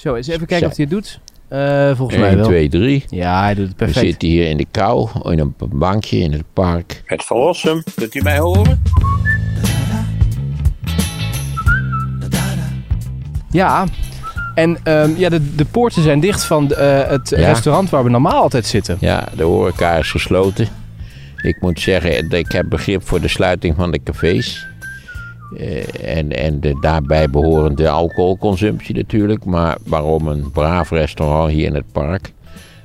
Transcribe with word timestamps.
Zo, 0.00 0.14
eens 0.14 0.26
even 0.28 0.46
kijken 0.46 0.68
of 0.68 0.76
hij 0.76 0.84
het 0.88 0.94
doet. 0.94 1.20
Eh, 1.48 1.96
volgens 1.96 2.18
mij 2.18 2.28
1, 2.28 2.36
wel. 2.36 2.46
2, 2.46 2.68
3. 2.68 3.04
Ja, 3.08 3.42
hij 3.42 3.54
doet 3.54 3.68
het 3.68 3.78
We 3.78 3.84
perfect. 3.84 4.06
zitten 4.06 4.28
hier 4.28 4.48
in 4.48 4.56
de 4.56 4.66
kou, 4.70 5.08
in 5.30 5.38
een 5.38 5.54
bankje 5.58 6.18
in 6.18 6.32
het 6.32 6.44
park. 6.52 7.02
Het 7.04 7.24
verlossen, 7.24 7.82
kunt 7.94 8.14
u 8.14 8.22
mij 8.22 8.38
horen? 8.38 8.82
Ja. 13.50 13.84
En 14.54 14.78
ehm, 14.82 15.10
ja, 15.16 15.28
de, 15.28 15.54
de 15.54 15.64
poorten 15.64 16.02
zijn 16.02 16.20
dicht 16.20 16.44
van 16.44 16.72
eh, 16.72 17.08
het 17.08 17.28
Ja. 17.28 17.36
restaurant 17.36 17.90
waar 17.90 18.04
we 18.04 18.10
normaal 18.10 18.42
altijd 18.42 18.66
zitten. 18.66 18.96
Ja, 19.00 19.28
de 19.36 19.42
horeca 19.42 19.96
is 19.96 20.10
gesloten. 20.10 20.68
Ik 21.42 21.56
moet 21.60 21.80
zeggen, 21.80 22.30
ik 22.30 22.52
heb 22.52 22.66
begrip 22.68 23.06
voor 23.08 23.20
de 23.20 23.28
sluiting 23.28 23.76
van 23.76 23.90
de 23.90 24.02
cafés. 24.04 24.66
Eh, 25.56 26.16
en 26.16 26.32
en 26.36 26.60
de 26.60 26.78
daarbij 26.80 27.30
behorende 27.30 27.88
alcoholconsumptie 27.88 28.94
natuurlijk. 28.94 29.44
Maar 29.44 29.76
waarom 29.86 30.26
een 30.28 30.50
braaf 30.50 30.90
restaurant 30.90 31.50
hier 31.52 31.66
in 31.66 31.74
het 31.74 31.92
park... 31.92 32.32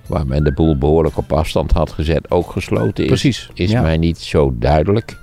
waar 0.07 0.27
men 0.27 0.43
de 0.43 0.53
boel 0.53 0.77
behoorlijk 0.77 1.17
op 1.17 1.33
afstand 1.33 1.71
had 1.71 1.91
gezet, 1.91 2.31
ook 2.31 2.51
gesloten 2.51 3.03
is... 3.03 3.09
Precies, 3.09 3.49
is 3.53 3.71
ja. 3.71 3.81
mij 3.81 3.97
niet 3.97 4.17
zo 4.17 4.53
duidelijk. 4.59 5.17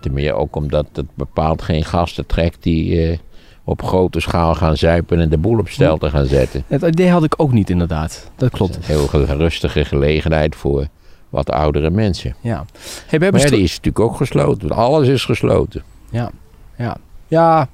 Ten 0.00 0.12
meer 0.12 0.32
ook 0.34 0.56
omdat 0.56 0.86
het 0.92 1.06
bepaald 1.14 1.62
geen 1.62 1.84
gasten 1.84 2.26
trekt... 2.26 2.62
die 2.62 3.02
eh, 3.10 3.18
op 3.64 3.82
grote 3.82 4.20
schaal 4.20 4.54
gaan 4.54 4.76
zuipen 4.76 5.20
en 5.20 5.28
de 5.28 5.38
boel 5.38 5.58
op 5.58 5.68
stel 5.68 5.98
te 5.98 6.10
gaan 6.10 6.26
zetten. 6.26 6.64
Het 6.66 6.82
idee 6.82 7.08
had 7.10 7.24
ik 7.24 7.34
ook 7.36 7.52
niet 7.52 7.70
inderdaad. 7.70 8.30
Dat 8.36 8.50
klopt. 8.50 8.76
Een 8.76 8.82
heel 8.84 9.06
ge- 9.06 9.24
rustige 9.36 9.84
gelegenheid 9.84 10.56
voor 10.56 10.86
wat 11.28 11.50
oudere 11.50 11.90
mensen. 11.90 12.34
Ja. 12.40 12.54
Hey, 12.54 12.64
we 12.64 12.64
Maar 13.10 13.20
hebben 13.20 13.40
ja, 13.40 13.46
stro- 13.46 13.56
die 13.56 13.64
is 13.64 13.70
natuurlijk 13.76 14.04
ook 14.04 14.16
gesloten. 14.16 14.70
Alles 14.70 15.08
is 15.08 15.24
gesloten. 15.24 15.82
Ja, 16.10 16.30
ja. 16.80 16.96
Ja, 17.28 17.68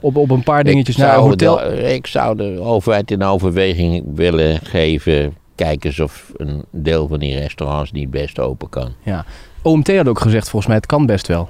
op, 0.00 0.16
op 0.16 0.30
een 0.30 0.42
paar 0.42 0.64
dingetjes. 0.64 0.96
ik, 0.96 1.02
Nou, 1.02 1.14
zou 1.14 1.28
hotel... 1.28 1.56
de, 1.56 1.82
ik 1.82 2.06
zou 2.06 2.36
de 2.36 2.60
overheid 2.60 3.10
in 3.10 3.22
overweging 3.22 4.04
willen 4.14 4.58
geven. 4.62 5.36
Kijk 5.54 5.84
eens 5.84 6.00
of 6.00 6.32
een 6.36 6.64
deel 6.70 7.08
van 7.08 7.18
die 7.18 7.38
restaurants 7.38 7.92
niet 7.92 8.10
best 8.10 8.38
open 8.38 8.68
kan. 8.68 8.92
Ja. 9.02 9.24
OMT 9.62 9.96
had 9.96 10.08
ook 10.08 10.20
gezegd, 10.20 10.48
volgens 10.48 10.66
mij, 10.66 10.76
het 10.76 10.86
kan 10.86 11.06
best 11.06 11.26
wel. 11.26 11.48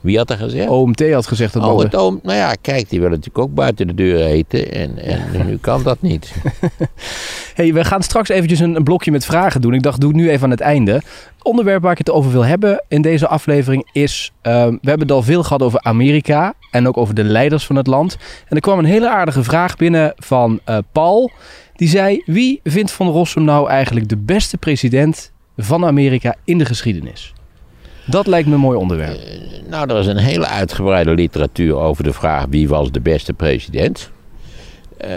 Wie 0.00 0.16
had 0.16 0.30
er 0.30 0.36
gezegd? 0.36 0.68
OMT 0.68 1.12
had 1.12 1.26
gezegd 1.26 1.52
dat 1.52 1.62
Oh, 1.62 1.78
het 1.78 1.96
oom, 1.96 2.20
nou 2.22 2.36
ja, 2.38 2.54
kijk, 2.60 2.88
die 2.90 3.00
willen 3.00 3.16
natuurlijk 3.16 3.44
ook 3.48 3.54
buiten 3.54 3.86
de 3.86 3.94
deur 3.94 4.24
eten. 4.24 4.72
En, 4.72 4.98
en 4.98 5.46
nu 5.46 5.58
kan 5.58 5.82
dat 5.82 6.02
niet. 6.02 6.32
Hey, 7.54 7.72
we 7.72 7.84
gaan 7.84 8.02
straks 8.02 8.28
eventjes 8.28 8.60
een, 8.60 8.74
een 8.74 8.84
blokje 8.84 9.10
met 9.10 9.24
vragen 9.24 9.60
doen. 9.60 9.74
Ik 9.74 9.82
dacht, 9.82 10.00
doe 10.00 10.10
ik 10.10 10.16
nu 10.16 10.30
even 10.30 10.44
aan 10.44 10.50
het 10.50 10.60
einde. 10.60 10.92
Het 10.92 11.04
onderwerp 11.42 11.82
waar 11.82 11.92
ik 11.92 11.98
het 11.98 12.10
over 12.10 12.30
wil 12.32 12.44
hebben 12.44 12.84
in 12.88 13.02
deze 13.02 13.28
aflevering 13.28 13.88
is... 13.92 14.32
ehm, 14.42 14.70
we 14.70 14.88
hebben 14.88 15.06
het 15.06 15.16
al 15.16 15.22
veel 15.22 15.42
gehad 15.42 15.62
over 15.62 15.80
Amerika 15.82 16.54
en 16.70 16.88
ook 16.88 16.96
over 16.96 17.14
de 17.14 17.24
leiders 17.24 17.66
van 17.66 17.76
het 17.76 17.86
land. 17.86 18.16
En 18.48 18.56
er 18.56 18.62
kwam 18.62 18.78
een 18.78 18.84
hele 18.84 19.10
aardige 19.10 19.44
vraag 19.44 19.76
binnen 19.76 20.12
van 20.16 20.60
eh, 20.64 20.78
Paul. 20.92 21.30
Die 21.76 21.88
zei, 21.88 22.22
wie 22.24 22.60
vindt 22.64 22.90
Van 22.90 23.08
Rossum 23.08 23.44
nou 23.44 23.68
eigenlijk 23.68 24.08
de 24.08 24.16
beste 24.16 24.56
president 24.58 25.32
van 25.56 25.84
Amerika 25.84 26.34
in 26.44 26.58
de 26.58 26.64
geschiedenis? 26.64 27.32
Dat 28.06 28.26
lijkt 28.26 28.48
me 28.48 28.54
een 28.54 28.60
mooi 28.60 28.78
onderwerp. 28.78 29.18
Nou, 29.68 29.90
er 29.90 29.98
is 29.98 30.06
een 30.06 30.16
hele 30.16 30.46
uitgebreide 30.46 31.14
literatuur 31.14 31.76
over 31.76 32.04
de 32.04 32.12
vraag 32.12 32.46
wie 32.48 32.68
was 32.68 32.90
de 32.90 33.00
beste 33.00 33.32
president. 33.32 34.10
Eh, 34.96 35.10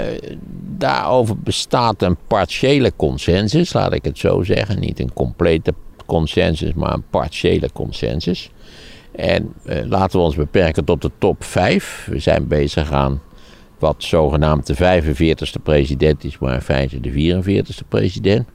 daarover 0.78 1.40
bestaat 1.40 2.02
een 2.02 2.18
partiële 2.28 2.94
consensus, 2.96 3.74
laat 3.74 3.94
ik 3.94 4.04
het 4.04 4.18
zo 4.18 4.44
zeggen. 4.44 4.80
Niet 4.80 5.00
een 5.00 5.14
complete 5.14 5.74
consensus, 6.06 6.74
maar 6.74 6.94
een 6.94 7.04
partiële 7.10 7.70
consensus. 7.74 8.52
En 9.12 9.54
eh, 9.66 9.86
laten 9.86 10.20
we 10.20 10.26
ons 10.26 10.36
beperken 10.36 10.86
tot 10.86 11.02
de 11.02 11.12
top 11.18 11.44
5. 11.44 12.08
We 12.10 12.20
zijn 12.20 12.48
bezig 12.48 12.92
aan 12.92 13.22
wat 13.80 13.96
zogenaamd 13.98 14.68
de 14.68 14.76
45ste 14.76 15.64
president 15.64 16.24
is, 16.24 16.40
maar 16.40 16.54
in 16.54 16.62
feite 16.62 17.00
de 17.00 17.12
44ste 17.12 17.88
president. 17.88 18.48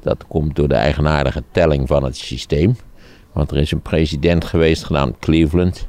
Dat 0.00 0.26
komt 0.26 0.56
door 0.56 0.68
de 0.68 0.74
eigenaardige 0.74 1.42
telling 1.50 1.88
van 1.88 2.04
het 2.04 2.16
systeem. 2.16 2.76
Want 3.36 3.50
er 3.50 3.56
is 3.56 3.70
een 3.70 3.82
president 3.82 4.44
geweest 4.44 4.84
genaamd 4.84 5.18
Cleveland. 5.18 5.86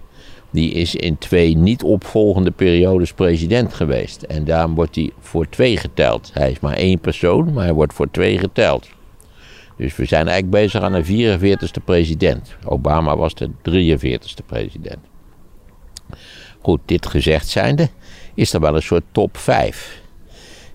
Die 0.50 0.72
is 0.72 0.96
in 0.96 1.18
twee 1.18 1.58
niet 1.58 1.84
opvolgende 1.84 2.52
periodes 2.52 3.14
president 3.14 3.74
geweest. 3.74 4.22
En 4.22 4.46
daarom 4.46 4.76
wordt 4.76 4.96
hij 4.96 5.12
voor 5.20 5.50
twee 5.50 5.78
geteld. 5.78 6.30
Hij 6.34 6.52
is 6.52 6.60
maar 6.60 6.74
één 6.74 7.00
persoon, 7.00 7.54
maar 7.54 7.64
hij 7.64 7.74
wordt 7.74 7.94
voor 7.94 8.12
twee 8.12 8.38
geteld. 8.38 8.88
Dus 9.78 9.96
we 9.96 10.06
zijn 10.06 10.28
eigenlijk 10.28 10.64
bezig 10.64 10.82
aan 10.82 11.02
de 11.02 11.06
44ste 11.06 11.84
president. 11.86 12.56
Obama 12.66 13.18
was 13.18 13.36
de 13.36 13.50
43ste 13.70 14.46
president. 14.46 15.00
Goed, 16.62 16.80
dit 16.86 17.06
gezegd 17.06 17.48
zijnde, 17.48 17.90
is 18.34 18.54
er 18.54 18.60
wel 18.60 18.76
een 18.76 18.82
soort 18.82 19.04
top 19.12 19.38
5. 19.38 20.02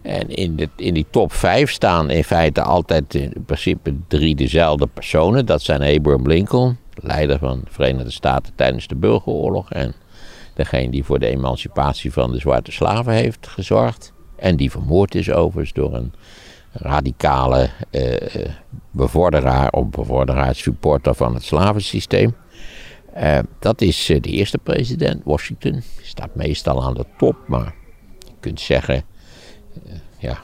En 0.02 0.28
in, 0.28 0.56
de, 0.56 0.68
in 0.76 0.94
die 0.94 1.06
top 1.10 1.32
5 1.32 1.70
staan 1.70 2.10
in 2.10 2.24
feite 2.24 2.62
altijd 2.62 3.14
in 3.14 3.44
principe 3.46 3.94
drie 4.08 4.34
dezelfde 4.34 4.86
personen. 4.86 5.46
Dat 5.46 5.62
zijn 5.62 5.82
Abraham 5.82 6.26
Lincoln, 6.26 6.78
leider 6.94 7.38
van 7.38 7.60
de 7.64 7.70
Verenigde 7.70 8.10
Staten 8.10 8.54
tijdens 8.54 8.86
de 8.86 8.94
burgeroorlog. 8.94 9.72
En 9.72 9.94
degene 10.54 10.90
die 10.90 11.04
voor 11.04 11.18
de 11.18 11.26
emancipatie 11.26 12.12
van 12.12 12.32
de 12.32 12.38
zwarte 12.38 12.72
slaven 12.72 13.12
heeft 13.12 13.46
gezorgd. 13.46 14.12
En 14.36 14.56
die 14.56 14.70
vermoord 14.70 15.14
is 15.14 15.30
overigens 15.30 15.72
door 15.72 15.94
een 15.94 16.12
radicale 16.72 17.68
eh, 17.90 18.46
bevorderaar 18.90 19.70
of 19.70 19.88
bevorderaar 19.88 20.54
supporter 20.54 21.14
van 21.14 21.34
het 21.34 21.42
slavensysteem. 21.42 22.34
Eh, 23.12 23.38
dat 23.58 23.80
is 23.80 24.08
eh, 24.08 24.20
de 24.20 24.28
eerste 24.28 24.58
president, 24.58 25.22
Washington. 25.24 25.82
Staat 26.02 26.34
meestal 26.34 26.84
aan 26.84 26.94
de 26.94 27.04
top, 27.16 27.36
maar 27.46 27.74
je 28.18 28.32
kunt 28.40 28.60
zeggen, 28.60 28.94
eh, 28.94 29.02
ja, 30.18 30.38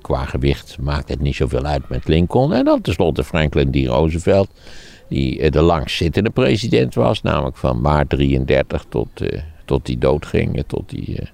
qua 0.00 0.24
gewicht 0.24 0.76
maakt 0.80 1.08
het 1.08 1.20
niet 1.20 1.34
zoveel 1.34 1.64
uit 1.64 1.88
met 1.88 2.08
Lincoln. 2.08 2.52
En 2.52 2.64
dan 2.64 2.80
tenslotte 2.80 3.24
Franklin 3.24 3.70
D. 3.70 3.86
Roosevelt, 3.86 4.48
die 5.08 5.40
eh, 5.40 5.50
de 5.50 5.60
langstzittende 5.60 6.30
president 6.30 6.94
was, 6.94 7.22
namelijk 7.22 7.56
van 7.56 7.80
maart 7.80 8.08
33 8.08 8.84
tot, 8.88 9.20
eh, 9.20 9.42
tot 9.64 9.86
hij 9.86 9.98
doodging, 9.98 10.56
eh, 10.56 10.62
tot 10.66 10.90
hij 10.90 11.16
eh, 11.16 11.26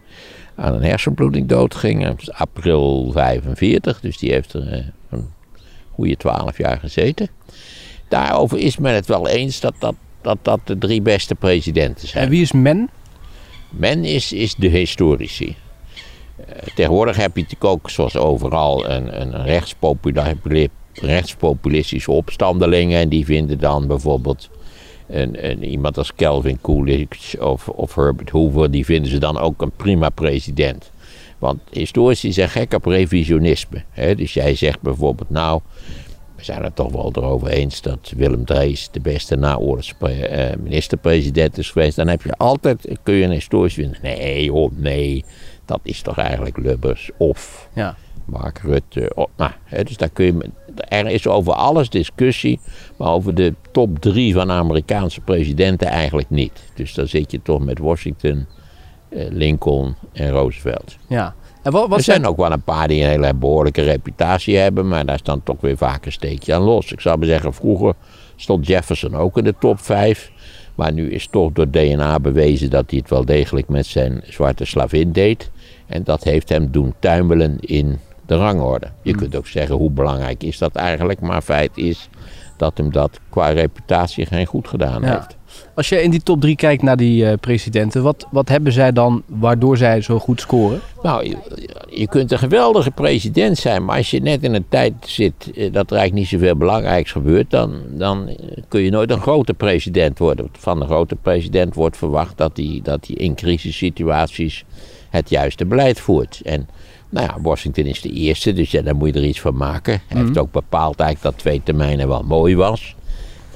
aan 0.54 0.74
een 0.74 0.82
hersenbloeding 0.82 1.48
doodging. 1.48 2.04
Dat 2.04 2.32
april 2.32 3.10
45, 3.12 4.00
dus 4.00 4.18
die 4.18 4.32
heeft 4.32 4.52
er 4.52 4.92
een 5.10 5.28
goede 5.92 6.16
12 6.16 6.58
jaar 6.58 6.78
gezeten. 6.78 7.28
Daarover 8.08 8.58
is 8.58 8.78
men 8.78 8.94
het 8.94 9.06
wel 9.06 9.28
eens 9.28 9.60
dat 9.60 9.74
dat, 9.78 9.94
dat, 10.20 10.38
dat 10.42 10.60
de 10.64 10.78
drie 10.78 11.02
beste 11.02 11.34
presidenten 11.34 12.08
zijn. 12.08 12.24
En 12.24 12.30
wie 12.30 12.42
is 12.42 12.52
men? 12.52 12.90
Men 13.70 14.04
is, 14.04 14.32
is 14.32 14.54
de 14.54 14.68
historici. 14.68 15.56
Eh, 16.36 16.44
tegenwoordig 16.74 17.16
heb 17.16 17.36
je 17.36 17.42
natuurlijk 17.42 17.70
ook, 17.70 17.90
zoals 17.90 18.16
overal, 18.16 18.90
een, 18.90 19.20
een 19.20 19.44
rechtspopulistische 20.94 22.10
opstandelingen. 22.10 23.00
En 23.00 23.08
die 23.08 23.24
vinden 23.24 23.58
dan 23.58 23.86
bijvoorbeeld 23.86 24.50
een, 25.08 25.50
een, 25.50 25.64
iemand 25.64 25.98
als 25.98 26.14
Calvin 26.14 26.60
Coolidge 26.60 27.44
of, 27.46 27.68
of 27.68 27.94
Herbert 27.94 28.30
Hoover, 28.30 28.70
die 28.70 28.84
vinden 28.84 29.10
ze 29.10 29.18
dan 29.18 29.38
ook 29.38 29.62
een 29.62 29.72
prima 29.76 30.08
president. 30.08 30.90
Want 31.38 31.60
historici 31.70 32.32
zijn 32.32 32.48
gek 32.48 32.74
op 32.74 32.84
revisionisme. 32.84 33.82
Hè? 33.90 34.14
Dus 34.14 34.34
jij 34.34 34.54
zegt 34.54 34.80
bijvoorbeeld, 34.80 35.30
nou, 35.30 35.60
we 36.36 36.44
zijn 36.44 36.62
het 36.62 36.76
toch 36.76 36.92
wel 36.92 37.10
erover 37.14 37.48
eens 37.48 37.82
dat 37.82 38.12
Willem 38.16 38.44
Drees 38.44 38.88
de 38.90 39.00
beste 39.00 39.36
naoorlogs 39.36 39.94
eh, 40.00 40.56
minister-president 40.62 41.58
is 41.58 41.70
geweest. 41.70 41.96
Dan 41.96 42.08
heb 42.08 42.22
je 42.22 42.36
altijd, 42.36 42.98
kun 43.02 43.14
je 43.14 43.24
een 43.24 43.30
historisch 43.30 43.74
vinden, 43.74 43.98
nee 44.02 44.50
hoor, 44.50 44.70
nee, 44.74 45.24
dat 45.64 45.80
is 45.82 46.02
toch 46.02 46.18
eigenlijk 46.18 46.56
Lubbers 46.56 47.10
of 47.16 47.68
Ja. 47.72 47.96
Mark 48.24 48.58
Rutte. 48.58 49.10
Of, 49.14 49.26
nou, 49.36 49.50
hè, 49.64 49.84
dus 49.84 49.96
daar 49.96 50.08
kun 50.08 50.24
je, 50.24 50.50
er 50.88 51.06
is 51.06 51.26
over 51.26 51.52
alles 51.52 51.90
discussie, 51.90 52.60
maar 52.96 53.08
over 53.08 53.34
de 53.34 53.54
top 53.72 53.98
drie 53.98 54.34
van 54.34 54.50
Amerikaanse 54.50 55.20
presidenten 55.20 55.88
eigenlijk 55.88 56.30
niet. 56.30 56.64
Dus 56.74 56.94
dan 56.94 57.06
zit 57.06 57.30
je 57.30 57.42
toch 57.42 57.64
met 57.64 57.78
Washington, 57.78 58.46
eh, 59.08 59.26
Lincoln 59.30 59.94
en 60.12 60.30
Roosevelt. 60.30 60.96
Ja. 61.08 61.34
En 61.62 61.72
wat, 61.72 61.88
wat 61.88 61.98
er 61.98 62.04
zijn 62.04 62.26
ook 62.26 62.36
wel 62.36 62.52
een 62.52 62.62
paar 62.62 62.88
die 62.88 63.02
een 63.02 63.08
hele 63.08 63.34
behoorlijke 63.34 63.82
reputatie 63.82 64.56
hebben, 64.56 64.88
maar 64.88 65.06
daar 65.06 65.14
is 65.14 65.22
dan 65.22 65.42
toch 65.42 65.60
weer 65.60 65.76
vaak 65.76 66.06
een 66.06 66.12
steekje 66.12 66.54
aan 66.54 66.62
los. 66.62 66.92
Ik 66.92 67.00
zou 67.00 67.18
maar 67.18 67.26
zeggen, 67.26 67.54
vroeger 67.54 67.94
stond 68.36 68.66
Jefferson 68.66 69.14
ook 69.14 69.38
in 69.38 69.44
de 69.44 69.54
top 69.58 69.80
5. 69.80 70.32
Maar 70.74 70.92
nu 70.92 71.10
is 71.10 71.26
toch 71.26 71.52
door 71.52 71.70
DNA 71.70 72.20
bewezen 72.20 72.70
dat 72.70 72.90
hij 72.90 72.98
het 72.98 73.10
wel 73.10 73.24
degelijk 73.24 73.68
met 73.68 73.86
zijn 73.86 74.22
zwarte 74.26 74.64
slavin 74.64 75.12
deed. 75.12 75.50
En 75.86 76.02
dat 76.04 76.24
heeft 76.24 76.48
hem 76.48 76.70
doen 76.70 76.94
tuimelen 76.98 77.56
in 77.60 77.98
de 78.26 78.36
rangorde. 78.36 78.86
Je 79.02 79.14
kunt 79.14 79.36
ook 79.36 79.46
zeggen, 79.46 79.76
hoe 79.76 79.90
belangrijk 79.90 80.42
is 80.42 80.58
dat 80.58 80.74
eigenlijk? 80.74 81.20
Maar 81.20 81.42
feit 81.42 81.70
is 81.74 82.08
dat 82.56 82.76
hem 82.78 82.92
dat 82.92 83.20
qua 83.28 83.48
reputatie 83.48 84.26
geen 84.26 84.46
goed 84.46 84.68
gedaan 84.68 85.02
Ja. 85.02 85.12
heeft. 85.12 85.36
Als 85.74 85.88
je 85.88 86.02
in 86.02 86.10
die 86.10 86.22
top 86.22 86.40
3 86.40 86.56
kijkt 86.56 86.82
naar 86.82 86.96
die 86.96 87.26
eh, 87.26 87.38
presidenten, 87.40 88.02
wat, 88.02 88.26
wat 88.30 88.48
hebben 88.48 88.72
zij 88.72 88.92
dan 88.92 89.22
waardoor 89.26 89.76
zij 89.76 90.00
zo 90.00 90.18
goed 90.18 90.40
scoren? 90.40 90.80
Nou, 91.02 91.28
je, 91.28 91.36
je 91.90 92.08
kunt 92.08 92.32
een 92.32 92.38
geweldige 92.38 92.90
president 92.90 93.58
zijn, 93.58 93.84
maar 93.84 93.96
als 93.96 94.10
je 94.10 94.20
net 94.20 94.42
in 94.42 94.54
een 94.54 94.68
tijd 94.68 94.92
zit 95.00 95.34
eh, 95.54 95.72
dat 95.72 95.90
er 95.90 95.96
eigenlijk 95.96 96.12
niet 96.12 96.40
zoveel 96.40 96.56
belangrijks 96.56 97.12
gebeurt, 97.12 97.50
dan, 97.50 97.80
dan 97.88 98.28
eh, 98.28 98.34
kun 98.68 98.80
je 98.80 98.90
nooit 98.90 99.10
een 99.10 99.20
grote 99.20 99.54
president 99.54 100.18
worden. 100.18 100.48
Van 100.52 100.80
een 100.80 100.86
grote 100.86 101.16
president 101.16 101.74
wordt 101.74 101.96
verwacht 101.96 102.36
dat 102.36 102.56
hij 102.56 102.80
dat 102.82 103.06
hij 103.06 103.16
in 103.16 103.34
crisissituaties 103.34 104.64
het 105.14 105.30
juiste 105.30 105.66
beleid 105.66 106.00
voert. 106.00 106.40
En 106.44 106.68
Nou 107.08 107.26
ja, 107.26 107.40
Washington 107.40 107.84
is 107.84 108.00
de 108.00 108.10
eerste, 108.10 108.52
dus 108.52 108.70
ja, 108.70 108.82
daar 108.82 108.96
moet 108.96 109.14
je 109.14 109.20
er 109.20 109.26
iets 109.26 109.40
van 109.40 109.56
maken. 109.56 110.02
Hij 110.06 110.20
heeft 110.20 110.38
ook 110.38 110.52
bepaald 110.52 111.00
eigenlijk 111.00 111.34
dat 111.34 111.44
twee 111.44 111.62
termijnen 111.64 112.08
wel 112.08 112.22
mooi 112.22 112.56
was. 112.56 112.94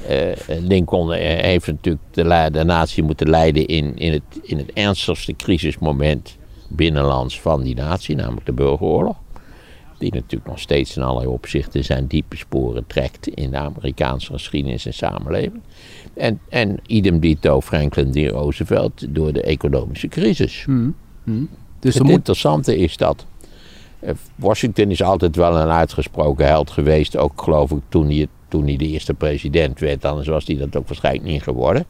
Eh, 0.06 0.32
Lincoln 0.46 1.12
eh, 1.12 1.42
heeft 1.42 1.66
natuurlijk 1.66 2.04
de, 2.10 2.48
de 2.52 2.64
natie 2.64 3.02
moeten 3.02 3.30
leiden 3.30 3.66
in, 3.66 3.96
in, 3.96 4.12
het, 4.12 4.22
in 4.42 4.58
het 4.58 4.72
ernstigste 4.72 5.36
crisismoment 5.36 6.36
binnenlands 6.68 7.40
van 7.40 7.62
die 7.62 7.74
natie, 7.74 8.16
namelijk 8.16 8.46
de 8.46 8.52
burgeroorlog. 8.52 9.16
Die 9.98 10.12
natuurlijk 10.12 10.50
nog 10.50 10.58
steeds 10.58 10.96
in 10.96 11.02
allerlei 11.02 11.32
opzichten 11.32 11.84
zijn 11.84 12.06
diepe 12.06 12.36
sporen 12.36 12.86
trekt 12.86 13.28
in 13.28 13.50
de 13.50 13.56
Amerikaanse 13.56 14.32
geschiedenis 14.32 14.86
en 14.86 14.94
samenleving. 14.94 15.62
En, 16.14 16.40
en 16.48 16.80
idem 16.86 17.20
dito 17.20 17.60
Franklin 17.60 18.10
D. 18.10 18.30
Roosevelt 18.30 19.14
door 19.14 19.32
de 19.32 19.42
economische 19.42 20.08
crisis. 20.08 20.64
Dus 21.78 21.94
er 21.94 22.00
Het 22.00 22.02
moet, 22.02 22.16
interessante 22.16 22.76
is 22.76 22.96
dat 22.96 23.26
eh, 24.00 24.14
Washington 24.34 24.90
is 24.90 25.02
altijd 25.02 25.36
wel 25.36 25.56
een 25.56 25.68
uitgesproken 25.68 26.46
held 26.46 26.70
geweest. 26.70 27.16
Ook 27.16 27.42
geloof 27.42 27.70
ik 27.70 27.80
toen 27.88 28.06
hij, 28.06 28.26
toen 28.48 28.66
hij 28.66 28.76
de 28.76 28.86
eerste 28.86 29.14
president 29.14 29.78
werd. 29.78 30.04
Anders 30.04 30.28
was 30.28 30.46
hij 30.46 30.56
dat 30.56 30.76
ook 30.76 30.88
waarschijnlijk 30.88 31.26
niet 31.26 31.42
geworden. 31.42 31.84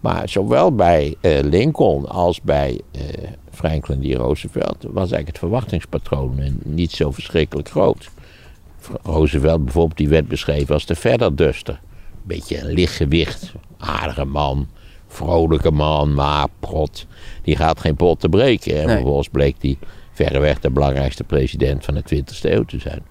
Maar 0.00 0.28
zowel 0.28 0.74
bij 0.74 1.14
eh, 1.20 1.40
Lincoln 1.42 2.08
als 2.08 2.40
bij 2.40 2.80
eh, 2.90 3.02
Franklin 3.50 4.00
D. 4.00 4.16
Roosevelt 4.16 4.76
was 4.82 4.96
eigenlijk 4.96 5.26
het 5.26 5.38
verwachtingspatroon 5.38 6.40
niet 6.64 6.90
zo 6.90 7.10
verschrikkelijk 7.10 7.68
groot. 7.68 8.10
Roosevelt 9.02 9.64
bijvoorbeeld, 9.64 9.96
die 9.96 10.08
werd 10.08 10.28
beschreven 10.28 10.74
als 10.74 10.86
de 10.86 10.94
verderduster. 10.94 11.80
Beetje 12.22 12.60
een 12.60 12.72
lichtgewicht, 12.72 13.52
aardige 13.78 14.24
man, 14.24 14.68
vrolijke 15.10 15.70
man, 15.70 16.14
maar 16.14 16.46
prot. 16.60 17.06
Die 17.42 17.56
gaat 17.56 17.80
geen 17.80 17.96
pot 17.96 18.20
te 18.20 18.28
breken. 18.28 18.80
En 18.80 18.86
Nee. 18.86 18.94
vervolgens 18.94 19.28
bleek 19.28 19.56
hij 19.60 19.78
verreweg 20.12 20.60
de 20.60 20.70
belangrijkste 20.70 21.24
president 21.24 21.84
van 21.84 21.94
de 21.94 22.02
20e 22.02 22.50
eeuw 22.50 22.62
te 22.64 22.78
zijn. 22.78 23.02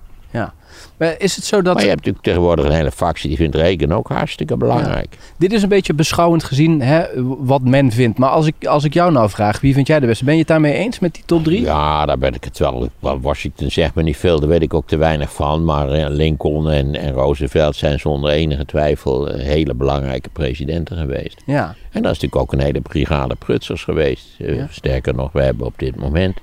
Maar 0.97 1.15
is 1.17 1.35
het 1.35 1.45
zo 1.45 1.61
dat... 1.61 1.73
Maar 1.73 1.83
je 1.83 1.89
hebt 1.89 1.99
natuurlijk 1.99 2.25
tegenwoordig 2.25 2.65
een 2.65 2.71
hele 2.71 2.91
factie 2.91 3.27
die 3.29 3.37
vindt 3.37 3.55
Reagan 3.55 3.93
ook 3.93 4.07
hartstikke 4.07 4.57
belangrijk. 4.57 5.17
Dit 5.37 5.53
is 5.53 5.63
een 5.63 5.69
beetje 5.69 5.93
beschouwend 5.93 6.43
gezien 6.43 6.81
hè, 6.81 7.03
wat 7.39 7.61
men 7.61 7.91
vindt. 7.91 8.17
Maar 8.17 8.29
als 8.29 8.45
ik, 8.45 8.65
als 8.65 8.83
ik 8.83 8.93
jou 8.93 9.11
nou 9.11 9.29
vraag, 9.29 9.61
wie 9.61 9.73
vind 9.73 9.87
jij 9.87 9.99
de 9.99 10.05
beste? 10.05 10.23
Ben 10.23 10.33
je 10.33 10.39
het 10.39 10.47
daarmee 10.47 10.73
eens 10.73 10.99
met 10.99 11.13
die 11.13 11.23
top 11.25 11.43
drie? 11.43 11.61
Ja, 11.61 12.05
daar 12.05 12.17
ben 12.17 12.33
ik 12.33 12.43
het 12.43 12.57
wel. 12.57 12.89
Washington 12.99 13.71
zegt 13.71 13.95
me 13.95 14.03
niet 14.03 14.17
veel, 14.17 14.39
daar 14.39 14.49
weet 14.49 14.61
ik 14.61 14.73
ook 14.73 14.87
te 14.87 14.97
weinig 14.97 15.33
van. 15.33 15.63
Maar 15.63 15.91
eh, 15.91 16.05
Lincoln 16.09 16.69
en, 16.69 16.95
en 16.95 17.11
Roosevelt 17.13 17.75
zijn 17.75 17.99
zonder 17.99 18.29
enige 18.31 18.65
twijfel 18.65 19.29
eh, 19.29 19.43
hele 19.45 19.73
belangrijke 19.73 20.29
presidenten 20.29 20.97
geweest. 20.97 21.41
Ja. 21.45 21.75
En 21.91 22.01
dat 22.01 22.11
is 22.11 22.19
natuurlijk 22.19 22.35
ook 22.35 22.53
een 22.53 22.65
hele 22.65 22.81
brigade 22.81 23.35
prutsers 23.35 23.83
geweest. 23.83 24.25
Eh, 24.37 24.55
Ja. 24.55 24.67
Sterker 24.69 25.15
nog, 25.15 25.31
we 25.31 25.41
hebben 25.41 25.65
op 25.65 25.73
dit 25.79 25.95
moment 25.95 26.37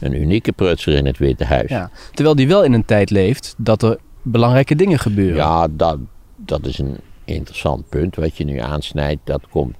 een 0.00 0.14
unieke 0.14 0.52
prutser 0.52 0.94
in 0.94 1.06
het 1.06 1.18
Witte 1.18 1.44
Huis. 1.44 1.70
ja. 1.70 1.90
Terwijl 2.12 2.36
die 2.36 2.48
wel 2.48 2.64
in 2.64 2.72
een 2.72 2.84
tijd 2.84 3.10
leeft 3.10 3.54
dat 3.56 3.82
er 3.82 3.98
belangrijke 4.22 4.74
dingen 4.74 4.98
gebeuren. 4.98 5.36
Ja, 5.36 5.68
dat, 5.70 5.98
dat 6.36 6.66
is 6.66 6.78
een 6.78 6.96
interessant 7.24 7.88
punt 7.88 8.16
wat 8.16 8.36
je 8.36 8.44
nu 8.44 8.58
aansnijdt. 8.58 9.20
Dat 9.24 9.42
komt, 9.50 9.76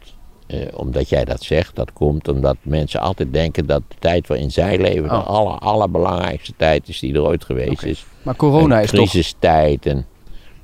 eh, 0.47 0.59
omdat 0.73 1.09
jij 1.09 1.25
dat 1.25 1.43
zegt, 1.43 1.77
dat 1.77 1.93
komt 1.93 2.29
omdat 2.29 2.57
mensen 2.63 3.01
altijd 3.01 3.33
denken 3.33 3.67
dat 3.67 3.83
de 3.89 3.97
tijd 3.99 4.27
waarin 4.27 4.51
zij 4.51 4.79
leven 4.79 5.03
de 5.09 5.15
Oh. 5.15 5.27
aller, 5.27 5.59
allerbelangrijkste 5.59 6.53
tijd 6.57 6.89
is 6.89 6.99
die 6.99 7.15
er 7.15 7.23
ooit 7.23 7.45
geweest 7.45 7.83
is. 7.83 8.07
Maar 8.23 8.37
corona 8.37 8.77
een 8.77 8.83
is 8.83 8.91
toch... 8.91 8.99
crisistijd 8.99 9.87
en 9.87 10.07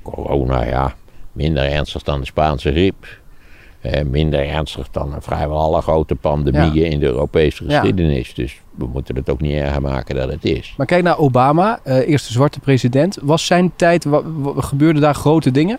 corona, 0.01 0.63
ja, 0.63 0.95
minder 1.31 1.63
ernstig 1.71 2.03
dan 2.03 2.19
de 2.19 2.25
Spaanse 2.25 2.71
griep. 2.71 3.23
Eh, 3.85 4.05
minder 4.05 4.47
ernstig 4.47 4.87
dan 4.91 5.15
vrijwel 5.19 5.57
alle 5.57 5.81
grote 5.81 6.15
pandemieën 6.15 6.91
in 6.91 6.99
de 6.99 7.05
Europese 7.05 7.63
Ja. 7.67 7.79
geschiedenis. 7.79 8.33
Dus 8.33 8.61
we 8.75 8.85
moeten 8.87 9.15
het 9.15 9.29
ook 9.29 9.41
niet 9.41 9.53
erger 9.53 9.81
maken 9.81 10.15
dan 10.15 10.29
het 10.29 10.45
is. 10.45 10.73
Maar 10.77 10.85
kijk 10.85 11.03
naar 11.03 11.17
Obama, 11.17 11.79
eh, 11.83 12.07
eerste 12.09 12.31
zwarte 12.31 12.59
president. 12.59 13.17
Was 13.21 13.45
zijn 13.45 13.71
tijd, 13.75 14.05
gebeurden 14.57 15.01
daar 15.01 15.15
grote 15.15 15.51
dingen? 15.51 15.77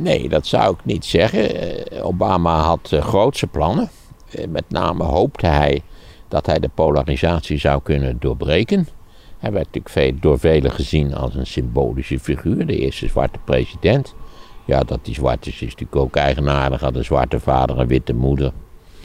Nee, 0.00 0.28
dat 0.28 0.46
zou 0.46 0.74
ik 0.74 0.84
niet 0.84 1.04
zeggen. 1.04 1.60
Eh, 1.90 2.06
Obama 2.06 2.60
had 2.60 2.88
grootse 3.00 3.46
plannen. 3.46 3.90
Met 4.48 4.64
name 4.68 5.04
hoopte 5.04 5.46
hij 5.46 5.82
dat 6.28 6.46
hij 6.46 6.58
de 6.58 6.70
polarisatie 6.74 7.58
zou 7.58 7.82
kunnen 7.82 8.16
doorbreken. 8.20 8.88
Hij 9.38 9.52
werd 9.52 9.68
natuurlijk 9.74 10.22
door 10.22 10.38
velen 10.38 10.70
gezien 10.70 11.14
als 11.14 11.34
een 11.34 11.46
symbolische 11.46 12.18
figuur, 12.18 12.66
de 12.66 12.76
eerste 12.78 13.08
zwarte 13.08 13.38
president. 13.44 14.14
Ja, 14.72 14.80
dat 14.80 14.98
die 15.02 15.14
zwart 15.14 15.46
is, 15.46 15.54
is 15.54 15.60
natuurlijk 15.60 15.96
ook 15.96 16.16
eigenaardig. 16.16 16.80
Had 16.80 16.96
een 16.96 17.04
zwarte 17.04 17.40
vader, 17.40 17.78
een 17.78 17.86
witte 17.86 18.14
moeder. 18.14 18.52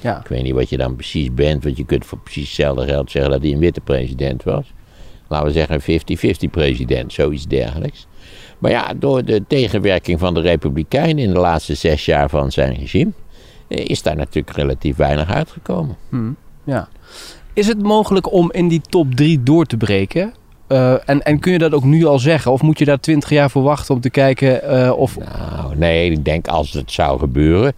Ja. 0.02 0.20
Ik 0.20 0.28
weet 0.28 0.44
niet 0.44 0.54
wat 0.54 0.70
je 0.70 0.78
dan 0.78 0.96
precies 0.96 1.34
bent, 1.34 1.64
want 1.64 1.78
je 1.78 1.86
kunt 1.86 2.06
voor 2.06 2.18
precies 2.18 2.46
hetzelfde 2.46 2.86
geld 2.86 3.12
zeggen 3.12 3.32
dat 3.32 3.42
hij 3.42 3.52
een 3.52 3.60
witte 3.60 3.82
president 3.82 4.44
was. 4.44 4.74
Laten 5.28 5.48
we 5.48 5.54
zeggen 5.54 5.82
een 5.86 6.28
50-50 6.48 6.50
president, 6.52 7.14
zoiets 7.14 7.48
dergelijks. 7.48 8.08
Maar 8.58 8.72
ja, 8.72 8.94
door 8.94 9.26
de 9.26 9.44
tegenwerking 9.48 10.20
van 10.20 10.34
de 10.34 10.40
Republikeinen 10.40 11.24
in 11.24 11.34
de 11.34 11.40
laatste 11.40 11.76
zes 11.76 12.06
jaar 12.06 12.30
van 12.30 12.52
zijn 12.52 12.74
regime, 12.74 13.12
eh, 13.68 13.86
is 13.86 14.02
daar 14.02 14.16
natuurlijk 14.16 14.56
relatief 14.56 14.96
weinig 14.96 15.30
uitgekomen. 15.30 15.98
ja. 16.64 16.90
Is 17.54 17.68
het 17.68 17.84
mogelijk 17.84 18.32
om 18.32 18.52
in 18.52 18.68
die 18.68 18.82
top 18.82 19.16
drie 19.16 19.44
door 19.44 19.66
te 19.66 19.78
breken? 19.78 20.34
Eh, 20.68 21.10
en, 21.10 21.24
en 21.24 21.40
kun 21.40 21.52
je 21.52 21.58
dat 21.58 21.74
ook 21.74 21.84
nu 21.84 22.06
al 22.06 22.20
zeggen? 22.20 22.52
Of 22.52 22.62
moet 22.62 22.80
je 22.80 22.86
daar 22.86 23.00
twintig 23.00 23.30
jaar 23.30 23.50
voor 23.50 23.64
wachten 23.64 23.96
om 23.96 24.02
te 24.02 24.10
kijken 24.10 24.64
eh, 24.64 24.92
of... 24.98 25.18
Nou, 25.18 25.76
nee, 25.76 26.12
ik 26.12 26.26
denk 26.26 26.48
als 26.48 26.74
het 26.74 26.92
zou 26.92 27.20
gebeuren. 27.20 27.74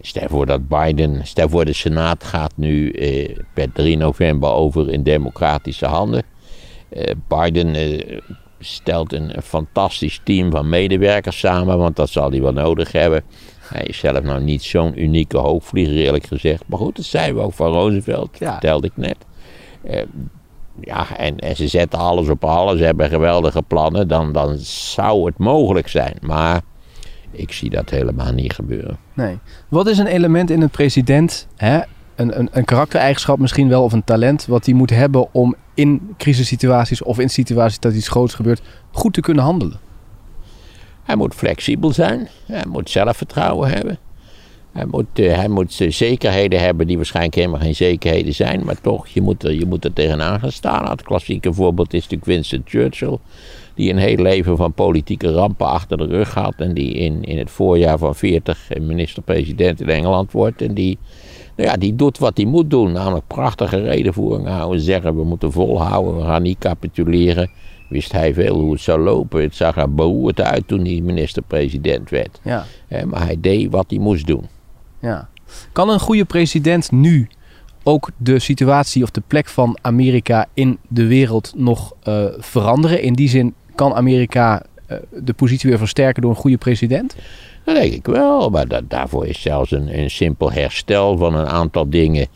Stel 0.00 0.28
voor 0.28 0.46
dat 0.46 0.68
Biden, 0.68 1.26
stel 1.26 1.48
voor 1.48 1.64
de 1.64 1.72
Senaat 1.72 2.24
gaat 2.24 2.52
nu 2.54 2.90
eh, 2.90 3.36
per 3.54 3.72
3 3.72 3.96
november 3.96 4.50
over 4.52 4.90
in 4.92 5.02
democratische 5.02 5.86
handen. 5.86 6.22
Eh, 6.88 7.14
Biden 7.28 7.74
eh, 7.74 8.18
stelt 8.58 9.12
een, 9.12 9.36
een 9.36 9.42
fantastisch 9.42 10.20
team 10.24 10.50
van 10.50 10.68
medewerkers 10.68 11.38
samen, 11.38 11.78
want 11.78 11.96
dat 11.96 12.08
zal 12.10 12.30
hij 12.30 12.40
wel 12.42 12.52
nodig 12.52 12.92
hebben. 12.92 13.22
Hij 13.60 13.82
is 13.82 13.98
zelf 13.98 14.22
nou 14.22 14.42
niet 14.42 14.62
zo'n 14.62 15.02
unieke 15.02 15.38
hoogvlieger, 15.38 15.94
eerlijk 15.96 16.26
gezegd. 16.26 16.62
Maar 16.66 16.78
goed, 16.78 16.96
dat 16.96 17.04
zijn 17.04 17.34
we 17.34 17.40
ook 17.40 17.52
van 17.52 17.72
Roosevelt, 17.72 18.36
Ja. 18.38 18.50
vertelde 18.50 18.86
ik 18.86 18.96
net. 18.96 19.16
Ja, 20.80 21.16
en, 21.16 21.38
en 21.38 21.56
ze 21.56 21.68
zetten 21.68 21.98
alles 21.98 22.28
op 22.28 22.44
alles, 22.44 22.78
ze 22.78 22.84
hebben 22.84 23.08
geweldige 23.08 23.62
plannen. 23.62 24.08
Dan, 24.08 24.32
dan 24.32 24.56
zou 24.58 25.26
het 25.26 25.38
mogelijk 25.38 25.88
zijn. 25.88 26.14
Maar 26.20 26.60
ik 27.30 27.52
zie 27.52 27.70
dat 27.70 27.90
helemaal 27.90 28.32
niet 28.32 28.52
gebeuren. 28.52 28.98
Nee. 29.12 29.38
Wat 29.68 29.86
is 29.86 29.98
een 29.98 30.06
element 30.06 30.50
in 30.50 30.62
een 30.62 30.70
president, 30.70 31.46
hè? 31.56 31.80
Een, 32.14 32.38
een, 32.38 32.48
een 32.52 32.64
karaktereigenschap 32.64 33.38
misschien 33.38 33.68
wel 33.68 33.82
of 33.82 33.92
een 33.92 34.04
talent... 34.04 34.46
wat 34.46 34.66
hij 34.66 34.74
moet 34.74 34.90
hebben 34.90 35.34
om 35.34 35.54
in 35.74 36.14
crisissituaties 36.16 37.02
of 37.02 37.18
in 37.18 37.30
situaties 37.30 37.78
dat 37.78 37.94
iets 37.94 38.08
groots 38.08 38.34
gebeurt... 38.34 38.62
goed 38.90 39.12
te 39.12 39.20
kunnen 39.20 39.44
handelen? 39.44 39.80
Hij 41.02 41.16
moet 41.16 41.34
flexibel 41.34 41.92
zijn. 41.92 42.28
Hij 42.46 42.64
moet 42.68 42.90
zelfvertrouwen 42.90 43.70
hebben. 43.70 43.98
Hij 44.72 44.86
moet, 44.86 45.18
eh, 45.18 45.34
hij 45.34 45.48
moet 45.48 45.80
eh, 45.80 45.90
zekerheden 45.90 46.60
hebben 46.60 46.86
die 46.86 46.96
waarschijnlijk 46.96 47.34
helemaal 47.34 47.60
geen 47.60 47.74
zekerheden 47.74 48.34
zijn. 48.34 48.64
Maar 48.64 48.80
toch, 48.80 49.06
je 49.06 49.20
moet 49.20 49.44
er, 49.44 49.52
je 49.52 49.66
moet 49.66 49.84
er 49.84 49.92
tegenaan 49.92 50.40
gaan 50.40 50.52
staan. 50.52 50.90
Het 50.90 51.02
klassieke 51.02 51.52
voorbeeld 51.52 51.94
is 51.94 52.02
natuurlijk 52.02 52.30
Winston 52.30 52.62
Churchill. 52.64 53.18
Die 53.74 53.90
een 53.90 53.98
heel 53.98 54.16
leven 54.16 54.56
van 54.56 54.72
politieke 54.72 55.32
rampen 55.32 55.66
achter 55.66 55.96
de 55.96 56.06
rug 56.06 56.34
had. 56.34 56.54
En 56.56 56.74
die 56.74 56.92
in, 56.94 57.22
in 57.22 57.38
het 57.38 57.50
voorjaar 57.50 57.98
van 57.98 58.14
40 58.14 58.68
minister-president 58.80 59.80
in 59.80 59.88
Engeland 59.88 60.32
wordt. 60.32 60.62
En 60.62 60.74
die, 60.74 60.98
nou 61.56 61.68
ja, 61.68 61.76
die 61.76 61.96
doet 61.96 62.18
wat 62.18 62.36
hij 62.36 62.46
moet 62.46 62.70
doen. 62.70 62.92
Namelijk 62.92 63.26
prachtige 63.26 63.82
redenvoering 63.82 64.48
houden. 64.48 64.80
Zeggen 64.80 65.16
we 65.16 65.24
moeten 65.24 65.52
volhouden, 65.52 66.16
we 66.16 66.22
gaan 66.22 66.42
niet 66.42 66.58
capituleren. 66.58 67.50
Wist 67.88 68.12
hij 68.12 68.34
veel 68.34 68.58
hoe 68.58 68.72
het 68.72 68.80
zou 68.80 69.00
lopen. 69.00 69.42
Het 69.42 69.54
zag 69.54 69.76
er 69.76 69.94
beroerd 69.94 70.40
uit 70.40 70.68
toen 70.68 70.84
hij 70.84 71.00
minister-president 71.00 72.10
werd. 72.10 72.40
Ja. 72.42 72.64
Maar 73.06 73.24
hij 73.24 73.36
deed 73.40 73.70
wat 73.70 73.84
hij 73.88 73.98
moest 73.98 74.26
doen. 74.26 74.44
Ja. 75.02 75.28
Kan 75.72 75.88
een 75.88 76.00
goede 76.00 76.24
president 76.24 76.90
nu 76.90 77.28
ook 77.82 78.10
de 78.16 78.38
situatie 78.38 79.02
of 79.02 79.10
de 79.10 79.22
plek 79.26 79.48
van 79.48 79.78
Amerika 79.80 80.46
in 80.54 80.78
de 80.88 81.06
wereld 81.06 81.52
nog 81.56 81.92
eh, 82.02 82.24
veranderen? 82.38 83.02
In 83.02 83.14
die 83.14 83.28
zin 83.28 83.54
kan 83.74 83.94
Amerika 83.94 84.62
eh, 84.86 84.96
de 85.10 85.32
positie 85.32 85.68
weer 85.68 85.78
versterken 85.78 86.22
door 86.22 86.30
een 86.30 86.36
goede 86.36 86.56
president? 86.56 87.16
Dat 87.64 87.74
denk 87.74 87.92
ik 87.92 88.06
wel, 88.06 88.50
maar 88.50 88.66
daarvoor 88.88 89.26
is 89.26 89.40
zelfs 89.40 89.70
een, 89.70 89.98
een 89.98 90.10
simpel 90.10 90.52
herstel 90.52 91.16
van 91.16 91.34
een 91.34 91.46
aantal 91.46 91.90
dingen. 91.90 92.26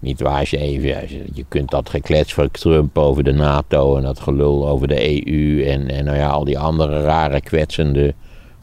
Niet 0.00 0.20
waar 0.20 0.46
je 0.50 0.58
even, 0.58 0.88
je, 0.88 1.24
je 1.32 1.44
kunt 1.48 1.70
dat 1.70 1.88
geklets 1.88 2.34
van 2.34 2.50
Trump 2.50 2.98
over 2.98 3.24
de 3.24 3.32
NATO 3.32 3.96
en 3.96 4.02
dat 4.02 4.20
gelul 4.20 4.68
over 4.68 4.88
de 4.88 5.26
EU 5.26 5.64
en, 5.64 5.90
en 5.90 6.04
nou 6.04 6.16
ja, 6.16 6.28
al 6.28 6.44
die 6.44 6.58
andere 6.58 7.02
rare 7.02 7.40
kwetsende, 7.40 8.14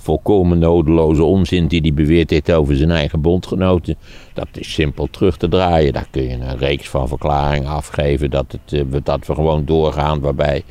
volkomen 0.02 0.60
nodeloze 0.60 1.24
onzin 1.24 1.68
die 1.68 1.82
hij 1.82 1.94
beweert 1.94 2.30
heeft 2.30 2.52
over 2.52 2.76
zijn 2.76 2.92
eigen 2.92 3.22
bondgenoten. 3.22 3.96
Dat 4.34 4.48
is 4.54 4.74
simpel 4.74 5.08
terug 5.12 5.38
te 5.38 5.48
draaien. 5.48 5.94
Daar 5.94 6.08
kun 6.12 6.22
je 6.24 6.30
een 6.34 6.58
reeks 6.58 6.90
van 6.90 7.08
verklaringen 7.08 7.70
afgeven 7.70 8.30
dat, 8.30 8.52
het, 8.52 8.74
eh, 8.74 8.82
we- 8.90 9.02
dat 9.04 9.28
we 9.28 9.36
gewoon 9.36 9.66
doorgaan 9.66 10.20
waarbij, 10.20 10.64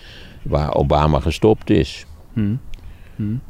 waar 0.42 0.74
Obama 0.74 1.20
gestopt 1.20 1.70
is. 1.70 2.06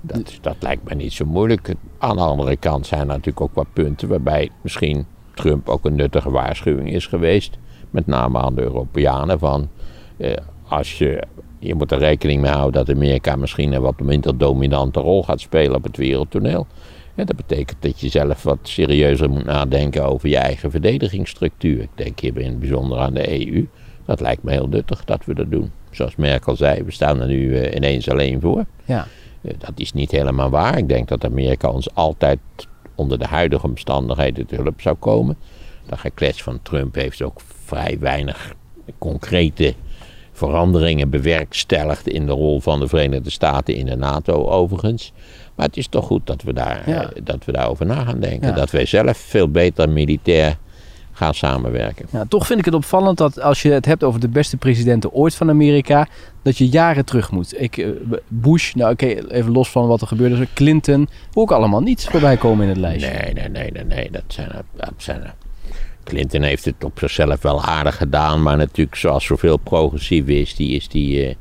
Dat, 0.00 0.28
is- 0.28 0.38
dat 0.40 0.56
lijkt 0.60 0.88
me 0.88 0.94
niet 0.94 1.12
zo 1.12 1.25
moeilijk. 1.25 1.75
Aan 1.99 2.16
de 2.16 2.22
andere 2.22 2.56
kant 2.56 2.87
zijn 2.87 3.00
er 3.00 3.06
natuurlijk 3.06 3.40
ook 3.40 3.54
wat 3.54 3.66
punten 3.72 4.08
waarbij 4.08 4.50
misschien 4.62 5.06
Trump 5.34 5.68
ook 5.68 5.84
een 5.84 5.94
nuttige 5.94 6.30
waarschuwing 6.30 6.92
is 6.92 7.06
geweest. 7.06 7.58
Met 7.90 8.06
name 8.06 8.38
aan 8.38 8.54
de 8.54 8.62
Europeanen 8.62 9.38
van 9.38 9.68
Eh, 10.16 10.32
als 10.68 10.99
je, 10.99 11.22
je 11.61 11.75
moet 11.75 11.93
er 11.93 11.99
rekening 11.99 12.40
mee 12.40 12.50
houden 12.50 12.85
dat 12.85 12.97
Amerika 12.97 13.37
misschien 13.37 13.73
een 13.73 13.83
wat 13.83 14.00
minder 14.00 14.38
dominante 14.38 15.00
rol 15.00 15.23
gaat 15.23 15.40
spelen 15.40 15.76
op 15.76 15.83
het 15.83 15.97
wereldtoneel. 15.97 16.67
En 17.14 17.26
dat 17.26 17.37
betekent 17.37 17.83
dat 17.83 18.00
je 18.00 18.09
zelf 18.09 18.43
wat 18.43 18.59
serieuzer 18.62 19.31
moet 19.31 19.45
nadenken 19.45 20.05
over 20.05 20.29
je 20.29 20.37
eigen 20.37 20.71
verdedigingsstructuur. 20.71 21.81
Ik 21.81 21.88
denk 21.95 22.21
hier 22.21 22.38
in 22.38 22.49
het 22.49 22.59
bijzonder 22.61 22.99
aan 22.99 23.14
de 23.14 23.47
EU. 23.47 23.67
Dat 24.05 24.21
lijkt 24.21 24.43
me 24.43 24.50
heel 24.50 24.69
nuttig 24.69 25.05
dat 25.05 25.25
we 25.25 25.35
dat 25.35 25.50
doen. 25.50 25.71
Zoals 25.90 26.17
Merkel 26.17 26.57
zei, 26.57 26.83
we 26.83 26.90
staan 26.90 27.21
er 27.21 27.26
nu 27.26 27.57
eh, 27.57 27.76
ineens 27.76 28.09
alleen 28.09 28.40
voor. 28.40 28.64
Ja. 28.85 29.07
Eh, 29.43 29.55
dat 29.59 29.73
is 29.75 29.93
niet 29.93 30.11
helemaal 30.11 30.50
waar. 30.50 30.79
Ik 30.79 30.88
denk 30.88 31.09
dat 31.09 31.25
Amerika 31.25 31.71
ons 31.71 31.95
altijd 31.95 32.38
onder 32.95 33.19
de 33.19 33.26
huidige 33.26 33.67
omstandigheden 33.67 34.47
te 34.47 34.55
hulp 34.55 34.81
zou 34.81 34.97
komen. 34.97 35.37
Dat 35.87 35.99
geklets 35.99 36.43
van 36.43 36.62
Trump 36.62 36.95
heeft 36.95 37.23
ook 37.23 37.40
vrij 37.64 37.97
weinig 38.00 38.55
concrete 38.99 39.75
veranderingen 40.47 41.11
bewerkstelligd 41.11 42.09
in 42.09 42.26
de 42.26 42.32
rol 42.32 42.61
van 42.61 42.80
de 42.80 42.88
Verenigde 42.88 43.30
Staten 43.30 43.75
in 43.75 43.87
de 43.87 43.97
NATO 43.97 44.47
overigens. 44.49 45.12
Maar 45.54 45.66
het 45.66 45.76
is 45.76 45.87
toch 45.88 46.06
goed 46.06 46.26
dat 46.26 46.42
we, 46.42 46.52
daar, 46.52 46.82
Ja. 46.90 47.02
eh, 47.02 47.09
dat 47.25 47.44
we 47.44 47.52
daarover 47.52 47.87
na 47.87 48.04
gaan 48.04 48.20
denken. 48.20 48.49
Ja. 48.49 48.54
Dat 48.54 48.70
wij 48.70 48.87
zelf 48.87 49.16
veel 49.18 49.49
beter 49.50 49.88
militair 49.88 50.56
gaan 51.12 51.35
samenwerken. 51.35 52.06
Ja, 52.12 52.25
toch 52.28 52.47
vind 52.47 52.59
ik 52.59 52.64
het 52.64 52.75
opvallend 52.75 53.18
dat 53.18 53.40
als 53.40 53.62
je 53.62 53.70
het 53.70 53.85
hebt 53.85 54.04
over 54.04 54.20
de 54.20 54.28
beste 54.28 54.56
presidenten 54.56 55.12
ooit 55.12 55.35
van 55.35 55.49
Amerika, 55.49 56.06
dat 56.42 56.59
je 56.59 56.68
jaren 56.68 57.04
terug 57.04 57.30
moet. 57.30 57.61
Ik, 57.62 57.76
eh, 57.78 57.88
Bush, 58.28 58.73
nou 58.73 58.92
oké, 58.92 59.06
even 59.06 59.52
los 59.52 59.70
van 59.70 59.87
wat 59.87 60.00
er 60.00 60.06
gebeurde, 60.06 60.47
Clinton, 60.54 61.09
hoor 61.32 61.44
ik 61.44 61.50
allemaal 61.50 61.80
niets 61.80 62.04
voorbij 62.06 62.37
komen 62.37 62.62
in 62.62 62.68
het 62.68 62.78
lijstje. 62.78 63.11
Nee, 63.11 63.32
nee, 63.32 63.49
nee, 63.49 63.70
nee, 63.70 63.85
nee. 63.85 64.11
Dat 64.11 64.23
zijn 64.28 64.49
dat 64.76 64.92
zijn 64.97 65.23
er. 65.23 65.35
Clinton 66.04 66.42
heeft 66.42 66.64
het 66.64 66.85
op 66.85 66.99
zichzelf 66.99 67.42
wel 67.42 67.62
aardig 67.64 67.97
gedaan, 67.97 68.42
maar 68.42 68.57
natuurlijk 68.57 68.97
zoals 68.97 69.25
zoveel 69.25 69.57
progressief 69.57 70.26
is, 70.26 70.54
die 70.54 70.71
is 70.76 70.88
die 70.88 71.26
eh, 71.26 71.35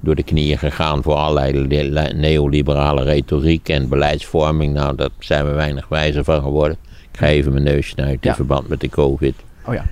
door 0.00 0.14
de 0.14 0.22
knieën 0.22 0.58
gegaan 0.58 1.02
voor 1.02 1.14
allerlei 1.14 1.66
le- 1.66 1.82
le- 1.82 2.12
neoliberale 2.12 3.02
retoriek 3.02 3.68
en 3.68 3.88
beleidsvorming. 3.88 4.72
Nou, 4.74 4.96
daar 4.96 5.08
zijn 5.18 5.44
we 5.46 5.52
weinig 5.52 5.88
wijzer 5.88 6.24
van 6.24 6.42
geworden. 6.42 6.76
Ik 7.12 7.18
ga 7.18 7.26
even 7.26 7.52
mijn 7.52 7.64
neus 7.64 7.88
snuiten 7.88 8.22
in 8.22 8.28
Ja. 8.28 8.34
verband 8.34 8.68
met 8.68 8.80
de 8.80 8.88
COVID. 8.88 9.34
Oh 9.66 9.74
ja. 9.74 9.84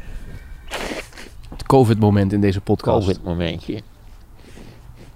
Het 1.50 1.66
COVID-moment 1.66 2.32
in 2.32 2.40
deze 2.40 2.60
podcast. 2.60 3.06
COVID-momentje. 3.06 3.80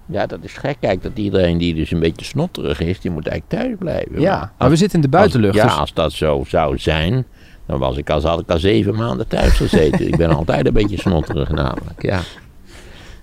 Ja, 0.05 0.25
dat 0.25 0.39
is 0.41 0.53
gek. 0.53 0.77
Kijk, 0.79 1.01
dat 1.03 1.11
iedereen 1.15 1.57
die 1.57 1.73
dus 1.73 1.91
een 1.91 1.99
beetje 1.99 2.25
snotterig 2.25 2.79
is, 2.79 2.99
die 2.99 3.11
moet 3.11 3.27
eigenlijk 3.27 3.61
thuis 3.63 3.75
blijven. 3.79 4.21
Ja, 4.21 4.37
Maar 4.39 4.51
maar 4.57 4.69
we 4.69 4.75
zitten 4.75 4.95
in 4.95 5.03
de 5.09 5.17
buitenlucht. 5.17 5.53
Als, 5.53 5.63
ja, 5.63 5.69
dus- 5.69 5.79
als 5.79 5.93
dat 5.93 6.11
zo 6.11 6.43
zou 6.47 6.77
zijn, 6.77 7.25
dan 7.69 7.79
was 7.79 7.97
ik 7.97 8.09
als 8.09 8.23
had 8.23 8.39
ik 8.39 8.49
al 8.49 8.59
zeven 8.59 8.95
maanden 8.95 9.27
thuis 9.27 9.53
gezeten. 9.53 10.07
ik 10.07 10.17
ben 10.17 10.29
altijd 10.37 10.65
een 10.65 10.73
beetje 10.73 10.97
snotterig 10.97 11.49
namelijk, 11.49 12.01
ja. 12.01 12.19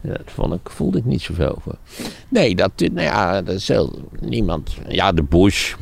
Ja, 0.02 0.12
Dat 0.12 0.22
vond 0.24 0.52
ik, 0.52 0.70
voelde 0.70 0.98
ik 0.98 1.04
niet 1.04 1.22
zoveel 1.22 1.58
voor. 1.62 1.76
Nee, 2.28 2.54
dat, 2.54 2.70
nou 2.76 3.00
ja, 3.00 3.42
dat 3.42 3.54
is 3.54 3.68
heel, 3.68 3.98
niemand. 4.20 4.76
Ja, 4.88 5.12
de 5.12 5.22
Bush. 5.22 5.74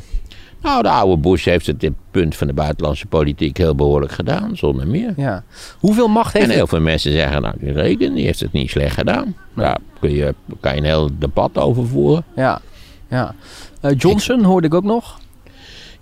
Nou, 0.63 0.83
de 0.83 0.89
oude 0.89 1.23
Bush 1.23 1.45
heeft 1.45 1.67
het 1.67 1.81
dit 1.81 1.93
punt 2.11 2.37
van 2.37 2.47
de 2.47 2.53
buitenlandse 2.53 3.07
politiek 3.07 3.57
heel 3.57 3.75
behoorlijk 3.75 4.13
gedaan, 4.13 4.57
zonder 4.57 4.87
meer. 4.87 5.13
ja. 5.17 5.45
Hoeveel 5.79 6.09
macht 6.09 6.35
En 6.35 6.41
heeft 6.41 6.55
heel 6.55 6.67
veel 6.67 6.81
mensen 6.81 7.13
zeggen, 7.13 7.43
nou, 7.43 7.55
die 7.59 7.73
Reagan 7.73 8.15
die 8.15 8.25
heeft 8.25 8.41
het 8.41 8.53
niet 8.53 8.71
slecht 8.71 8.95
gedaan. 8.95 9.37
Daar 9.55 9.79
kun 10.01 10.11
je, 10.11 10.35
kan 10.61 10.73
je 10.73 10.79
een 10.79 10.85
heel 10.85 11.11
debat 11.19 11.59
over 11.59 11.87
voeren. 11.87 12.25
Ja, 12.37 12.61
ja. 13.09 13.35
Eh, 13.81 13.91
Johnson 13.97 14.43
hoorde 14.43 14.67
ik 14.67 14.75
ook 14.75 14.85
nog. 14.85 15.19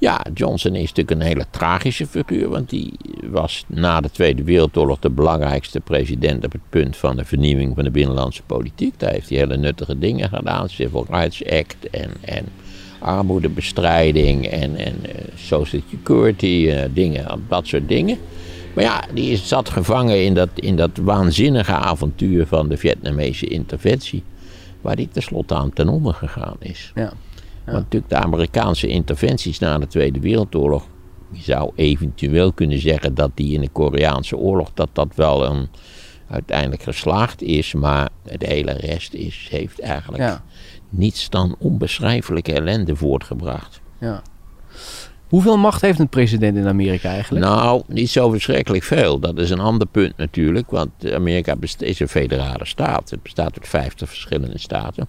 Ja, 0.03 0.25
Johnson 0.35 0.75
is 0.75 0.89
natuurlijk 0.89 1.11
een 1.11 1.27
hele 1.27 1.47
tragische 1.51 2.07
figuur, 2.07 2.49
want 2.49 2.71
die 2.71 2.93
was 3.31 3.65
na 3.67 4.01
de 4.01 4.11
Tweede 4.11 4.43
Wereldoorlog 4.43 4.99
de 4.99 5.11
belangrijkste 5.11 5.81
president 5.81 6.45
op 6.45 6.53
het 6.53 6.61
punt 6.69 6.97
van 6.97 7.17
de 7.17 7.25
vernieuwing 7.25 7.75
van 7.75 7.85
de 7.85 7.91
binnenlandse 7.91 8.43
politiek. 8.43 8.95
Daar 8.99 9.13
heeft 9.13 9.29
hij 9.29 9.39
hele 9.39 9.57
nuttige 9.57 9.99
dingen 9.99 10.29
gedaan, 10.29 10.69
Civil 10.69 11.07
Rights 11.11 11.45
Act 11.45 11.91
en, 11.91 12.11
en 12.21 12.45
armoedebestrijding 12.99 14.47
en, 14.47 14.77
en 14.77 14.95
eh, 15.03 15.15
social 15.35 15.83
security, 15.91 16.69
eh, 16.71 16.85
dingen, 16.93 17.45
dat 17.49 17.67
soort 17.67 17.89
dingen. 17.89 18.19
Maar 18.75 18.85
ja, 18.85 19.05
die 19.15 19.31
is, 19.31 19.49
zat 19.49 19.69
gevangen 19.69 20.25
in 20.25 20.35
dat, 20.35 20.51
in 20.55 20.77
dat 20.77 20.97
waanzinnige 21.03 21.75
avontuur 21.75 22.47
van 22.47 22.69
de 22.69 22.77
Vietnamese 22.77 23.47
interventie, 23.47 24.23
waar 24.81 24.97
die 24.97 25.09
tenslotte 25.13 25.55
aan 25.55 25.73
ten 25.73 25.89
onder 25.89 26.15
gegaan 26.15 26.57
is. 26.59 26.93
Ja. 26.95 27.13
Want 27.65 27.77
natuurlijk 27.77 28.11
de 28.13 28.17
Amerikaanse 28.19 28.87
interventies 28.89 29.59
na 29.59 29.79
de 29.79 29.87
Tweede 29.87 30.21
Wereldoorlog. 30.21 30.87
Je 31.33 31.43
zou 31.43 31.73
eventueel 31.75 32.53
kunnen 32.53 32.79
zeggen 32.79 33.15
dat 33.15 33.31
die 33.35 33.55
in 33.55 33.61
de 33.61 33.69
Koreaanse 33.69 34.37
oorlog 34.37 34.71
dat 34.75 34.89
dat 34.93 35.09
wel 35.15 35.45
een, 35.47 35.69
uiteindelijk 36.29 36.83
geslaagd 36.83 37.43
is. 37.43 37.75
Maar 37.75 38.09
de 38.39 38.47
hele 38.47 38.73
rest 38.73 39.15
is, 39.15 39.47
heeft 39.51 39.81
eigenlijk 39.81 40.23
Ja. 40.23 40.43
niets 40.89 41.31
dan 41.31 41.57
onbeschrijfelijke 41.59 42.53
ellende 42.53 42.97
voortgebracht. 42.97 43.81
ja. 44.01 44.23
Hoeveel 45.29 45.57
macht 45.59 45.81
heeft 45.81 45.99
een 45.99 46.09
president 46.09 46.57
in 46.57 46.67
Amerika 46.67 47.09
eigenlijk? 47.11 47.45
Nou, 47.47 47.83
niet 47.87 48.11
zo 48.11 48.31
verschrikkelijk 48.31 48.85
veel. 48.85 49.19
Dat 49.19 49.39
is 49.39 49.51
een 49.51 49.61
ander 49.61 49.87
punt 49.87 50.17
natuurlijk. 50.17 50.71
Want 50.71 51.13
Amerika 51.13 51.57
is 51.79 52.01
een 52.01 52.09
federale 52.09 52.65
staat. 52.67 53.11
Het 53.11 53.23
bestaat 53.23 53.55
uit 53.59 53.69
50 53.69 54.09
verschillende 54.09 54.59
staten. 54.59 55.09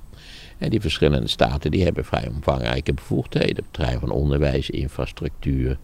Die 0.70 0.82
verschillende 0.82 1.28
staten 1.28 1.72
die 1.72 1.84
hebben 1.84 2.06
vrij 2.06 2.28
omvangrijke 2.28 2.94
bevoegdheden. 2.94 3.58
op 3.58 3.64
het 3.64 3.74
terrein 3.74 4.00
van 4.00 4.12
onderwijs, 4.12 4.70
infrastructuur, 4.70 5.78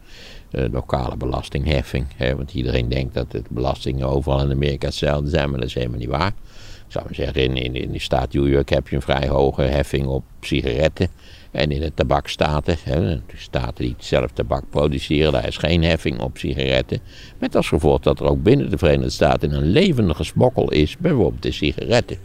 eh, 0.51 0.65
lokale 0.71 1.17
belastingheffing. 1.17 2.05
Hè, 2.15 2.35
want 2.35 2.53
iedereen 2.53 2.89
denkt 2.89 3.13
dat 3.13 3.31
de 3.31 3.41
belastingen 3.49 4.07
overal 4.07 4.41
in 4.41 4.51
Amerika 4.51 4.87
hetzelfde 4.87 5.29
zijn, 5.29 5.49
maar 5.49 5.59
dat 5.59 5.67
is 5.67 5.73
helemaal 5.73 5.97
niet 5.97 6.09
waar. 6.09 6.33
Ik 6.89 6.95
zou 6.95 7.05
maar 7.05 7.15
zeggen, 7.15 7.43
in, 7.43 7.57
in, 7.57 7.75
in 7.75 7.91
de 7.91 7.99
staat 7.99 8.33
New 8.33 8.47
York 8.47 8.69
heb 8.69 8.87
je 8.87 8.95
een 8.95 9.01
vrij 9.01 9.27
hoge 9.27 9.61
heffing 9.61 10.07
op 10.07 10.23
sigaretten. 10.41 11.07
En 11.51 11.71
in 11.71 11.79
de 11.79 11.93
tabakstaten, 11.93 12.77
hè, 12.83 13.15
de 13.15 13.21
staten 13.35 13.85
die 13.85 13.95
zelf 13.97 14.31
tabak 14.31 14.63
produceren, 14.69 15.31
daar 15.31 15.47
is 15.47 15.57
geen 15.57 15.83
heffing 15.83 16.19
op 16.19 16.37
sigaretten. 16.37 16.99
Met 17.37 17.55
als 17.55 17.67
gevolg 17.67 17.99
dat 17.99 18.19
er 18.19 18.25
ook 18.25 18.43
binnen 18.43 18.69
de 18.69 18.77
Verenigde 18.77 19.09
Staten 19.09 19.53
een 19.53 19.71
levendige 19.71 20.23
smokkel 20.23 20.71
is, 20.71 20.97
bijvoorbeeld 20.97 21.43
de 21.43 21.51
sigaretten. 21.51 22.17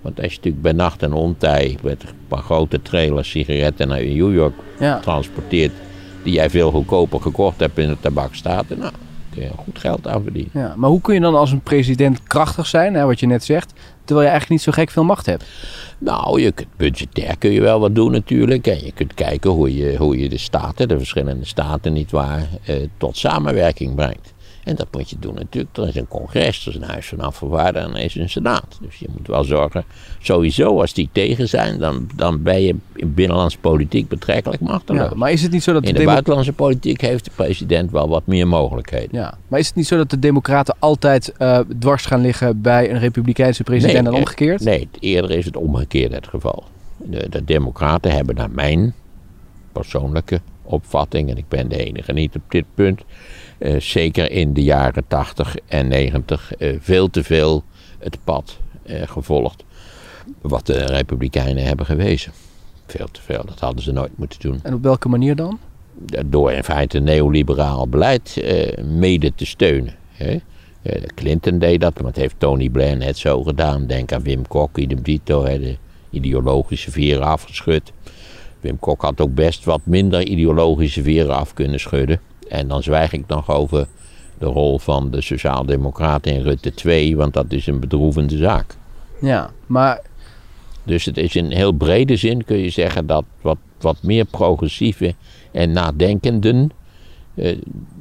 Want 0.00 0.16
als 0.22 0.30
je 0.30 0.36
natuurlijk 0.36 0.62
bij 0.62 0.72
nacht 0.72 1.02
en 1.02 1.12
ontij 1.12 1.78
met 1.82 2.02
een 2.02 2.08
paar 2.28 2.42
grote 2.42 2.82
trailers 2.82 3.30
sigaretten 3.30 3.88
naar 3.88 4.04
New 4.04 4.34
York 4.34 4.54
Ja. 4.78 4.98
transporteert, 4.98 5.72
die 6.22 6.32
jij 6.32 6.50
veel 6.50 6.70
goedkoper 6.70 7.20
gekocht 7.20 7.60
hebt 7.60 7.78
in 7.78 7.88
de 7.88 7.96
tabakstaten, 8.00 8.78
nou, 8.78 8.92
kun 9.30 9.42
je 9.42 9.50
goed 9.56 9.78
geld 9.78 10.06
aan 10.08 10.22
verdienen. 10.22 10.50
Ja, 10.54 10.74
maar 10.76 10.90
hoe 10.90 11.00
kun 11.00 11.14
je 11.14 11.20
dan 11.20 11.34
als 11.34 11.52
een 11.52 11.60
president 11.60 12.22
krachtig 12.22 12.66
zijn, 12.66 12.94
hè, 12.94 13.04
wat 13.04 13.20
je 13.20 13.26
net 13.26 13.44
zegt, 13.44 13.72
terwijl 14.04 14.26
je 14.26 14.32
eigenlijk 14.32 14.50
niet 14.50 14.74
zo 14.74 14.80
gek 14.82 14.90
veel 14.90 15.04
macht 15.04 15.26
hebt? 15.26 15.44
Nou, 15.98 16.40
je 16.40 16.52
kunt 16.52 16.68
budgetair 16.76 17.38
kun 17.38 17.50
je 17.50 17.60
wel 17.60 17.80
wat 17.80 17.94
doen 17.94 18.10
natuurlijk. 18.12 18.66
En 18.66 18.84
je 18.84 18.92
kunt 18.92 19.14
kijken 19.14 19.50
hoe 19.50 19.76
je, 19.76 19.96
hoe 19.96 20.18
je 20.18 20.28
de 20.28 20.38
staten, 20.38 20.88
de 20.88 20.98
verschillende 20.98 21.44
staten, 21.46 21.92
niet 21.92 22.10
waar, 22.10 22.48
eh, 22.64 22.76
tot 22.96 23.16
samenwerking 23.16 23.94
brengt. 23.94 24.32
En 24.64 24.74
dat 24.74 24.86
moet 24.90 25.10
je 25.10 25.16
doen 25.18 25.34
natuurlijk. 25.34 25.76
Er 25.76 25.88
is 25.88 25.94
een 25.94 26.08
congres, 26.08 26.66
er 26.66 26.68
is 26.68 26.76
een 26.76 26.88
huis 26.88 27.06
van 27.06 27.20
afgevaardigden 27.20 27.90
en 27.90 27.96
er 27.96 28.04
is 28.04 28.14
een 28.14 28.30
senaat. 28.30 28.78
Dus 28.80 28.96
je 28.96 29.06
moet 29.16 29.26
wel 29.26 29.44
zorgen, 29.44 29.84
sowieso 30.18 30.80
als 30.80 30.92
die 30.92 31.08
tegen 31.12 31.48
zijn, 31.48 31.78
dan, 31.78 32.08
dan 32.16 32.42
ben 32.42 32.62
je 32.62 32.74
in 32.94 33.14
binnenlandse 33.14 33.58
politiek 33.58 34.08
betrekkelijk 34.08 34.62
machteloos. 34.62 35.10
Ja, 35.10 35.16
maar 35.16 35.32
is 35.32 35.42
het 35.42 35.52
niet 35.52 35.62
zo 35.62 35.72
dat 35.72 35.84
in 35.84 35.94
de 35.94 36.04
buitenlandse 36.04 36.52
politiek 36.52 37.00
heeft 37.00 37.24
de 37.24 37.30
president 37.34 37.90
wel 37.90 38.08
wat 38.08 38.26
meer 38.26 38.48
mogelijkheden. 38.48 39.08
ja, 39.12 39.34
maar 39.48 39.58
is 39.58 39.66
het 39.66 39.76
niet 39.76 39.86
zo 39.86 39.96
dat 39.96 40.10
de 40.10 40.18
democraten 40.18 40.76
altijd 40.78 41.32
eh, 41.32 41.58
dwars 41.78 42.06
gaan 42.06 42.20
liggen 42.20 42.60
bij 42.60 42.90
een 42.90 42.98
republikeinse 42.98 43.62
president 43.62 44.06
en 44.06 44.12
eh, 44.12 44.18
omgekeerd? 44.18 44.64
Nee, 44.64 44.88
eerder 44.98 45.30
is 45.30 45.44
het 45.44 45.56
omgekeerd 45.56 46.12
het 46.12 46.26
geval. 46.26 46.64
De, 46.96 47.26
de 47.30 47.44
democraten 47.44 48.12
hebben 48.12 48.34
naar 48.34 48.50
mijn 48.50 48.94
persoonlijke 49.72 50.40
opvatting, 50.62 51.30
en 51.30 51.36
ik 51.36 51.48
ben 51.48 51.68
de 51.68 51.84
enige 51.84 52.12
niet 52.12 52.36
op 52.36 52.42
dit 52.48 52.64
punt, 52.74 53.02
zeker 53.78 54.30
in 54.30 54.54
de 54.54 54.62
jaren 54.62 55.04
80 55.06 55.56
en 55.66 55.88
90 55.88 56.54
eh, 56.56 56.76
veel 56.80 57.10
te 57.10 57.24
veel 57.24 57.64
het 57.98 58.18
pad 58.24 58.58
eh, 58.82 59.02
gevolgd 59.06 59.64
wat 60.40 60.66
de 60.66 60.84
republikeinen 60.84 61.64
hebben 61.64 61.86
gewezen. 61.86 62.32
Veel 62.86 63.08
te 63.10 63.22
veel, 63.22 63.44
dat 63.46 63.60
hadden 63.60 63.82
ze 63.82 63.92
nooit 63.92 64.18
moeten 64.18 64.40
doen. 64.40 64.60
En 64.62 64.74
op 64.74 64.82
welke 64.82 65.08
manier 65.08 65.36
dan? 65.36 65.58
Door 66.26 66.52
in 66.52 66.64
feite 66.64 66.98
neoliberaal 66.98 67.88
beleid 67.88 68.36
eh, 68.36 68.84
mede 68.84 69.34
te 69.34 69.46
steunen. 69.46 69.94
Hè. 70.10 70.38
Eh, 70.82 71.02
Clinton 71.14 71.58
deed 71.58 71.80
dat, 71.80 71.94
maar 71.98 72.10
het 72.10 72.20
heeft 72.20 72.34
Tony 72.38 72.68
Blair 72.68 72.96
net 72.96 73.18
zo 73.18 73.42
gedaan. 73.42 73.86
Denk 73.86 74.12
aan 74.12 74.22
Wim 74.22 74.46
Kok, 74.46 74.78
idem 74.78 75.02
dito, 75.02 75.44
de 75.44 75.76
ideologische 76.10 76.90
vieren 76.90 77.24
afgeschud. 77.24 77.92
Wim 78.60 78.78
Kok 78.78 79.02
had 79.02 79.20
ook 79.20 79.34
best 79.34 79.64
wat 79.64 79.80
minder 79.84 80.22
ideologische 80.22 81.02
vieren 81.02 81.34
af 81.34 81.54
kunnen 81.54 81.80
schudden. 81.80 82.20
En 82.50 82.68
dan 82.68 82.82
zwijg 82.82 83.12
ik 83.12 83.26
nog 83.26 83.50
over 83.50 83.86
de 84.38 84.46
rol 84.46 84.78
van 84.78 85.10
de 85.10 85.20
Sociaaldemocraten 85.20 86.32
in 86.32 86.42
Rutte 86.42 86.74
2, 86.74 87.16
want 87.16 87.34
dat 87.34 87.52
is 87.52 87.66
een 87.66 87.80
bedroevende 87.80 88.36
zaak. 88.36 88.76
Ja, 89.20 89.50
maar 89.66 90.00
Dus 90.84 91.04
het 91.04 91.16
is 91.16 91.36
in 91.36 91.50
heel 91.50 91.72
brede 91.72 92.16
zin 92.16 92.44
kun 92.44 92.56
je 92.56 92.70
zeggen 92.70 93.06
dat 93.06 93.24
wat, 93.40 93.58
wat 93.80 94.02
meer 94.02 94.24
progressieve 94.24 95.14
en 95.52 95.72
nadenkenden 95.72 96.70
eh, 97.34 97.58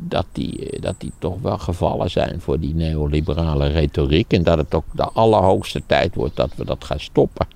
dat, 0.07 0.25
die, 0.31 0.69
eh, 0.69 0.81
dat 0.81 0.95
die 0.97 1.11
toch 1.19 1.41
wel 1.41 1.57
gevallen 1.57 2.11
zijn 2.11 2.41
voor 2.41 2.59
die 2.59 2.75
neoliberale 2.75 3.67
retoriek. 3.67 4.33
En 4.33 4.43
dat 4.43 4.57
het 4.57 4.75
ook 4.75 4.85
de 4.91 5.03
allerhoogste 5.03 5.81
tijd 5.85 6.15
wordt 6.15 6.35
dat 6.35 6.51
we 6.55 6.65
dat 6.65 6.83
gaan 6.83 6.99
stoppen. 6.99 7.47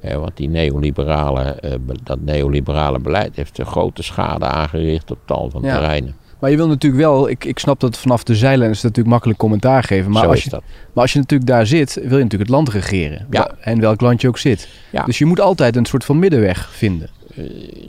Hè, 0.00 0.18
want 0.18 0.36
die 0.36 0.48
neoliberale, 0.48 1.42
eh, 1.42 1.72
dat 2.02 2.20
neoliberale 2.20 2.98
beleid 2.98 3.36
heeft 3.36 3.58
een 3.58 3.66
grote 3.66 4.02
schade 4.02 4.44
aangericht 4.44 5.10
op 5.10 5.18
tal 5.24 5.50
van 5.50 5.62
Ja. 5.62 5.74
terreinen. 5.74 6.16
Maar 6.40 6.50
je 6.50 6.56
wil 6.56 6.68
natuurlijk 6.68 7.02
wel, 7.02 7.28
ik, 7.28 7.44
ik 7.44 7.58
snap 7.58 7.80
dat 7.80 7.98
vanaf 7.98 8.22
de 8.24 8.34
zijlijn 8.34 8.70
is 8.70 8.76
het 8.76 8.84
natuurlijk 8.84 9.10
makkelijk 9.12 9.38
commentaar 9.38 9.82
geven. 9.82 10.10
Maar 10.10 10.22
Zo 10.24 10.30
als 10.30 10.44
je, 10.44 10.50
dat. 10.50 10.62
Maar 10.92 11.02
als 11.02 11.12
je 11.12 11.18
natuurlijk 11.18 11.50
daar 11.50 11.66
zit, 11.66 11.94
wil 11.94 12.02
je 12.16 12.22
natuurlijk 12.22 12.40
het 12.40 12.48
land 12.48 12.68
regeren. 12.68 13.26
Ja. 13.30 13.50
En 13.60 13.80
welk 13.80 14.00
land 14.00 14.20
je 14.20 14.28
ook 14.28 14.38
zit. 14.38 14.68
Ja. 14.92 15.04
Dus 15.04 15.18
je 15.18 15.24
moet 15.24 15.40
altijd 15.40 15.76
een 15.76 15.84
soort 15.84 16.04
van 16.04 16.18
middenweg 16.18 16.68
vinden. 16.70 17.08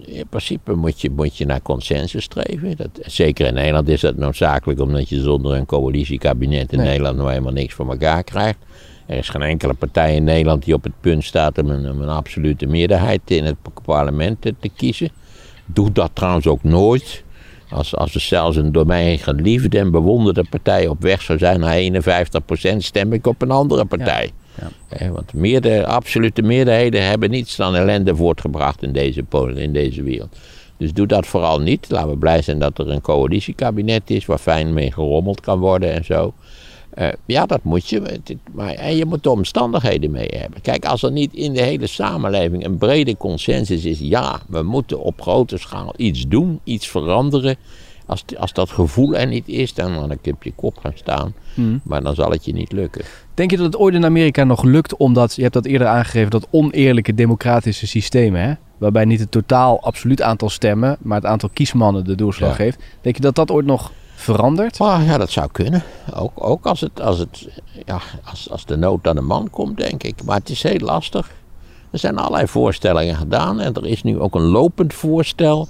In 0.05 0.25
principe 0.29 0.73
moet 0.75 1.01
je, 1.01 1.09
moet 1.09 1.37
je 1.37 1.45
naar 1.45 1.61
consensus 1.61 2.23
streven. 2.23 2.77
Dat, 2.77 2.89
zeker 3.01 3.47
in 3.47 3.53
Nederland 3.53 3.87
is 3.89 4.01
dat 4.01 4.15
noodzakelijk, 4.17 4.79
omdat 4.79 5.09
je 5.09 5.19
zonder 5.21 5.55
een 5.55 5.65
coalitiekabinet 5.65 6.71
in 6.71 6.77
Nee. 6.77 6.87
Nederland 6.87 7.17
nou 7.17 7.29
helemaal 7.29 7.51
niks 7.53 7.73
voor 7.73 7.89
elkaar 7.89 8.23
krijgt. 8.23 8.57
Er 9.09 9.17
is 9.17 9.29
geen 9.29 9.41
enkele 9.41 9.73
partij 9.73 10.15
in 10.15 10.23
Nederland 10.23 10.63
die 10.63 10.73
op 10.73 10.83
het 10.83 10.93
punt 11.01 11.23
staat 11.23 11.57
om 11.57 11.69
een, 11.69 11.91
om 11.91 12.01
een 12.01 12.09
absolute 12.09 12.65
meerderheid 12.65 13.21
in 13.25 13.45
het 13.45 13.55
parlement 13.85 14.41
te, 14.41 14.55
te 14.59 14.69
kiezen. 14.75 15.09
Doet 15.65 15.95
dat 15.95 16.11
trouwens 16.13 16.47
ook 16.47 16.63
nooit. 16.63 17.23
Als, 17.69 17.95
als 17.95 18.15
er 18.15 18.21
zelfs 18.21 18.57
een 18.57 18.71
door 18.71 18.85
mij 18.85 19.17
geliefde 19.17 19.79
en 19.79 19.91
bewonderde 19.91 20.43
partij 20.49 20.87
op 20.87 21.01
weg 21.01 21.21
zou 21.21 21.37
zijn 21.37 21.59
naar 21.59 22.03
51%, 22.73 22.77
stem 22.77 23.13
ik 23.13 23.27
op 23.27 23.41
een 23.41 23.51
andere 23.51 23.85
partij. 23.85 24.31
Ja. 24.59 24.67
Hè, 24.87 25.11
want 25.11 25.33
meerder, 25.33 25.85
absolute 25.85 26.41
meerderheden 26.41 27.05
hebben 27.05 27.29
niets 27.29 27.55
dan 27.55 27.75
ellende 27.75 28.15
voortgebracht 28.15 28.83
in 28.83 28.91
deze, 28.91 29.25
in 29.55 29.73
deze 29.73 30.03
wereld. 30.03 30.37
Dus 30.77 30.93
doe 30.93 31.07
dat 31.07 31.27
vooral 31.27 31.59
niet. 31.59 31.89
Laten 31.89 32.09
we 32.09 32.17
blij 32.17 32.41
zijn 32.41 32.59
dat 32.59 32.79
er 32.79 32.89
een 32.89 33.01
coalitiekabinet 33.01 34.09
is 34.09 34.25
waar 34.25 34.37
fijn 34.37 34.73
mee 34.73 34.91
gerommeld 34.91 35.41
kan 35.41 35.59
worden 35.59 35.93
en 35.93 36.05
zo. 36.05 36.33
Eh, 36.99 37.07
ja, 37.25 37.45
dat 37.45 37.63
moet 37.63 37.89
je. 37.89 38.19
Maar, 38.51 38.73
en 38.73 38.95
je 38.95 39.05
moet 39.05 39.23
de 39.23 39.29
omstandigheden 39.29 40.11
mee 40.11 40.29
hebben. 40.35 40.61
Kijk, 40.61 40.85
als 40.85 41.03
er 41.03 41.11
niet 41.11 41.33
in 41.33 41.53
de 41.53 41.61
hele 41.61 41.87
samenleving 41.87 42.65
een 42.65 42.77
brede 42.77 43.17
consensus 43.17 43.85
is, 43.85 43.99
ja, 43.99 44.39
we 44.47 44.63
moeten 44.63 44.99
op 44.99 45.21
grote 45.21 45.57
schaal 45.57 45.93
iets 45.97 46.27
doen, 46.27 46.59
iets 46.63 46.87
veranderen. 46.87 47.55
Als, 48.05 48.23
als 48.37 48.53
dat 48.53 48.69
gevoel 48.69 49.15
er 49.15 49.27
niet 49.27 49.47
is, 49.47 49.73
dan 49.73 49.91
moet 49.93 50.11
ik 50.11 50.33
op 50.33 50.43
je 50.43 50.53
kop 50.55 50.77
gaan 50.77 50.91
staan. 50.95 51.33
Hmm. 51.53 51.81
Maar 51.83 52.03
dan 52.03 52.15
zal 52.15 52.31
het 52.31 52.45
je 52.45 52.53
niet 52.53 52.71
lukken. 52.71 53.05
Denk 53.33 53.51
je 53.51 53.57
dat 53.57 53.65
het 53.65 53.77
ooit 53.77 53.95
in 53.95 54.05
Amerika 54.05 54.43
nog 54.43 54.63
lukt 54.63 54.97
omdat, 54.97 55.35
je 55.35 55.41
hebt 55.41 55.53
dat 55.53 55.65
eerder 55.65 55.87
aangegeven, 55.87 56.29
dat 56.29 56.47
oneerlijke 56.51 57.13
democratische 57.13 57.87
systemen, 57.87 58.41
hè? 58.41 58.53
waarbij 58.77 59.05
niet 59.05 59.19
het 59.19 59.31
totaal 59.31 59.81
absoluut 59.81 60.21
aantal 60.21 60.49
stemmen, 60.49 60.97
maar 61.01 61.17
het 61.17 61.29
aantal 61.29 61.49
kiesmannen 61.53 62.03
de 62.03 62.15
doorslag 62.15 62.49
Ja. 62.49 62.55
geeft. 62.55 62.83
Denk 63.01 63.15
je 63.15 63.21
dat 63.21 63.35
dat 63.35 63.51
ooit 63.51 63.65
nog 63.65 63.91
verandert? 64.19 64.79
Maar 64.79 65.03
ja, 65.03 65.17
dat 65.17 65.29
zou 65.29 65.49
kunnen. 65.51 65.83
Ook, 66.15 66.31
ook 66.35 66.65
als, 66.65 66.81
het, 66.81 67.01
als, 67.01 67.19
het, 67.19 67.47
ja, 67.85 67.99
als, 68.23 68.49
als 68.49 68.65
de 68.65 68.77
nood 68.77 69.07
aan 69.07 69.15
de 69.15 69.21
man 69.21 69.49
komt, 69.49 69.77
denk 69.77 70.03
ik. 70.03 70.23
Maar 70.23 70.37
het 70.37 70.49
is 70.49 70.63
heel 70.63 70.79
lastig. 70.79 71.31
Er 71.91 71.99
zijn 71.99 72.17
allerlei 72.17 72.47
voorstellingen 72.47 73.15
gedaan. 73.15 73.59
En 73.59 73.73
er 73.73 73.85
is 73.85 74.03
nu 74.03 74.19
ook 74.19 74.35
een 74.35 74.47
lopend 74.47 74.93
voorstel. 74.93 75.67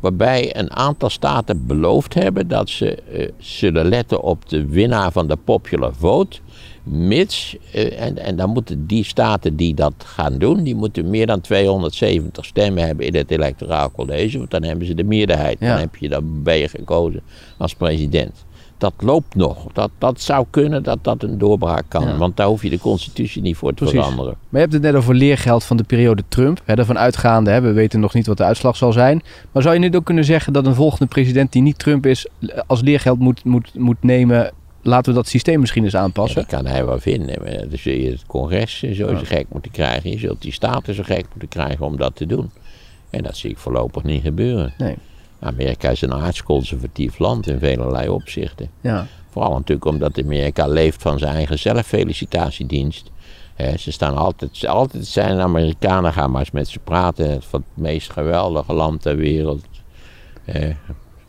Waarbij 0.00 0.56
een 0.56 0.72
aantal 0.72 1.10
staten 1.10 1.66
beloofd 1.66 2.14
hebben 2.14 2.48
dat 2.48 2.68
ze 2.68 2.94
eh, 2.94 3.28
zullen 3.38 3.88
letten 3.88 4.22
op 4.22 4.48
de 4.48 4.66
winnaar 4.66 5.12
van 5.12 5.26
de 5.26 5.36
popular 5.36 5.94
vote. 5.98 6.38
Mits, 6.82 7.56
eh, 7.72 8.00
en, 8.00 8.18
en 8.18 8.36
dan 8.36 8.50
moeten 8.50 8.86
die 8.86 9.04
staten 9.04 9.56
die 9.56 9.74
dat 9.74 9.94
gaan 9.98 10.38
doen, 10.38 10.62
die 10.62 10.74
moeten 10.74 11.10
meer 11.10 11.26
dan 11.26 11.40
270 11.40 12.44
stemmen 12.44 12.86
hebben 12.86 13.06
in 13.06 13.14
het 13.14 13.30
electoraal 13.30 13.90
college. 13.90 14.38
Want 14.38 14.50
dan 14.50 14.62
hebben 14.62 14.86
ze 14.86 14.94
de 14.94 15.04
meerderheid. 15.04 15.56
Ja. 15.60 15.68
Dan, 15.68 15.78
heb 15.78 15.96
je, 15.96 16.08
dan 16.08 16.42
ben 16.42 16.56
je 16.56 16.68
gekozen 16.68 17.22
als 17.58 17.74
president. 17.74 18.44
Dat 18.78 18.92
loopt 18.98 19.34
nog. 19.34 19.66
Dat, 19.72 19.90
dat 19.98 20.20
zou 20.20 20.46
kunnen 20.50 20.82
dat 20.82 20.98
dat 21.02 21.22
een 21.22 21.38
doorbraak 21.38 21.84
kan. 21.88 22.02
Ja. 22.02 22.16
Want 22.16 22.36
daar 22.36 22.46
hoef 22.46 22.62
je 22.62 22.70
de 22.70 22.78
constitutie 22.78 23.42
niet 23.42 23.56
voor 23.56 23.68
te 23.68 23.74
Precies. 23.74 23.98
veranderen. 23.98 24.34
Maar 24.38 24.48
je 24.50 24.58
hebt 24.58 24.72
het 24.72 24.82
net 24.82 24.94
over 24.94 25.14
leergeld 25.14 25.64
van 25.64 25.76
de 25.76 25.82
periode 25.82 26.22
Trump. 26.28 26.60
Hè, 26.64 26.74
daarvan 26.74 26.98
uitgaande, 26.98 27.50
hè, 27.50 27.60
we 27.60 27.72
weten 27.72 28.00
nog 28.00 28.14
niet 28.14 28.26
wat 28.26 28.36
de 28.36 28.44
uitslag 28.44 28.76
zal 28.76 28.92
zijn. 28.92 29.22
Maar 29.52 29.62
zou 29.62 29.74
je 29.74 29.80
nu 29.80 29.96
ook 29.96 30.04
kunnen 30.04 30.24
zeggen 30.24 30.52
dat 30.52 30.66
een 30.66 30.74
volgende 30.74 31.06
president 31.06 31.52
die 31.52 31.62
niet 31.62 31.78
Trump 31.78 32.06
is, 32.06 32.26
als 32.66 32.80
leergeld 32.80 33.18
moet, 33.18 33.44
moet, 33.44 33.70
moet 33.74 34.02
nemen, 34.02 34.52
laten 34.82 35.12
we 35.12 35.18
dat 35.18 35.28
systeem 35.28 35.60
misschien 35.60 35.84
eens 35.84 35.92
Ja, 35.92 36.00
aanpassen? 36.00 36.40
dat 36.40 36.50
kan 36.50 36.66
hij 36.66 36.84
wel 36.86 37.00
vinden. 37.00 37.42
Maar 37.42 37.50
dan 37.68 37.78
zul 37.78 37.92
je 37.92 38.10
het 38.10 38.26
congres 38.26 38.78
zo 38.78 39.10
Ja. 39.10 39.18
gek 39.18 39.46
moeten 39.48 39.70
krijgen. 39.70 40.10
Je 40.10 40.18
zult 40.18 40.42
die 40.42 40.52
staten 40.52 40.94
zo 40.94 41.02
gek 41.02 41.24
moeten 41.30 41.48
krijgen 41.48 41.86
om 41.86 41.96
dat 41.96 42.16
te 42.16 42.26
doen. 42.26 42.50
En 43.10 43.22
dat 43.22 43.36
zie 43.36 43.50
ik 43.50 43.58
voorlopig 43.58 44.02
niet 44.02 44.22
gebeuren. 44.22 44.72
Nee. 44.78 44.96
Amerika 45.40 45.88
is 45.90 46.02
een 46.02 46.14
aardsconservatief 46.14 47.18
land 47.18 47.46
in 47.48 47.58
velelei 47.58 48.08
opzichten. 48.08 48.70
Ja. 48.80 49.06
Vooral 49.30 49.52
natuurlijk 49.52 49.84
omdat 49.86 50.18
Amerika 50.22 50.66
leeft 50.66 51.02
van 51.02 51.18
zijn 51.18 51.34
eigen 51.34 51.58
zelffelicitatiedienst. 51.58 53.10
Ze 53.78 53.92
staan 53.92 54.16
altijd, 54.16 54.66
altijd 54.66 55.06
zijn 55.06 55.40
Amerikanen, 55.40 56.12
gaan 56.12 56.30
maar 56.30 56.40
eens 56.40 56.50
met 56.50 56.68
ze 56.68 56.78
praten. 56.78 57.30
Het 57.30 57.44
van 57.44 57.64
het 57.74 57.82
meest 57.82 58.10
geweldige 58.10 58.72
land 58.72 59.02
ter 59.02 59.16
wereld. 59.16 59.64
Eh, 60.44 60.68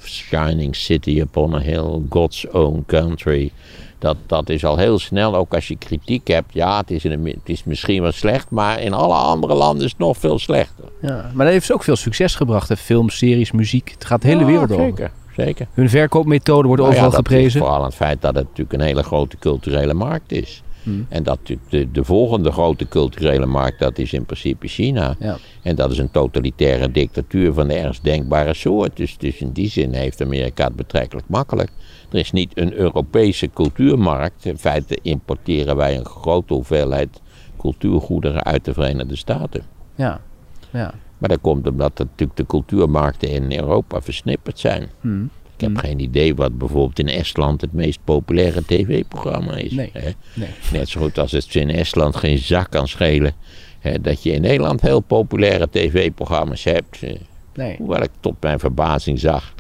shining 0.08 0.76
city 0.76 1.20
upon 1.20 1.54
a 1.56 1.60
hill, 1.60 2.02
God's 2.10 2.46
own 2.52 2.84
country. 2.88 3.52
Dat, 4.00 4.18
dat 4.26 4.50
is 4.50 4.66
al 4.66 4.78
heel 4.78 5.00
snel, 5.00 5.36
ook 5.36 5.54
als 5.54 5.68
je 5.68 5.76
kritiek 5.78 6.28
hebt. 6.28 6.54
Ja, 6.54 6.78
het 6.78 6.92
is, 6.92 7.06
in 7.06 7.26
het 7.26 7.38
is 7.44 7.64
misschien 7.64 8.02
wel 8.02 8.12
slecht, 8.12 8.50
maar 8.50 8.82
in 8.82 8.94
alle 8.94 9.14
andere 9.14 9.54
landen 9.54 9.86
is 9.86 9.92
het 9.92 10.00
nog 10.00 10.18
veel 10.18 10.40
slechter. 10.40 10.86
ja. 11.02 11.32
Maar 11.34 11.46
dat 11.46 11.54
heeft 11.54 11.66
ze 11.66 11.74
ook 11.74 11.84
veel 11.84 11.96
succes 11.96 12.36
gebracht. 12.36 12.70
Hè? 12.70 12.78
Films, 12.78 13.18
series, 13.18 13.52
muziek. 13.52 13.90
Het 13.90 14.06
gaat 14.06 14.22
de 14.22 14.28
hele 14.28 14.40
Ja, 14.40 14.46
wereld 14.46 14.72
over. 14.72 14.84
Zeker, 14.86 15.12
zeker. 15.36 15.68
Hun 15.74 15.90
verkoopmethode 15.90 16.68
wordt 16.68 16.82
Nou 16.82 16.94
ja, 16.94 17.00
overal 17.02 17.22
dat 17.22 17.30
ligt 17.30 17.40
geprezen. 17.40 17.60
vooral 17.60 17.78
aan 17.80 17.86
het 17.86 17.96
feit 17.96 18.22
dat 18.22 18.36
het 18.36 18.44
natuurlijk 18.44 18.74
een 18.74 18.82
hele 18.88 19.04
grote 19.04 19.38
culturele 19.38 19.94
markt 19.94 20.32
is. 20.32 20.64
Hmm. 20.84 21.06
En 21.10 21.24
dat 21.24 21.40
de, 21.70 21.92
de 21.92 22.04
volgende 22.04 22.52
grote 22.52 22.88
culturele 22.88 23.46
markt, 23.46 23.80
dat 23.80 23.98
is 23.98 24.14
in 24.14 24.26
principe 24.26 24.68
China. 24.68 25.16
Ja. 25.20 25.38
En 25.62 25.76
dat 25.76 25.92
is 25.92 25.98
een 25.98 26.12
totalitaire 26.12 26.92
dictatuur 26.92 27.54
van 27.54 27.68
de 27.68 27.74
ergst 27.74 28.04
denkbare 28.04 28.54
soort. 28.54 28.98
Dus, 28.98 29.18
dus 29.18 29.38
in 29.38 29.52
die 29.52 29.70
zin 29.70 29.94
heeft 29.94 30.22
Amerika 30.22 30.66
het 30.66 30.76
betrekkelijk 30.76 31.28
makkelijk. 31.30 31.72
Er 32.12 32.20
is 32.20 32.32
niet 32.32 32.58
een 32.58 32.74
Europese 32.74 33.50
cultuurmarkt. 33.54 34.46
In 34.46 34.58
feite 34.58 34.98
importeren 35.02 35.76
wij 35.76 35.98
een 35.98 36.06
grote 36.06 36.54
hoeveelheid 36.54 37.22
cultuurgoederen 37.58 38.44
uit 38.44 38.66
de 38.66 38.74
Verenigde 38.74 39.16
Staten. 39.16 39.64
Ja. 39.96 40.22
ja. 40.70 40.94
Maar 41.18 41.30
dat 41.30 41.42
komt 41.42 41.68
omdat 41.68 41.98
natuurlijk 41.98 42.38
de 42.38 42.46
cultuurmarkten 42.46 43.30
in 43.30 43.60
Europa 43.60 44.02
versnipperd 44.02 44.60
zijn. 44.60 44.90
Hmm. 45.02 45.30
Ik 45.62 45.68
heb 45.68 45.78
geen 45.78 46.00
idee 46.00 46.36
wat 46.36 46.58
bijvoorbeeld 46.58 47.00
in 47.00 47.08
Estland 47.08 47.62
het 47.62 47.74
meest 47.74 48.00
populaire 48.04 48.66
tv-programma 48.66 49.56
is. 49.56 49.72
Nee. 49.72 49.90
hè. 49.94 50.10
Nee. 50.34 50.50
Net 50.72 50.90
zo 50.90 51.02
goed 51.02 51.18
als 51.18 51.32
het 51.32 51.56
in 51.56 51.70
Estland 51.70 52.16
geen 52.16 52.38
zak 52.38 52.70
kan 52.72 52.88
schelen. 52.88 53.34
hè, 53.80 54.02
dat 54.02 54.24
je 54.24 54.32
in 54.32 54.42
Nederland 54.42 54.82
heel 54.82 55.00
populaire 55.00 55.70
tv-programma's 55.70 56.64
hebt. 56.64 57.04
eh, 57.04 57.16
Nee. 57.54 57.76
Hoewel 57.78 58.02
ik 58.02 58.10
tot 58.20 58.36
mijn 58.40 58.60
verbazing 58.60 59.20
zag 59.20 59.54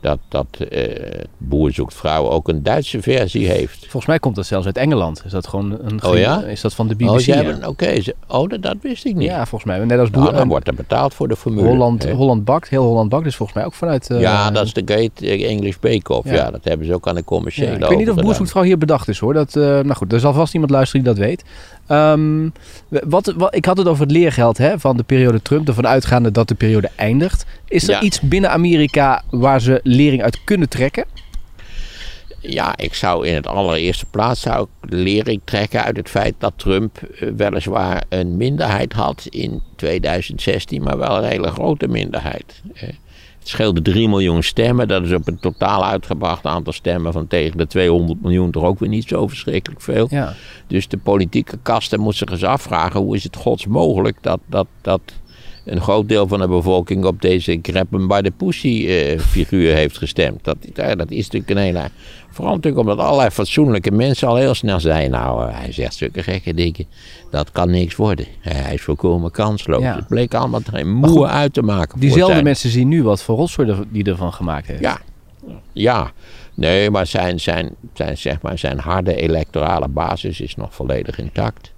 dat, 0.00 0.18
dat 0.28 0.46
eh, 0.70 1.22
Boer 1.38 1.72
zoekt 1.72 1.94
vrouw 1.94 2.28
ook 2.28 2.48
een 2.48 2.62
Duitse 2.62 3.02
versie 3.02 3.48
heeft. 3.48 3.78
Volgens 3.80 4.06
mij 4.06 4.18
komt 4.18 4.34
dat 4.36 4.46
zelfs 4.46 4.66
uit 4.66 4.76
Engeland. 4.76 5.22
Is 5.24 5.30
dat 5.30 5.46
gewoon 5.46 5.78
een 5.82 6.04
Oh 6.04 6.18
ja? 6.18 6.42
Is 6.42 6.60
dat 6.60 6.74
van 6.74 6.88
de 6.88 6.94
BBC? 6.94 7.08
oh, 7.10 7.20
ja? 7.20 7.58
oké, 7.66 8.00
ze- 8.00 8.14
oh 8.28 8.48
dat, 8.48 8.62
dat 8.62 8.76
wist 8.82 9.04
ik 9.04 9.14
niet. 9.14 9.28
Ja, 9.28 9.46
volgens 9.46 9.64
mij. 9.64 9.84
Net 9.84 9.98
als 9.98 10.10
Nou, 10.10 10.22
Boer, 10.22 10.32
dan 10.32 10.42
en 10.42 10.48
wordt 10.48 10.68
er 10.68 10.74
betaald 10.74 11.14
voor 11.14 11.28
de 11.28 11.36
formule. 11.36 11.68
Holland, 11.68 12.02
hè. 12.02 12.12
Holland 12.12 12.44
Bakt. 12.44 12.68
Heel 12.68 12.82
Holland 12.84 13.08
Bakt 13.08 13.26
is 13.26 13.36
volgens 13.36 13.58
mij 13.58 13.66
ook 13.66 13.74
vanuit... 13.74 14.10
eh, 14.10 14.20
ja, 14.20 14.50
dat 14.50 14.64
is 14.64 14.72
de 14.72 14.82
Great 14.84 15.20
English 15.40 15.76
Bake 15.80 16.12
Off. 16.12 16.28
Ja. 16.28 16.34
Ja. 16.34 16.50
dat 16.50 16.64
hebben 16.64 16.86
ze 16.86 16.94
ook 16.94 17.08
aan 17.08 17.14
de 17.14 17.20
ja, 17.20 17.26
commerciële 17.26 17.66
Ik 17.66 17.78
weet 17.78 17.80
niet 17.80 17.90
of 17.90 17.96
overgedaan. 17.98 18.24
Boerzoekvrouw 18.24 18.62
hier 18.62 18.78
bedacht 18.78 19.08
is 19.08 19.18
hoor. 19.18 19.34
Dat, 19.34 19.56
eh, 19.56 19.62
nou 19.62 19.94
goed, 19.94 20.12
er 20.12 20.20
zal 20.20 20.32
vast 20.32 20.52
iemand 20.54 20.70
luisteren 20.72 21.04
die 21.04 21.14
dat 21.14 21.24
weet. 21.24 21.44
Ehm, 21.86 22.48
wat, 22.88 23.34
wat, 23.36 23.54
ik 23.54 23.64
had 23.64 23.76
het 23.76 23.86
over 23.88 24.02
het 24.02 24.10
leergeld 24.12 24.58
hè, 24.58 24.78
van 24.78 24.96
de 24.96 25.02
periode 25.02 25.42
Trump. 25.42 25.68
Ervan 25.68 25.86
uitgaande 25.86 26.30
dat 26.30 26.48
de 26.48 26.54
periode 26.54 26.90
eindigt. 26.96 27.44
Is 27.68 27.84
er 27.88 27.90
Ja. 27.90 28.00
iets 28.00 28.20
binnen 28.20 28.50
Amerika 28.50 29.22
waar 29.30 29.60
ze 29.60 29.80
lering 29.82 30.22
uit 30.22 30.44
kunnen 30.44 30.68
trekken? 30.68 31.04
Ja, 32.40 32.76
ik 32.76 32.94
zou 32.94 33.26
in 33.26 33.34
het 33.34 33.46
allereerste 33.46 34.06
plaats 34.06 34.40
zou 34.40 34.62
ik 34.82 34.90
lering 34.92 35.40
trekken 35.44 35.82
uit 35.84 35.96
het 35.96 36.08
feit 36.08 36.34
dat 36.38 36.52
Trump 36.56 36.98
eh, 37.02 37.28
weliswaar 37.36 38.02
een 38.08 38.36
minderheid 38.36 38.92
had 38.92 39.26
in 39.30 39.62
2016, 39.76 40.82
maar 40.82 40.98
wel 40.98 41.16
een 41.18 41.28
hele 41.30 41.50
grote 41.50 41.88
minderheid. 41.88 42.62
Het 43.38 43.48
scheelde 43.48 43.82
3 43.82 44.08
miljoen 44.08 44.42
stemmen, 44.42 44.88
dat 44.88 45.02
is 45.04 45.12
op 45.12 45.28
een 45.28 45.38
totaal 45.40 45.84
uitgebracht 45.84 46.44
aantal 46.44 46.72
stemmen 46.72 47.12
van 47.12 47.26
tegen 47.26 47.58
de 47.58 47.66
200 47.66 48.22
miljoen 48.22 48.50
toch 48.50 48.64
ook 48.64 48.78
weer 48.78 48.88
niet 48.88 49.08
zo 49.08 49.26
verschrikkelijk 49.26 49.80
veel. 49.82 50.06
Ja. 50.10 50.34
Dus 50.66 50.88
de 50.88 50.96
politieke 50.98 51.58
kasten 51.62 52.00
moeten 52.00 52.18
zich 52.18 52.30
eens 52.30 52.44
afvragen 52.44 53.00
hoe 53.00 53.16
is 53.16 53.24
het 53.24 53.36
gods 53.36 53.66
mogelijk 53.66 54.16
dat, 54.20 54.40
dat, 54.46 54.66
dat 54.82 55.00
een 55.70 55.80
groot 55.80 56.08
deel 56.08 56.28
van 56.28 56.40
de 56.40 56.48
bevolking 56.48 57.04
op 57.04 57.22
deze 57.22 57.58
grab 57.62 57.90
hem 57.90 58.08
by 58.08 58.20
the 58.20 58.30
pussy 58.30 58.86
eh, 58.88 59.18
figuur 59.18 59.74
heeft 59.74 59.98
gestemd. 59.98 60.44
Dat, 60.44 60.56
ja, 60.74 60.94
dat 60.94 61.10
is 61.10 61.24
natuurlijk 61.24 61.50
een 61.50 61.56
hele... 61.56 61.90
Vooral 62.30 62.54
natuurlijk 62.54 62.88
omdat 62.88 63.06
allerlei 63.06 63.30
fatsoenlijke 63.30 63.90
mensen 63.90 64.28
al 64.28 64.36
heel 64.36 64.54
snel 64.54 64.80
zeiden... 64.80 65.10
nou, 65.10 65.48
eh, 65.48 65.58
hij 65.58 65.72
zegt 65.72 65.94
zulke 65.94 66.22
gekke 66.22 66.54
dingen, 66.54 66.86
dat 67.30 67.52
kan 67.52 67.70
niks 67.70 67.96
worden. 67.96 68.26
Hij 68.40 68.74
is 68.74 68.82
volkomen 68.82 69.30
kansloos. 69.30 69.82
Ja. 69.82 69.94
Het 69.94 70.08
bleek 70.08 70.34
allemaal 70.34 70.60
geen 70.70 71.02
goed, 71.02 71.14
moe 71.14 71.26
uit 71.26 71.52
te 71.52 71.62
maken 71.62 72.00
Diezelfde 72.00 72.32
zijn. 72.32 72.44
mensen 72.44 72.70
zien 72.70 72.88
nu 72.88 73.02
wat 73.02 73.22
voor 73.22 73.36
rotzooi 73.36 73.74
die 73.88 74.04
ervan 74.04 74.32
gemaakt 74.32 74.66
heeft. 74.66 74.80
Ja, 74.80 74.98
Ja, 75.72 76.12
nee, 76.54 76.90
maar 76.90 77.06
zijn, 77.06 77.40
zijn, 77.40 77.74
zijn, 77.94 78.18
zeg 78.18 78.42
maar 78.42 78.58
zijn 78.58 78.78
harde 78.78 79.14
electorale 79.14 79.88
basis 79.88 80.40
is 80.40 80.56
nog 80.56 80.74
volledig 80.74 81.18
intact. 81.18 81.72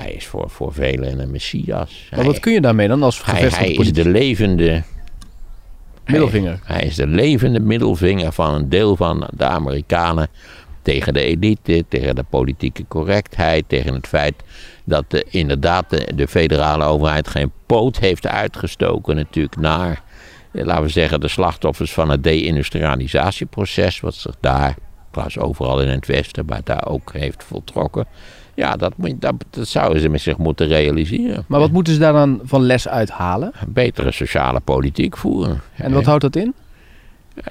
Hij 0.00 0.12
is 0.12 0.26
voor, 0.26 0.50
voor 0.50 0.72
velen 0.72 1.18
een 1.18 1.30
messias. 1.30 2.08
Maar 2.14 2.24
wat 2.24 2.40
kun 2.40 2.52
je 2.52 2.60
daarmee 2.60 2.88
dan 2.88 3.02
als 3.02 3.24
hij, 3.24 3.48
hij 3.48 3.72
is 3.72 3.92
de 3.92 4.08
levende 4.08 4.82
Middelvinger. 6.10 6.60
Hij, 6.64 6.76
hij 6.76 6.86
is 6.86 6.94
de 6.94 7.06
levende 7.06 7.60
middelvinger 7.60 8.32
van 8.32 8.54
een 8.54 8.68
deel 8.68 8.96
van 8.96 9.28
de 9.36 9.44
Amerikanen 9.44 10.28
tegen 10.82 11.14
de 11.14 11.20
elite, 11.20 11.84
tegen 11.88 12.14
de 12.14 12.24
politieke 12.30 12.84
correctheid, 12.88 13.64
tegen 13.66 13.94
het 13.94 14.06
feit 14.06 14.34
dat 14.84 15.04
de, 15.08 15.26
inderdaad 15.28 15.90
de, 15.90 16.08
de 16.14 16.28
federale 16.28 16.84
overheid 16.84 17.28
geen 17.28 17.52
poot 17.66 17.98
heeft 17.98 18.26
uitgestoken 18.26 19.16
natuurlijk 19.16 19.56
naar, 19.56 20.02
eh, 20.52 20.64
laten 20.64 20.82
we 20.82 20.88
zeggen, 20.88 21.20
de 21.20 21.28
slachtoffers 21.28 21.92
van 21.92 22.08
het 22.08 22.24
deindustrialisatieproces, 22.24 24.00
wat 24.00 24.14
zich 24.14 24.34
daar, 24.40 24.74
trouwens 25.10 25.38
overal 25.38 25.82
in 25.82 25.88
het 25.88 26.06
Westen, 26.06 26.44
maar 26.46 26.60
daar 26.64 26.86
ook 26.86 27.12
heeft 27.12 27.44
voltrokken. 27.44 28.06
Ja, 28.60 28.76
dat, 28.76 28.92
moet, 28.96 29.20
dat, 29.20 29.34
dat 29.50 29.68
zouden 29.68 30.00
ze 30.02 30.08
met 30.08 30.20
zich 30.20 30.36
moeten 30.36 30.66
realiseren. 30.66 31.44
Maar 31.46 31.60
wat 31.60 31.70
moeten 31.70 31.92
ze 31.92 31.98
daar 31.98 32.12
dan 32.12 32.40
van 32.44 32.62
les 32.62 32.88
uithalen? 32.88 33.52
Betere 33.68 34.12
sociale 34.12 34.60
politiek 34.60 35.16
voeren. 35.16 35.60
En 35.76 35.92
wat 35.92 36.04
houdt 36.04 36.22
dat 36.22 36.36
in? 36.36 36.54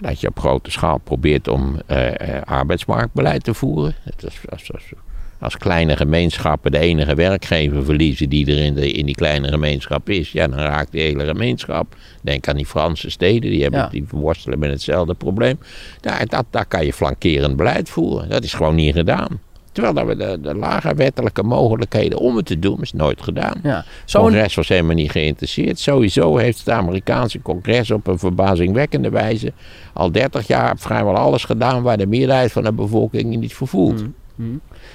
Dat 0.01 0.21
je 0.21 0.27
op 0.27 0.39
grote 0.39 0.71
schaal 0.71 0.97
probeert 0.97 1.47
om 1.47 1.81
eh, 1.85 2.35
eh, 2.37 2.43
arbeidsmarktbeleid 2.43 3.43
te 3.43 3.53
voeren. 3.53 3.95
Is, 4.17 4.39
als, 4.49 4.71
als, 4.73 4.83
als 5.39 5.57
kleine 5.57 5.95
gemeenschappen 5.97 6.71
de 6.71 6.79
enige 6.79 7.15
werkgever 7.15 7.83
verliezen 7.85 8.29
die 8.29 8.45
er 8.45 8.57
in, 8.63 8.73
de, 8.73 8.91
in 8.91 9.05
die 9.05 9.15
kleine 9.15 9.47
gemeenschap 9.47 10.09
is, 10.09 10.31
ja, 10.31 10.47
dan 10.47 10.59
raakt 10.59 10.91
die 10.91 11.01
hele 11.01 11.25
gemeenschap. 11.25 11.95
Denk 12.21 12.47
aan 12.47 12.55
die 12.55 12.65
Franse 12.65 13.09
steden, 13.09 13.51
die, 13.51 13.61
hebben, 13.61 13.79
Ja. 13.79 13.87
die 13.87 14.05
worstelen 14.09 14.59
met 14.59 14.71
hetzelfde 14.71 15.13
probleem. 15.13 15.59
Daar, 16.01 16.25
dat, 16.25 16.45
daar 16.49 16.65
kan 16.65 16.85
je 16.85 16.93
flankerend 16.93 17.55
beleid 17.55 17.89
voeren. 17.89 18.29
Dat 18.29 18.43
is 18.43 18.53
gewoon 18.53 18.75
niet 18.75 18.93
gedaan. 18.93 19.39
Terwijl 19.71 19.93
dat 19.93 20.05
we 20.05 20.15
de, 20.15 20.39
de 20.41 20.55
lage 20.55 20.95
wettelijke 20.95 21.43
mogelijkheden 21.43 22.19
om 22.19 22.35
het 22.35 22.45
te 22.45 22.59
doen, 22.59 22.81
is 22.81 22.93
nooit 22.93 23.21
gedaan. 23.21 23.55
Ja. 23.63 23.83
Het 24.01 24.11
congres 24.13 24.55
was 24.55 24.67
helemaal 24.67 24.95
niet 24.95 25.11
geïnteresseerd. 25.11 25.79
Sowieso 25.79 26.37
heeft 26.37 26.59
het 26.59 26.69
Amerikaanse 26.69 27.41
congres 27.41 27.91
op 27.91 28.07
een 28.07 28.19
verbazingwekkende 28.19 29.09
wijze 29.09 29.53
al 29.93 30.11
30 30.11 30.47
jaar 30.47 30.77
vrijwel 30.77 31.15
alles 31.15 31.43
gedaan 31.43 31.81
waar 31.81 31.97
de 31.97 32.07
meerderheid 32.07 32.51
van 32.51 32.63
de 32.63 32.73
bevolking 32.73 33.37
niet 33.37 33.53
voor 33.53 33.67
voelt. 33.67 34.03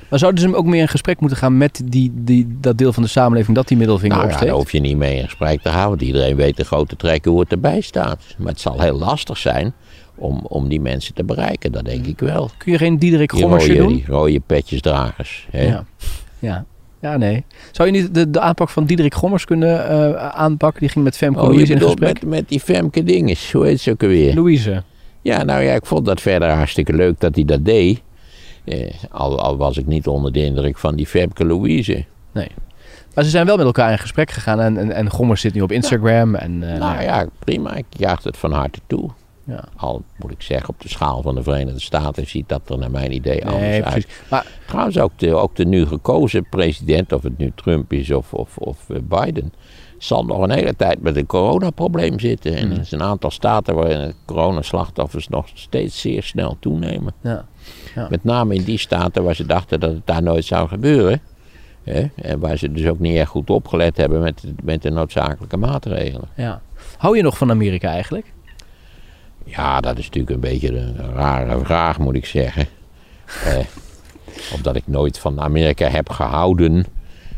Maar 0.09 0.19
zouden 0.19 0.41
ze 0.41 0.57
ook 0.57 0.67
meer 0.67 0.81
in 0.81 0.89
gesprek 0.89 1.21
moeten 1.21 1.39
gaan 1.39 1.57
met 1.57 1.83
die, 1.85 2.13
die, 2.15 2.57
dat 2.61 2.79
deel 2.79 2.93
van 2.93 3.03
de 3.03 3.09
samenleving 3.09 3.57
dat 3.57 3.69
die 3.69 3.77
middelvinger 3.77 4.17
Nou 4.17 4.29
ja, 4.29 4.33
opsteekt? 4.33 4.51
daar 4.53 4.61
hoef 4.61 4.73
je 4.73 4.81
niet 4.81 4.97
mee 4.97 5.17
in 5.17 5.25
gesprek 5.25 5.61
te 5.63 5.69
houden. 5.69 5.89
want 5.89 6.03
Iedereen 6.03 6.37
weet 6.37 6.57
de 6.57 6.65
grote 6.65 6.97
trekken 6.97 7.31
hoe 7.31 7.41
het 7.41 7.53
erbij 7.53 7.81
staat. 7.81 8.23
Maar 8.39 8.49
het 8.49 8.61
zal 8.61 8.81
heel 8.81 8.99
lastig 8.99 9.37
zijn 9.39 9.75
om, 10.15 10.41
om 10.49 10.69
die 10.69 10.81
mensen 10.81 11.15
te 11.15 11.25
bereiken, 11.25 11.73
dat 11.73 11.85
denk 11.85 12.07
ik 12.07 12.19
wel. 12.19 12.51
Kun 12.57 12.73
je 12.73 12.79
geen 12.79 12.99
Diederik 12.99 13.33
rode, 13.33 13.75
doen? 13.75 13.89
die 13.89 14.05
rode 14.07 14.41
petjesdragers. 14.41 15.47
Hè? 15.51 15.63
Ja. 15.67 15.85
ja. 16.39 16.65
Ja, 17.01 17.17
nee. 17.17 17.45
Zou 17.73 17.93
je 17.93 18.01
niet 18.01 18.15
de, 18.15 18.31
de 18.31 18.41
aanpak 18.41 18.69
van 18.69 18.85
Diederik 18.85 19.15
Gommers 19.15 19.45
kunnen 19.45 19.89
eh, 19.89 20.29
aanpakken? 20.29 20.81
Die 20.81 20.89
ging 20.89 21.05
met 21.05 21.17
Femke 21.17 21.41
Oh, 21.41 21.49
Louise 21.49 21.73
in 21.73 21.81
gesprek. 21.81 22.23
met, 22.23 22.31
met 22.31 22.49
die 22.49 22.61
Femke 22.61 23.03
dinges, 23.03 23.53
hoe 23.53 23.67
heet 23.67 23.81
ze 23.81 23.91
ook 23.91 24.03
alweer? 24.03 24.35
Louise. 24.35 24.83
Ja, 25.23 25.43
nou 25.43 25.63
ja, 25.63 25.73
ik 25.73 25.87
vond 25.87 26.05
dat 26.07 26.21
verder 26.21 26.51
hartstikke 26.51 26.93
leuk 26.93 27.21
dat 27.21 27.35
hij 27.35 27.45
dat 27.45 27.65
deed. 27.65 28.03
Eh, 28.65 28.91
al, 29.11 29.41
al 29.41 29.57
was 29.57 29.77
ik 29.79 29.87
niet 29.87 30.07
onder 30.07 30.33
de 30.33 30.45
indruk 30.45 30.79
van 30.79 30.97
die 30.97 31.07
Femke 31.07 31.45
Louise. 31.45 32.05
Nee. 32.33 32.49
Maar 33.15 33.25
ze 33.25 33.31
zijn 33.31 33.47
wel 33.47 33.57
met 33.57 33.67
elkaar 33.67 33.91
in 33.91 33.99
gesprek 33.99 34.31
gegaan. 34.31 34.61
En, 34.61 34.77
en, 34.77 34.93
en 34.93 35.11
Gommers 35.11 35.41
zit 35.41 35.55
nu 35.55 35.61
op 35.61 35.73
Instagram. 35.73 36.35
En, 36.35 36.73
eh, 36.73 36.79
nou 36.81 37.03
ja, 37.03 37.27
prima. 37.39 37.75
Ik 37.75 37.85
jaag 37.91 38.23
het 38.23 38.37
van 38.37 38.53
harte 38.53 38.81
toe. 38.87 39.11
Ja. 39.45 39.65
Al 39.77 40.03
moet 40.17 40.31
ik 40.31 40.43
zeggen, 40.43 40.69
op 40.69 40.81
de 40.81 40.89
schaal 40.89 41.23
van 41.23 41.35
de 41.35 41.43
Verenigde 41.43 41.81
Staten 41.81 42.27
ziet 42.27 42.49
dat 42.49 42.71
er 42.71 42.79
naar 42.79 42.91
mijn 42.91 43.13
idee 43.13 43.47
anders 43.47 43.83
uit. 43.83 44.07
Maar 44.31 44.47
Trouwens, 44.67 44.99
ook 44.99 45.19
de, 45.19 45.35
ook 45.35 45.57
de 45.57 45.65
nu 45.65 45.87
gekozen 45.87 46.49
president, 46.49 47.13
of 47.13 47.23
het 47.23 47.39
nu 47.39 47.53
Trump 47.55 47.93
is 47.93 48.11
of, 48.11 48.35
of, 48.35 48.59
of 48.59 48.91
eh, 48.91 48.97
Biden, 49.03 49.53
zal 49.99 50.25
nog 50.25 50.43
een 50.43 50.51
hele 50.51 50.77
tijd 50.77 51.03
met 51.03 51.17
een 51.17 51.27
coronaprobleem 51.27 52.19
zitten. 52.19 52.57
En 52.57 52.79
er 52.79 52.85
zijn 52.85 53.01
een 53.01 53.07
aantal 53.07 53.31
staten 53.31 53.75
waarin 53.75 54.15
coronaslachtoffers 54.25 55.29
nog 55.29 55.49
steeds 55.55 56.01
zeer 56.01 56.23
snel 56.23 56.57
toenemen. 56.61 57.13
ja. 57.23 57.45
Met 58.11 58.25
name 58.25 58.55
in 58.55 58.65
die 58.65 58.79
staten 58.79 59.25
waar 59.25 59.35
ze 59.35 59.47
dachten 59.47 59.81
dat 59.81 59.93
het 59.93 60.07
daar 60.07 60.23
nooit 60.23 60.45
zou 60.45 60.69
gebeuren. 60.69 61.21
Hè? 61.83 62.07
En 62.15 62.41
waar 62.41 62.57
ze 62.57 62.73
dus 62.73 62.87
ook 62.87 62.99
niet 62.99 63.17
erg 63.17 63.29
goed 63.29 63.51
opgelet 63.51 63.97
hebben 63.97 64.21
met, 64.21 64.45
met 64.63 64.83
de 64.83 64.91
noodzakelijke 64.91 65.57
maatregelen. 65.57 66.29
ja. 66.37 66.61
Hou 66.97 67.17
je 67.17 67.23
nog 67.23 67.39
van 67.39 67.51
Amerika 67.51 67.89
eigenlijk? 67.89 68.33
Ja, 69.45 69.81
dat 69.81 69.99
is 69.99 70.05
natuurlijk 70.05 70.35
een 70.35 70.41
beetje 70.41 70.79
een 70.79 70.97
rare 71.15 71.59
vraag, 71.65 71.99
moet 71.99 72.15
ik 72.15 72.27
zeggen. 72.27 72.67
Eh, 73.45 73.59
omdat 74.55 74.77
ik 74.77 74.83
nooit 74.87 75.19
van 75.19 75.41
Amerika 75.41 75.89
heb 75.89 76.11
gehouden. 76.11 76.87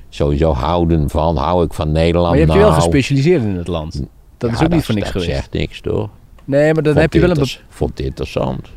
Sowieso 0.09 0.53
houden 0.53 1.11
van, 1.11 1.37
hou 1.37 1.64
ik 1.64 1.75
van 1.75 1.92
Nederland. 1.92 2.29
Maar 2.29 2.35
je 2.38 2.40
hebt 2.40 2.53
je 2.53 2.59
wel 2.59 2.69
nou, 2.71 2.83
gespecialiseerd 2.83 3.42
in 3.42 3.57
het 3.57 3.66
land. 3.66 4.03
Dat 4.38 4.53
is 4.53 4.62
ook 4.62 4.69
niet 4.69 4.85
voor 4.85 4.95
dat- 4.95 5.03
niks 5.03 5.12
dat 5.12 5.23
geweest. 5.23 5.31
zegt 5.40 5.53
niks, 5.53 5.81
toch? 5.81 6.09
Nee, 6.45 6.75
maar 6.75 6.83
dan 6.83 6.92
Vond 6.92 7.05
heb 7.05 7.12
je 7.12 7.21
wel 7.21 7.31
een... 7.31 7.47
Vond 7.69 7.90
het 7.90 8.07
interessant. 8.07 8.69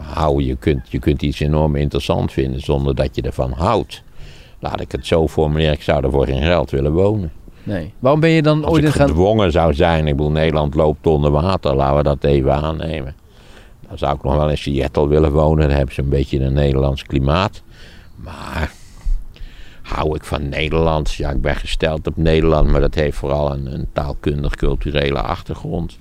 Hou, 0.00 0.42
je, 0.42 0.56
kunt, 0.56 0.90
je 0.90 0.98
kunt 0.98 1.22
iets 1.22 1.40
enorm 1.40 1.76
interessant 1.76 2.32
vinden 2.32 2.60
zonder 2.60 2.94
dat 2.94 3.16
je 3.16 3.22
ervan 3.22 3.52
houdt. 3.52 4.02
Laat 4.58 4.80
ik 4.80 4.92
het 4.92 5.06
zo 5.06 5.28
formuleren, 5.28 5.72
ik 5.72 5.82
zou 5.82 6.04
er 6.04 6.10
voor 6.10 6.26
geen 6.26 6.42
geld 6.42 6.70
willen 6.70 6.92
wonen. 6.92 7.32
Nee. 7.64 7.92
Waarom 7.98 8.20
ben 8.20 8.30
je 8.30 8.42
dan 8.42 8.66
ooit 8.68 8.84
in 8.84 8.92
gaan... 8.92 9.08
gedwongen 9.08 9.52
zou 9.52 9.74
zijn, 9.74 10.06
ik 10.06 10.16
bedoel 10.16 10.30
Nederland 10.30 10.74
loopt 10.74 11.06
onder 11.06 11.30
water, 11.30 11.74
laten 11.74 11.96
we 11.96 12.02
dat 12.02 12.24
even 12.24 12.52
aannemen. 12.54 13.14
Dan 13.88 13.98
zou 13.98 14.14
ik 14.16 14.22
nog 14.22 14.34
wel 14.36 14.50
in 14.50 14.58
Seattle 14.58 15.08
willen 15.08 15.32
wonen, 15.32 15.68
daar 15.68 15.76
hebben 15.76 15.94
ze 15.94 16.00
een 16.02 16.08
beetje 16.08 16.40
een 16.40 16.52
Nederlands 16.52 17.02
klimaat. 17.02 17.62
Maar 18.16 18.72
hou 19.82 20.14
ik 20.16 20.24
van 20.24 20.48
Nederland? 20.48 21.12
Ja, 21.12 21.30
ik 21.30 21.40
ben 21.40 21.56
gesteld 21.56 22.06
op 22.06 22.16
Nederland, 22.16 22.68
maar 22.70 22.80
dat 22.80 22.94
heeft 22.94 23.16
vooral 23.16 23.52
een, 23.52 23.74
een 23.74 23.86
taalkundig-culturele 23.92 25.20
achtergrond. 25.20 25.98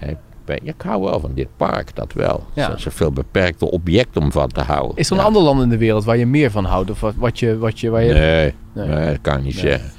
Ik, 0.00 0.16
ben- 0.44 0.66
ik 0.66 0.74
hou 0.82 1.02
wel 1.02 1.20
van 1.20 1.30
dit 1.34 1.48
park, 1.56 1.94
dat 1.96 2.12
wel. 2.12 2.44
Ja. 2.54 2.74
Is 2.74 2.84
een 2.84 2.92
veel 2.92 3.12
beperkte 3.12 3.70
object 3.70 4.16
om 4.16 4.32
van 4.32 4.48
te 4.48 4.60
houden. 4.62 4.96
Is 4.96 5.06
er 5.06 5.12
een 5.12 5.18
Ja. 5.20 5.24
ander 5.26 5.42
land 5.42 5.62
in 5.62 5.68
de 5.68 5.78
wereld 5.78 6.04
waar 6.04 6.16
je 6.16 6.26
meer 6.26 6.50
van 6.50 6.64
houdt? 6.64 6.90
Of 6.90 7.00
wat, 7.00 7.14
wat 7.16 7.38
je... 7.38 7.58
Wat 7.58 7.80
je, 7.80 7.90
waar 7.90 8.04
je... 8.04 8.12
Nee, 8.12 8.54
Nee. 8.72 8.86
nee, 8.88 9.06
dat 9.06 9.20
kan 9.20 9.36
ik 9.38 9.44
niet 9.44 9.54
zeggen. 9.58 9.90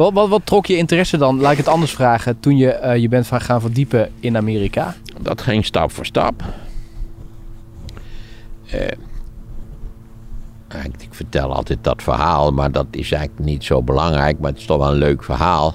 Wat, 0.00 0.12
wat, 0.12 0.28
wat 0.28 0.46
trok 0.46 0.66
je 0.66 0.76
interesse 0.76 1.16
dan, 1.16 1.40
laat 1.40 1.52
ik 1.52 1.58
het 1.58 1.68
anders 1.68 1.92
vragen, 1.92 2.40
toen 2.40 2.56
je 2.56 2.70
eh, 2.70 2.96
je 2.96 3.08
bent 3.08 3.26
van 3.26 3.40
gaan 3.40 3.60
verdiepen 3.60 4.10
in 4.20 4.36
Amerika? 4.36 4.94
Dat 5.20 5.40
ging 5.40 5.64
stap 5.64 5.92
voor 5.92 6.06
stap. 6.06 6.42
Eh, 8.70 8.86
ik, 10.98 11.08
vertel 11.10 11.54
altijd 11.54 11.78
dat 11.82 12.02
verhaal, 12.02 12.52
maar 12.52 12.72
dat 12.72 12.86
is 12.90 13.12
eigenlijk 13.12 13.44
niet 13.44 13.64
zo 13.64 13.82
belangrijk. 13.82 14.38
Maar 14.38 14.50
het 14.50 14.58
is 14.58 14.66
toch 14.66 14.78
wel 14.78 14.92
een 14.92 14.98
leuk 14.98 15.22
verhaal. 15.22 15.74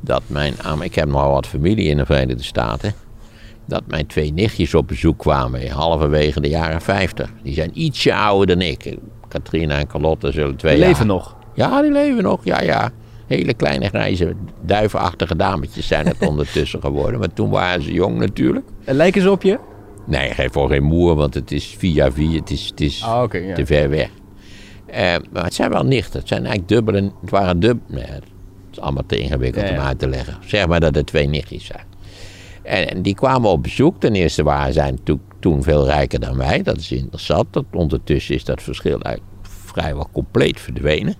Dat 0.00 0.22
mijn, 0.26 0.54
ik 0.80 0.94
heb 0.94 1.08
nogal 1.08 1.32
wat 1.32 1.46
familie 1.46 1.88
in 1.88 1.96
de 1.96 2.06
Verenigde 2.06 2.42
Staten. 2.42 2.94
Dat 3.66 3.82
mijn 3.86 4.06
twee 4.06 4.32
nichtjes 4.32 4.74
op 4.74 4.88
bezoek 4.88 5.18
kwamen 5.18 5.70
halverwege 5.70 6.40
de 6.40 6.48
jaren 6.48 6.80
50. 6.80 7.30
Die 7.42 7.54
zijn 7.54 7.70
ietsje 7.72 8.14
ouder 8.14 8.46
dan 8.58 8.66
ik. 8.66 8.96
Katrina 9.28 9.78
en 9.78 9.86
Carlotte 9.86 10.32
zullen 10.32 10.56
twee 10.56 10.72
We 10.72 10.78
jaar... 10.78 10.88
leven 10.88 11.06
nog. 11.06 11.36
Ja, 11.54 11.82
die 11.82 11.92
leven 11.92 12.22
nog. 12.22 12.44
Ja, 12.44 12.60
ja. 12.60 12.92
Hele 13.36 13.54
kleine 13.54 13.88
grijze 13.88 14.34
duivenachtige 14.60 15.36
dametjes 15.36 15.86
zijn 15.86 16.06
het 16.06 16.26
ondertussen 16.30 16.80
geworden. 16.80 17.18
Maar 17.20 17.32
toen 17.32 17.50
waren 17.50 17.82
ze 17.82 17.92
jong 17.92 18.18
natuurlijk. 18.18 18.66
En 18.84 18.94
lijken 18.94 19.22
ze 19.22 19.30
op 19.30 19.42
je? 19.42 19.58
Nee, 20.06 20.30
geen 20.30 20.52
voor 20.52 20.68
geen 20.68 20.82
moer, 20.82 21.14
want 21.14 21.34
het 21.34 21.52
is 21.52 21.74
via 21.78 22.12
via. 22.12 22.38
Het 22.38 22.50
is, 22.50 22.66
het 22.66 22.80
is 22.80 23.02
Ah, 23.04 23.32
ja. 23.32 23.54
te 23.54 23.66
ver 23.66 23.88
weg. 23.88 24.08
Eh, 24.86 25.14
maar 25.32 25.44
het 25.44 25.54
zijn 25.54 25.70
wel 25.70 25.84
nichten. 25.84 26.18
Het 26.18 26.28
zijn 26.28 26.40
eigenlijk 26.46 26.68
dubbele. 26.68 27.12
Het 27.20 27.30
waren 27.30 27.60
dubbel. 27.60 27.84
Nee, 27.88 28.04
het 28.04 28.24
is 28.72 28.80
allemaal 28.80 29.06
te 29.06 29.18
ingewikkeld 29.18 29.64
Ja, 29.66 29.72
ja. 29.72 29.78
om 29.80 29.86
uit 29.86 29.98
te 29.98 30.08
leggen. 30.08 30.36
Zeg 30.46 30.66
maar 30.66 30.80
dat 30.80 30.94
het 30.94 31.06
twee 31.06 31.26
nichtjes 31.26 31.64
zijn. 31.64 31.84
En, 32.62 32.90
en 32.90 33.02
die 33.02 33.14
kwamen 33.14 33.50
op 33.50 33.62
bezoek. 33.62 34.00
Ten 34.00 34.14
eerste 34.14 34.42
waren 34.42 34.72
zij 34.72 34.94
toen, 35.04 35.20
toen 35.40 35.62
veel 35.62 35.84
rijker 35.86 36.20
dan 36.20 36.36
wij. 36.36 36.62
Dat 36.62 36.76
is 36.76 36.92
interessant. 36.92 37.46
Dat, 37.50 37.64
ondertussen 37.72 38.34
is 38.34 38.44
dat 38.44 38.62
verschil 38.62 39.00
eigenlijk 39.00 39.36
vrijwel 39.42 40.08
compleet 40.12 40.60
verdwenen. 40.60 41.14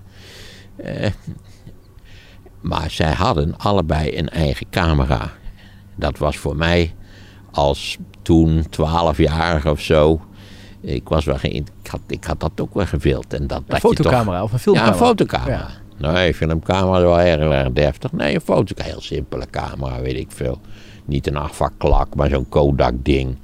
Eh, 0.75 1.09
maar 2.61 2.91
zij 2.91 3.11
hadden 3.13 3.57
allebei 3.57 4.17
een 4.17 4.29
eigen 4.29 4.69
camera. 4.69 5.31
Dat 5.95 6.17
was 6.17 6.37
voor 6.37 6.55
mij 6.55 6.93
als 7.51 7.97
toen 8.21 8.63
12-jarige 8.69 9.69
of 9.71 9.79
zo. 9.81 10.21
Ik 10.81 11.07
was 11.09 11.25
wel 11.25 11.37
geen, 11.37 11.51
ik 11.53 11.89
had, 11.89 11.99
ik 12.07 12.23
had 12.23 12.39
dat 12.39 12.51
ook 12.61 12.73
wel 12.73 12.85
gewild. 12.85 13.33
En 13.33 13.47
dat, 13.47 13.57
Een 13.57 13.63
dat 13.67 13.81
je 13.81 13.87
toch- 13.87 13.95
fotocamera 13.95 14.43
of 14.43 14.51
een 14.51 14.57
ja, 14.57 14.61
filmcamera? 14.63 14.91
een 14.91 15.05
fotocamera. 15.07 15.67
Nee, 15.97 16.33
filmcamera 16.33 16.97
is 16.97 17.03
wel 17.03 17.17
heel 17.17 17.53
erg 17.53 17.71
deftig. 17.71 18.11
Nee, 18.11 18.33
een 18.35 18.41
fotocamera, 18.41 18.93
heel 18.93 19.01
simpele 19.01 19.45
camera, 19.49 20.01
weet 20.01 20.15
ik 20.17 20.31
veel. 20.31 20.59
Niet 21.05 21.27
een 21.27 21.35
afvaklak, 21.37 22.15
maar 22.15 22.29
zo'n 22.29 22.49
Kodak 22.49 22.93
ding. 23.03 23.35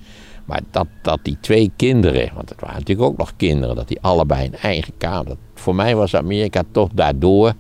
Maar 0.45 0.61
dat, 0.71 0.87
dat 1.01 1.19
die 1.21 1.37
twee 1.41 1.71
kinderen, 1.75 2.29
want 2.35 2.49
het 2.49 2.61
waren 2.61 2.77
natuurlijk 2.77 3.07
ook 3.09 3.17
nog 3.17 3.33
kinderen, 3.37 3.75
dat 3.75 3.87
die 3.87 4.01
allebei 4.01 4.45
een 4.45 4.55
eigen 4.55 4.93
camera. 4.97 5.23
dat- 5.23 5.37
Voor 5.55 5.75
mij 5.75 5.95
was 5.95 6.15
Amerika 6.15 6.63
toch 6.71 6.89
daardoor 6.93 7.53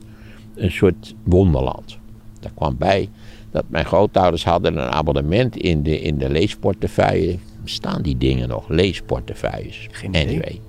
een 0.57 0.71
soort 0.71 1.15
wonderland. 1.23 1.97
Daar 2.39 2.51
kwam 2.55 2.75
bij 2.77 3.09
dat 3.51 3.63
mijn 3.67 3.85
grootouders 3.85 4.43
hadden 4.45 4.77
een 4.77 4.89
abonnement 4.91 5.57
in 5.57 5.83
de, 5.83 6.01
in 6.01 6.17
de 6.17 6.29
leesportefeuille. 6.29 7.37
bestaan 7.63 8.01
die 8.01 8.17
dingen 8.17 8.47
nog? 8.47 8.69
Leesportefeuilles. 8.69 9.87
Geen 9.91 10.09
idee. 10.09 10.23
Anyway. 10.27 10.59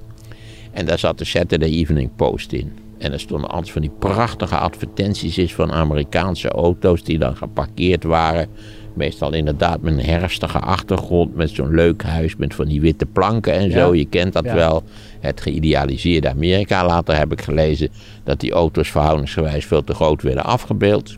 En 0.72 0.86
daar 0.86 0.98
zat 0.98 1.18
de 1.18 1.24
Saturday 1.24 1.68
Evening 1.70 2.10
Post 2.16 2.52
in. 2.52 2.72
En 2.98 3.12
er 3.12 3.20
stonden 3.20 3.50
altijd 3.50 3.70
van 3.70 3.82
die 3.82 3.90
prachtige 3.98 4.56
advertenties 4.56 5.38
in 5.38 5.48
van 5.48 5.72
Amerikaanse 5.72 6.48
auto's 6.48 7.02
die 7.04 7.18
dan 7.18 7.36
geparkeerd 7.36 8.04
waren. 8.04 8.48
Meestal 8.94 9.32
inderdaad 9.32 9.80
met 9.80 9.92
een 9.92 10.04
herfstige 10.04 10.58
achtergrond, 10.58 11.34
met 11.34 11.50
zo'n 11.50 11.74
leuk 11.74 12.02
huis 12.02 12.36
met 12.36 12.54
van 12.54 12.66
die 12.66 12.80
witte 12.80 13.06
planken 13.06 13.52
en 13.52 13.70
zo. 13.72 13.78
Ja. 13.92 13.98
Je 13.98 14.04
kent 14.04 14.32
dat 14.32 14.44
Ja. 14.44 14.54
wel. 14.54 14.82
Het 15.20 15.40
geïdealiseerde 15.40 16.28
Amerika. 16.28 16.86
Later 16.86 17.16
heb 17.16 17.32
ik 17.32 17.42
gelezen 17.42 17.88
dat 18.24 18.40
die 18.40 18.52
auto's 18.52 18.88
verhoudingsgewijs 18.90 19.66
veel 19.66 19.84
te 19.84 19.94
groot 19.94 20.22
werden 20.22 20.44
afgebeeld. 20.44 21.16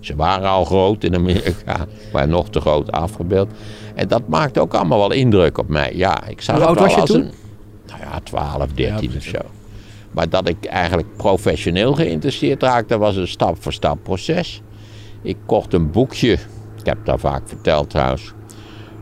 Ze 0.00 0.16
waren 0.16 0.48
al 0.48 0.64
groot 0.64 1.04
in 1.04 1.14
Amerika, 1.14 1.86
maar 2.12 2.28
nog 2.28 2.50
te 2.50 2.60
groot 2.60 2.92
afgebeeld. 2.92 3.50
En 3.94 4.08
dat 4.08 4.28
maakte 4.28 4.60
ook 4.60 4.74
allemaal 4.74 4.98
wel 4.98 5.12
indruk 5.12 5.58
op 5.58 5.68
mij. 5.68 5.92
Ja, 5.94 6.26
ik 6.26 6.40
zag 6.40 6.56
Hoe 6.56 6.66
het 6.66 6.78
oud 6.78 6.78
wel 6.78 6.86
was 6.86 6.94
je 6.94 7.00
als 7.00 7.10
toen? 7.10 7.20
een... 7.20 7.32
Nou 7.86 8.00
ja, 8.00 8.20
12, 8.20 8.72
13 8.72 9.12
of 9.16 9.22
zo. 9.22 9.38
Maar 10.10 10.28
dat 10.28 10.48
ik 10.48 10.64
eigenlijk 10.64 11.16
professioneel 11.16 11.94
geïnteresseerd 11.94 12.62
raakte, 12.62 12.98
was 12.98 13.16
een 13.16 13.28
stap 13.28 13.62
voor 13.62 13.72
stap 13.72 13.98
proces. 14.02 14.62
Ik 15.22 15.36
kocht 15.46 15.72
een 15.72 15.90
boekje, 15.90 16.32
ik 16.78 16.86
heb 16.86 16.98
daar 17.04 17.18
vaak 17.18 17.48
verteld 17.48 17.90
trouwens, 17.90 18.32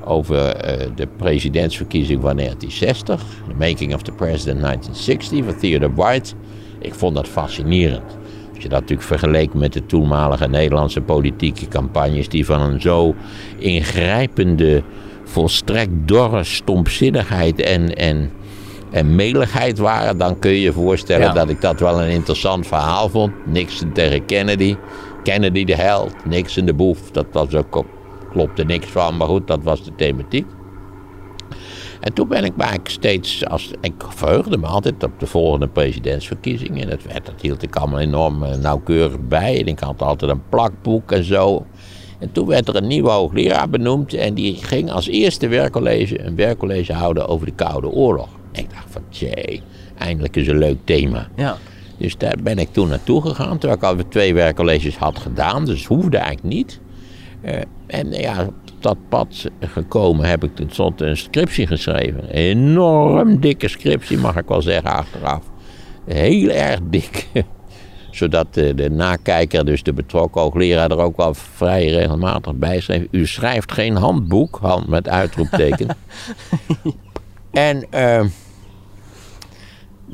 over 0.07 0.47
eh, 0.47 0.87
de 0.95 1.07
presidentsverkiezing 1.17 2.21
van 2.23 2.37
1960. 2.37 3.21
The 3.49 3.55
Making 3.59 3.95
of 3.95 4.03
the 4.03 4.13
President 4.13 4.61
1960 4.61 5.45
van 5.45 5.59
Theodore 5.59 5.95
White. 5.95 6.35
Ik 6.79 6.95
vond 6.95 7.15
dat 7.15 7.29
fascinerend. 7.29 8.17
Als 8.55 8.63
je 8.63 8.69
dat 8.69 8.81
natuurlijk 8.81 9.09
vergeleek 9.09 9.55
met 9.55 9.73
de 9.73 9.87
toenmalige 9.87 10.49
Nederlandse 10.49 11.01
politieke 11.01 11.69
campagnes, 11.69 12.29
die 12.29 12.45
van 12.47 12.61
een 12.61 12.81
zo 12.81 13.15
ingrijpende, 13.59 14.83
volstrekt 15.25 15.91
dorre 16.05 16.45
stompzinnigheid 16.45 17.61
en, 17.61 17.97
en, 17.97 18.31
en 18.91 19.15
meligheid 19.15 19.79
waren, 19.79 20.19
dan 20.19 20.39
kun 20.39 20.51
je 20.51 20.61
je 20.61 20.73
voorstellen 20.73 21.27
Ja. 21.27 21.33
dat 21.33 21.49
ik 21.49 21.61
dat 21.61 21.81
wel 21.81 22.03
een 22.03 22.11
interessant 22.11 22.67
verhaal 22.67 23.09
vond. 23.09 23.33
Nixon 23.47 23.93
tegen 23.93 24.25
Kennedy. 24.25 24.77
Kennedy 25.23 25.65
de 25.65 25.75
held, 25.75 26.15
Nixon 26.25 26.65
de 26.65 26.75
boef. 26.75 27.11
Dat 27.11 27.27
was 27.33 27.55
ook, 27.55 27.77
ook- 27.77 27.94
klopte 28.35 28.65
niks 28.65 28.87
van, 28.87 29.17
maar 29.17 29.27
goed, 29.27 29.47
dat 29.47 29.63
was 29.63 29.85
de 29.85 29.95
thematiek. 29.97 30.47
En 32.05 32.13
toen 32.13 32.29
ben 32.29 32.45
ik 32.45 32.57
maar 32.57 32.79
steeds, 32.83 33.47
als, 33.47 33.71
ik 33.81 33.95
verheugde 34.09 34.57
me 34.57 34.67
altijd 34.67 35.05
op 35.05 35.21
de 35.21 35.27
volgende 35.27 35.69
presidentsverkiezingen. 35.69 36.83
En 36.83 36.89
dat, 36.89 37.03
werd, 37.03 37.27
dat 37.27 37.41
hield 37.41 37.63
ik 37.63 37.77
allemaal 37.77 37.99
enorm 37.99 38.43
eh, 38.43 38.57
nauwkeurig 38.57 39.21
bij. 39.21 39.61
En 39.61 39.67
ik 39.67 39.79
had 39.79 40.03
altijd 40.03 40.31
een 40.31 40.49
plakboek 40.49 41.13
en 41.13 41.25
zo. 41.25 41.67
En 42.19 42.33
toen 42.33 42.47
werd 42.47 42.69
er 42.69 42.77
een 42.77 42.87
nieuwe 42.87 43.11
hoogleraar 43.11 43.69
benoemd. 43.69 44.15
En 44.15 44.35
die 44.35 44.55
ging 44.55 44.91
als 44.91 45.09
eerste 45.09 45.49
werkcollege 45.49 46.25
een 46.25 46.37
werkcollege 46.37 46.93
houden 46.93 47.29
over 47.29 47.47
de 47.47 47.53
Koude 47.53 47.89
Oorlog. 47.89 48.29
En 48.53 48.63
ik 48.63 48.71
dacht 48.71 48.87
van, 48.91 49.03
tjee, 49.09 49.63
eindelijk 49.99 50.37
is 50.37 50.49
een 50.49 50.59
leuk 50.59 50.79
thema. 50.85 51.29
Ja. 51.37 51.57
Dus 51.97 52.17
daar 52.17 52.37
ben 52.43 52.59
ik 52.59 52.73
toen 52.73 52.89
naartoe 52.89 53.23
gegaan, 53.23 53.59
terwijl 53.59 53.81
ik 53.81 53.85
alweer 53.85 54.09
twee 54.09 54.35
werkcolleges 54.35 54.97
had 54.97 55.19
gedaan. 55.19 55.65
Dus 55.65 55.87
hoefde 55.87 56.17
eigenlijk 56.17 56.55
niet. 56.55 56.81
Eh, 57.45 57.61
en 57.87 58.13
ja, 58.13 58.45
op 58.47 58.55
dat 58.81 58.97
pad 59.09 59.51
gekomen 59.61 60.29
heb 60.29 60.45
ik 60.45 60.55
tenslotte 60.55 61.07
een 61.07 61.17
scriptie 61.17 61.67
geschreven. 61.67 62.23
Een 62.23 62.31
enorm 62.31 63.41
dikke 63.41 63.69
scriptie, 63.69 64.19
mag 64.19 64.37
ik 64.37 64.49
wel 64.49 64.63
zeggen, 64.63 64.91
achteraf. 64.91 65.43
Heel 66.05 66.49
erg 66.49 66.81
dik. 66.83 67.27
Zodat 68.11 68.55
de, 68.55 68.75
de 68.75 68.91
nakijker, 68.91 69.65
dus 69.65 69.83
de 69.83 69.93
betrokken 69.93 70.41
hoogleraar, 70.41 70.91
er 70.91 70.99
ook 70.99 71.17
wel 71.17 71.35
vrij 71.35 71.87
regelmatig 71.87 72.55
bij 72.55 72.81
schreef. 72.81 73.07
U 73.11 73.27
schrijft 73.27 73.73
geen 73.73 73.97
handboek, 73.97 74.59
hand 74.63 74.89
met 74.89 75.09
uitroepteken. 75.09 75.89
en... 77.51 77.87
eh, 77.91 78.25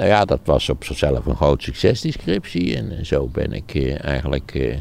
nou 0.01 0.09
ja, 0.09 0.25
dat 0.25 0.41
was 0.45 0.69
op 0.69 0.85
zichzelf 0.85 1.27
een 1.27 1.37
groot 1.37 1.63
succes, 1.63 2.01
die 2.01 2.13
scriptie. 2.13 2.77
En 2.77 2.91
eh, 2.91 3.05
zo 3.05 3.27
ben 3.27 3.53
ik 3.53 3.75
eh, 3.75 4.05
eigenlijk 4.05 4.55
eh, 4.55 4.77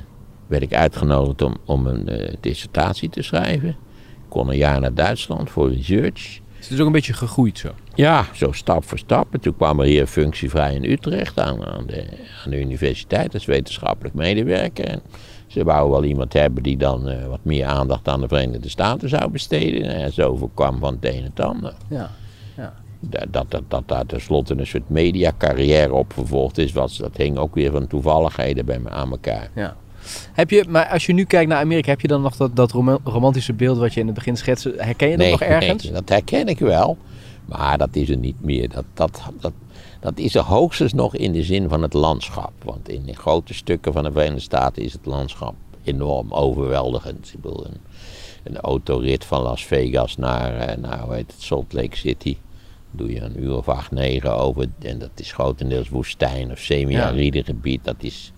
werd 0.50 0.64
ik 0.64 0.74
uitgenodigd 0.74 1.42
om, 1.42 1.58
om 1.66 1.88
een 1.88 2.08
eh, 2.08 2.34
dissertatie 2.40 3.10
te 3.10 3.22
schrijven. 3.22 3.70
Ik 3.70 4.30
kon 4.30 4.50
een 4.50 4.58
jaar 4.58 4.80
naar 4.80 4.94
Duitsland 4.94 5.50
voor 5.50 5.74
research. 5.74 6.40
Het 6.56 6.70
is 6.70 6.80
ook 6.80 6.86
een 6.86 6.92
beetje 6.92 7.14
gegroeid 7.14 7.58
zo. 7.58 7.70
Ja, 7.94 8.26
zo 8.34 8.52
stap 8.52 8.84
voor 8.84 8.98
stap. 8.98 9.34
En 9.34 9.40
toen 9.40 9.56
kwam 9.56 9.80
er 9.80 9.86
hier 9.86 10.08
functievrij 10.08 10.74
in 10.74 10.84
Utrecht 10.84 11.40
aan, 11.40 11.66
aan, 11.66 11.84
de, 11.88 12.06
aan 12.46 12.52
de 12.52 12.60
universiteit 12.60 13.34
als 13.34 13.46
wetenschappelijk 13.46 14.16
medewerker. 14.16 14.86
En 14.86 15.02
ze 15.48 15.64
wouden 15.64 15.92
wel 15.92 16.10
iemand 16.10 16.34
hebben 16.34 16.64
die 16.64 16.78
dan 16.78 17.10
eh, 17.10 17.28
wat 17.28 17.40
meer 17.44 17.66
aandacht 17.66 18.08
aan 18.08 18.22
de 18.22 18.28
Verenigde 18.28 18.70
Staten 18.70 19.10
zou 19.10 19.32
besteden. 19.32 19.84
En 19.84 20.14
zo 20.14 20.50
kwam 20.54 20.80
van 20.80 20.94
het 20.94 21.06
een 21.06 21.20
en 21.20 21.24
het 21.24 21.40
ander. 21.40 21.74
Ja. 21.90 22.12
Dat, 23.02 23.26
dat, 23.30 23.52
dat, 23.52 23.64
dat 23.68 23.84
daar 23.86 24.06
tenslotte 24.06 24.58
een 24.58 24.68
soort 24.68 24.90
mediacarrière 24.90 25.94
op 25.94 26.14
vervolgd 26.14 26.58
is, 26.58 26.72
was, 26.72 26.98
dat 26.98 27.18
hing 27.18 27.38
ook 27.38 27.56
weer 27.56 27.72
van 27.72 27.88
toevalligheden 27.88 28.66
bij 28.66 28.80
me 28.80 28.90
aan 28.90 29.12
elkaar. 29.12 29.50
Ja. 29.56 29.76
Heb 30.34 30.50
je, 30.50 30.66
maar 30.70 30.88
als 30.88 31.06
je 31.06 31.14
nu 31.14 31.24
kijkt 31.24 31.50
naar 31.50 31.60
Amerika, 31.60 31.90
heb 31.90 32.02
je 32.02 32.08
dan 32.08 32.22
nog 32.22 32.36
dat, 32.36 32.56
dat 32.56 32.72
roma- 32.72 32.98
romantische 33.04 33.54
beeld 33.54 33.78
wat 33.78 33.94
je 33.94 34.00
in 34.00 34.06
het 34.06 34.16
begin 34.16 34.38
schetste? 34.38 34.74
Herken 34.78 35.10
je 35.10 35.18
dat 35.18 35.30
nog 35.30 35.42
ergens? 35.42 35.84
nee, 35.84 35.94
dat 35.94 36.10
herken 36.10 36.48
ik 36.48 36.60
wel. 36.60 36.98
Maar 37.46 37.78
dat 37.78 37.96
is 37.96 38.10
er 38.10 38.18
niet 38.18 38.42
meer. 38.42 38.70
Dat, 38.70 38.86
dat, 38.94 39.22
dat, 39.40 39.54
dat 40.00 40.18
is 40.18 40.36
er 40.36 40.42
hoogstens 40.42 40.94
nog 40.94 41.16
in 41.16 41.32
de 41.32 41.44
zin 41.44 41.70
van 41.70 41.82
het 41.82 41.94
landschap. 41.94 42.52
Want 42.64 42.90
in 42.90 43.04
de 43.06 43.16
grote 43.16 43.54
stukken 43.54 43.94
van 43.94 44.04
de 44.04 44.12
Verenigde 44.12 44.40
Staten 44.40 44.84
is 44.84 44.94
het 44.94 45.06
landschap 45.06 45.56
enorm 45.84 46.34
overweldigend. 46.34 47.32
Ik 47.34 47.42
bedoel, 47.42 47.66
een, 47.66 47.78
een 48.44 48.58
autorit 48.58 49.26
van 49.26 49.42
Las 49.42 49.66
Vegas 49.66 50.18
naar, 50.18 50.58
eh, 50.58 50.78
naar 50.78 51.00
hoe 51.00 51.14
heet 51.14 51.32
het, 51.32 51.42
Salt 51.42 51.74
Lake 51.74 51.98
City. 51.98 52.38
Doe 52.92 53.12
je 53.14 53.22
een 53.22 53.44
uur 53.44 53.56
of 53.56 53.70
acht, 53.70 53.92
negen 53.92 54.38
over. 54.38 54.66
En 54.80 55.00
dat 55.00 55.10
is 55.16 55.32
grotendeels 55.32 55.90
woestijn 55.90 56.52
of 56.52 56.60
semi-aride 56.60 57.44
gebied. 57.44 57.84
Dat 57.84 57.96
is, 58.00 58.32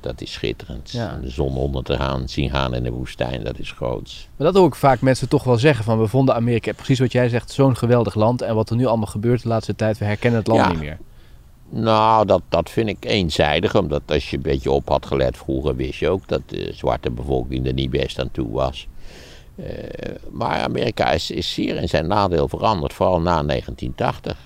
dat 0.00 0.20
is 0.20 0.32
schitterend. 0.32 0.90
Ja. 0.90 1.10
En 1.12 1.20
De 1.20 1.30
zon 1.30 1.56
onder 1.56 1.82
te 1.84 1.96
gaan, 1.96 2.28
zien 2.28 2.50
gaan 2.50 2.74
in 2.74 2.82
de 2.82 2.90
woestijn, 2.90 3.44
dat 3.44 3.58
is 3.58 3.70
groots. 3.72 4.28
Maar 4.36 4.46
dat 4.46 4.56
hoor 4.56 4.66
ik 4.66 4.74
vaak 4.74 5.00
mensen 5.00 5.28
toch 5.28 5.44
wel 5.44 5.56
zeggen. 5.58 5.84
Van 5.84 6.00
we 6.00 6.06
vonden 6.06 6.34
Amerika, 6.34 6.72
precies 6.72 6.98
wat 6.98 7.12
jij 7.12 7.28
zegt, 7.28 7.50
zo'n 7.52 7.76
geweldig 7.76 8.14
land. 8.14 8.42
En 8.42 8.54
wat 8.54 8.70
er 8.70 8.76
nu 8.76 8.86
allemaal 8.86 9.06
gebeurt 9.06 9.42
de 9.42 9.48
laatste 9.48 9.76
tijd, 9.76 9.98
we 9.98 10.04
herkennen 10.04 10.38
het 10.38 10.48
land 10.48 10.60
Ja. 10.60 10.68
niet 10.68 10.78
meer. 10.78 10.98
Nou, 11.68 12.26
dat, 12.26 12.42
dat 12.48 12.70
vind 12.70 12.88
ik 12.88 13.04
eenzijdig. 13.04 13.74
Omdat 13.76 14.02
als 14.06 14.30
je 14.30 14.36
een 14.36 14.42
beetje 14.42 14.70
op 14.70 14.88
had 14.88 15.06
gelet 15.06 15.36
vroeger, 15.36 15.76
wist 15.76 15.98
je 15.98 16.08
ook 16.08 16.28
dat 16.28 16.40
de 16.46 16.70
zwarte 16.74 17.10
bevolking 17.10 17.66
er 17.66 17.72
niet 17.72 17.90
best 17.90 18.18
aan 18.20 18.30
toe 18.30 18.50
was. 18.52 18.86
Eh, 19.56 19.66
maar 20.30 20.60
Amerika 20.62 21.10
is, 21.10 21.30
is 21.30 21.52
zeer 21.54 21.76
in 21.76 21.88
zijn 21.88 22.06
nadeel 22.06 22.48
veranderd, 22.48 22.92
vooral 22.92 23.20
na 23.20 23.42
1980. 23.42 24.36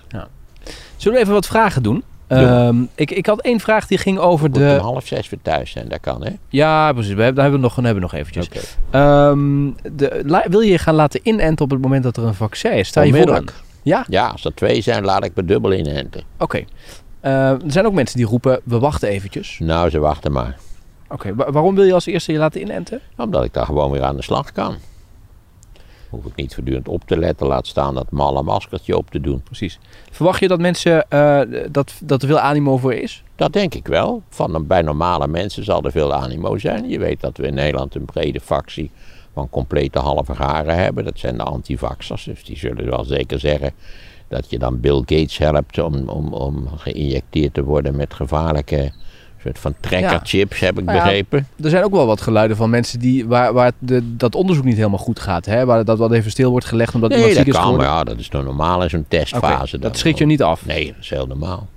Zullen 0.96 1.16
we 1.16 1.22
even 1.22 1.34
wat 1.34 1.46
vragen 1.46 1.82
doen? 1.82 2.02
Ehm, 2.28 2.76
ik, 2.94 3.10
ik 3.10 3.26
had 3.26 3.40
één 3.40 3.60
vraag 3.60 3.86
die 3.86 3.98
ging 3.98 4.18
over 4.18 4.48
Moet 4.48 4.56
om 4.58 4.62
de... 4.62 4.78
half 4.80 5.06
zes 5.06 5.28
weer 5.28 5.40
thuis 5.42 5.70
zijn, 5.70 5.88
dat 5.88 6.00
kan 6.00 6.24
hè? 6.24 6.30
Ja, 6.48 6.92
precies. 6.92 7.14
We 7.14 7.22
hebben, 7.22 7.34
daar 7.34 7.42
hebben 7.44 7.60
we 7.60 7.66
nog, 7.66 7.74
dan 7.74 7.84
hebben 7.84 8.02
we 8.02 8.08
nog 8.10 8.20
eventjes. 8.20 8.48
Ehm, 8.90 9.70
de, 9.92 10.22
la- 10.26 10.44
wil 10.48 10.60
je 10.60 10.70
je 10.70 10.78
gaan 10.78 10.94
laten 10.94 11.20
inenten 11.22 11.64
op 11.64 11.70
het 11.70 11.80
moment 11.80 12.02
dat 12.02 12.16
er 12.16 12.24
een 12.24 12.34
vaccin 12.34 12.72
is? 12.72 12.88
Sta 12.88 13.00
je? 13.00 13.06
Onmiddellijk. 13.12 13.52
Ja? 13.82 14.04
Ja, 14.08 14.26
als 14.26 14.44
er 14.44 14.54
twee 14.54 14.80
zijn, 14.80 15.04
laat 15.04 15.24
ik 15.24 15.32
me 15.34 15.44
dubbel 15.44 15.72
inenten. 15.72 16.22
Oké. 16.38 16.64
Eh, 17.20 17.50
er 17.50 17.58
zijn 17.66 17.86
ook 17.86 17.92
mensen 17.92 18.16
die 18.16 18.26
roepen, 18.26 18.60
we 18.64 18.78
wachten 18.78 19.08
eventjes. 19.08 19.56
Nou, 19.62 19.90
ze 19.90 19.98
wachten 19.98 20.32
maar. 20.32 20.56
Oké, 21.08 21.34
wa- 21.34 21.50
waarom 21.52 21.74
wil 21.74 21.84
je 21.84 21.92
als 21.92 22.06
eerste 22.06 22.32
je 22.32 22.38
laten 22.38 22.60
inenten? 22.60 23.00
Omdat 23.16 23.44
ik 23.44 23.52
daar 23.52 23.64
gewoon 23.64 23.90
weer 23.90 24.02
aan 24.02 24.16
de 24.16 24.22
slag 24.22 24.52
kan. 24.52 24.74
Hoef 26.10 26.24
ik 26.24 26.36
niet 26.36 26.54
voortdurend 26.54 26.88
op 26.88 27.02
te 27.06 27.18
letten, 27.18 27.46
laat 27.46 27.66
staan 27.66 27.94
dat 27.94 28.10
malle 28.10 28.42
maskertje 28.42 28.96
op 28.96 29.10
te 29.10 29.20
doen. 29.20 29.42
Precies. 29.42 29.78
Verwacht 30.10 30.40
je 30.40 30.48
dat 30.48 30.60
mensen, 30.60 31.10
eh, 31.10 31.40
dat, 31.70 31.94
dat 32.00 32.22
er 32.22 32.28
veel 32.28 32.38
animo 32.38 32.76
voor 32.76 32.94
is? 32.94 33.22
Dat 33.36 33.52
denk 33.52 33.74
ik 33.74 33.86
wel. 33.86 34.22
Van, 34.28 34.66
bij 34.66 34.82
normale 34.82 35.26
mensen 35.26 35.64
zal 35.64 35.82
er 35.82 35.90
veel 35.90 36.14
animo 36.14 36.58
zijn. 36.58 36.88
Je 36.88 36.98
weet 36.98 37.20
dat 37.20 37.36
we 37.36 37.46
in 37.46 37.54
Nederland 37.54 37.94
een 37.94 38.04
brede 38.04 38.40
factie 38.40 38.90
van 39.32 39.50
complete 39.50 39.98
halve 39.98 40.34
garen 40.34 40.76
hebben. 40.76 41.04
Dat 41.04 41.18
zijn 41.18 41.36
de 41.36 41.42
antivaxers. 41.42 42.24
Dus 42.24 42.44
die 42.44 42.58
zullen 42.58 42.90
wel 42.90 43.04
zeker 43.04 43.40
zeggen 43.40 43.72
dat 44.28 44.50
je 44.50 44.58
dan 44.58 44.80
Bill 44.80 44.98
Gates 44.98 45.38
helpt 45.38 45.78
om, 45.78 46.08
om, 46.08 46.32
om 46.32 46.68
geïnjecteerd 46.76 47.54
te 47.54 47.64
worden 47.64 47.96
met 47.96 48.14
gevaarlijke 48.14 48.92
soort 49.48 49.58
van 49.58 49.74
trekkerchips, 49.80 50.60
heb 50.60 50.78
ik 50.78 50.84
Nou 50.84 50.96
ja, 50.96 51.02
begrepen. 51.04 51.46
Er 51.62 51.70
zijn 51.70 51.84
ook 51.84 51.92
wel 51.92 52.06
wat 52.06 52.20
geluiden 52.20 52.56
van 52.56 52.70
mensen 52.70 52.98
die, 52.98 53.26
waar, 53.26 53.52
waar 53.52 53.72
de, 53.78 54.16
dat 54.16 54.34
onderzoek 54.34 54.64
niet 54.64 54.76
helemaal 54.76 54.98
goed 54.98 55.20
gaat. 55.20 55.46
Hè? 55.46 55.64
Waar 55.64 55.84
dat 55.84 55.98
wat 55.98 56.12
even 56.12 56.30
stil 56.30 56.50
wordt 56.50 56.66
gelegd 56.66 56.94
omdat 56.94 57.10
Nee, 57.10 57.18
iemand 57.18 57.36
dat 57.36 57.44
ziek 57.44 57.54
is 57.54 57.60
kan, 57.60 57.70
geworden. 57.70 57.92
ja, 57.92 58.04
dat 58.04 58.18
is 58.18 58.28
nou 58.28 58.44
normaal 58.44 58.82
in 58.82 58.90
zo'n 58.90 59.04
testfase. 59.08 59.78
dat 59.78 59.90
dan. 59.90 60.00
schrikt 60.00 60.18
je 60.18 60.26
niet 60.26 60.42
af. 60.42 60.66
Nee, 60.66 60.86
dat 60.86 60.96
is 61.00 61.10
heel 61.10 61.26
normaal. 61.26 61.68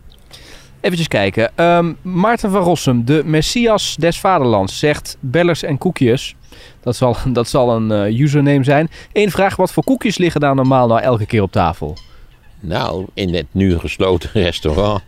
Even 0.82 1.08
kijken. 1.08 1.52
Ehm, 1.56 1.94
Maarten 2.02 2.52
van 2.52 2.62
Rossum, 2.62 3.06
de 3.06 3.22
Messias 3.26 3.96
des 4.00 4.20
Vaderlands, 4.20 4.80
zegt 4.80 5.18
bellers 5.20 5.64
en 5.64 5.78
koekjes. 5.78 6.36
Dat 6.82 6.96
zal, 6.96 7.16
dat 7.34 7.48
zal 7.48 7.76
een 7.76 7.92
eh, 7.92 8.20
username 8.20 8.64
zijn. 8.64 8.90
Eén 9.14 9.32
vraag, 9.32 9.56
wat 9.56 9.72
voor 9.72 9.84
koekjes 9.84 10.18
liggen 10.18 10.42
daar 10.42 10.56
normaal 10.56 10.88
nou 10.88 11.02
elke 11.02 11.26
keer 11.26 11.42
op 11.42 11.52
tafel? 11.52 11.98
Nou, 12.60 13.06
in 13.14 13.34
het 13.34 13.46
nu 13.52 13.80
gesloten 13.80 14.30
restaurant 14.42 15.02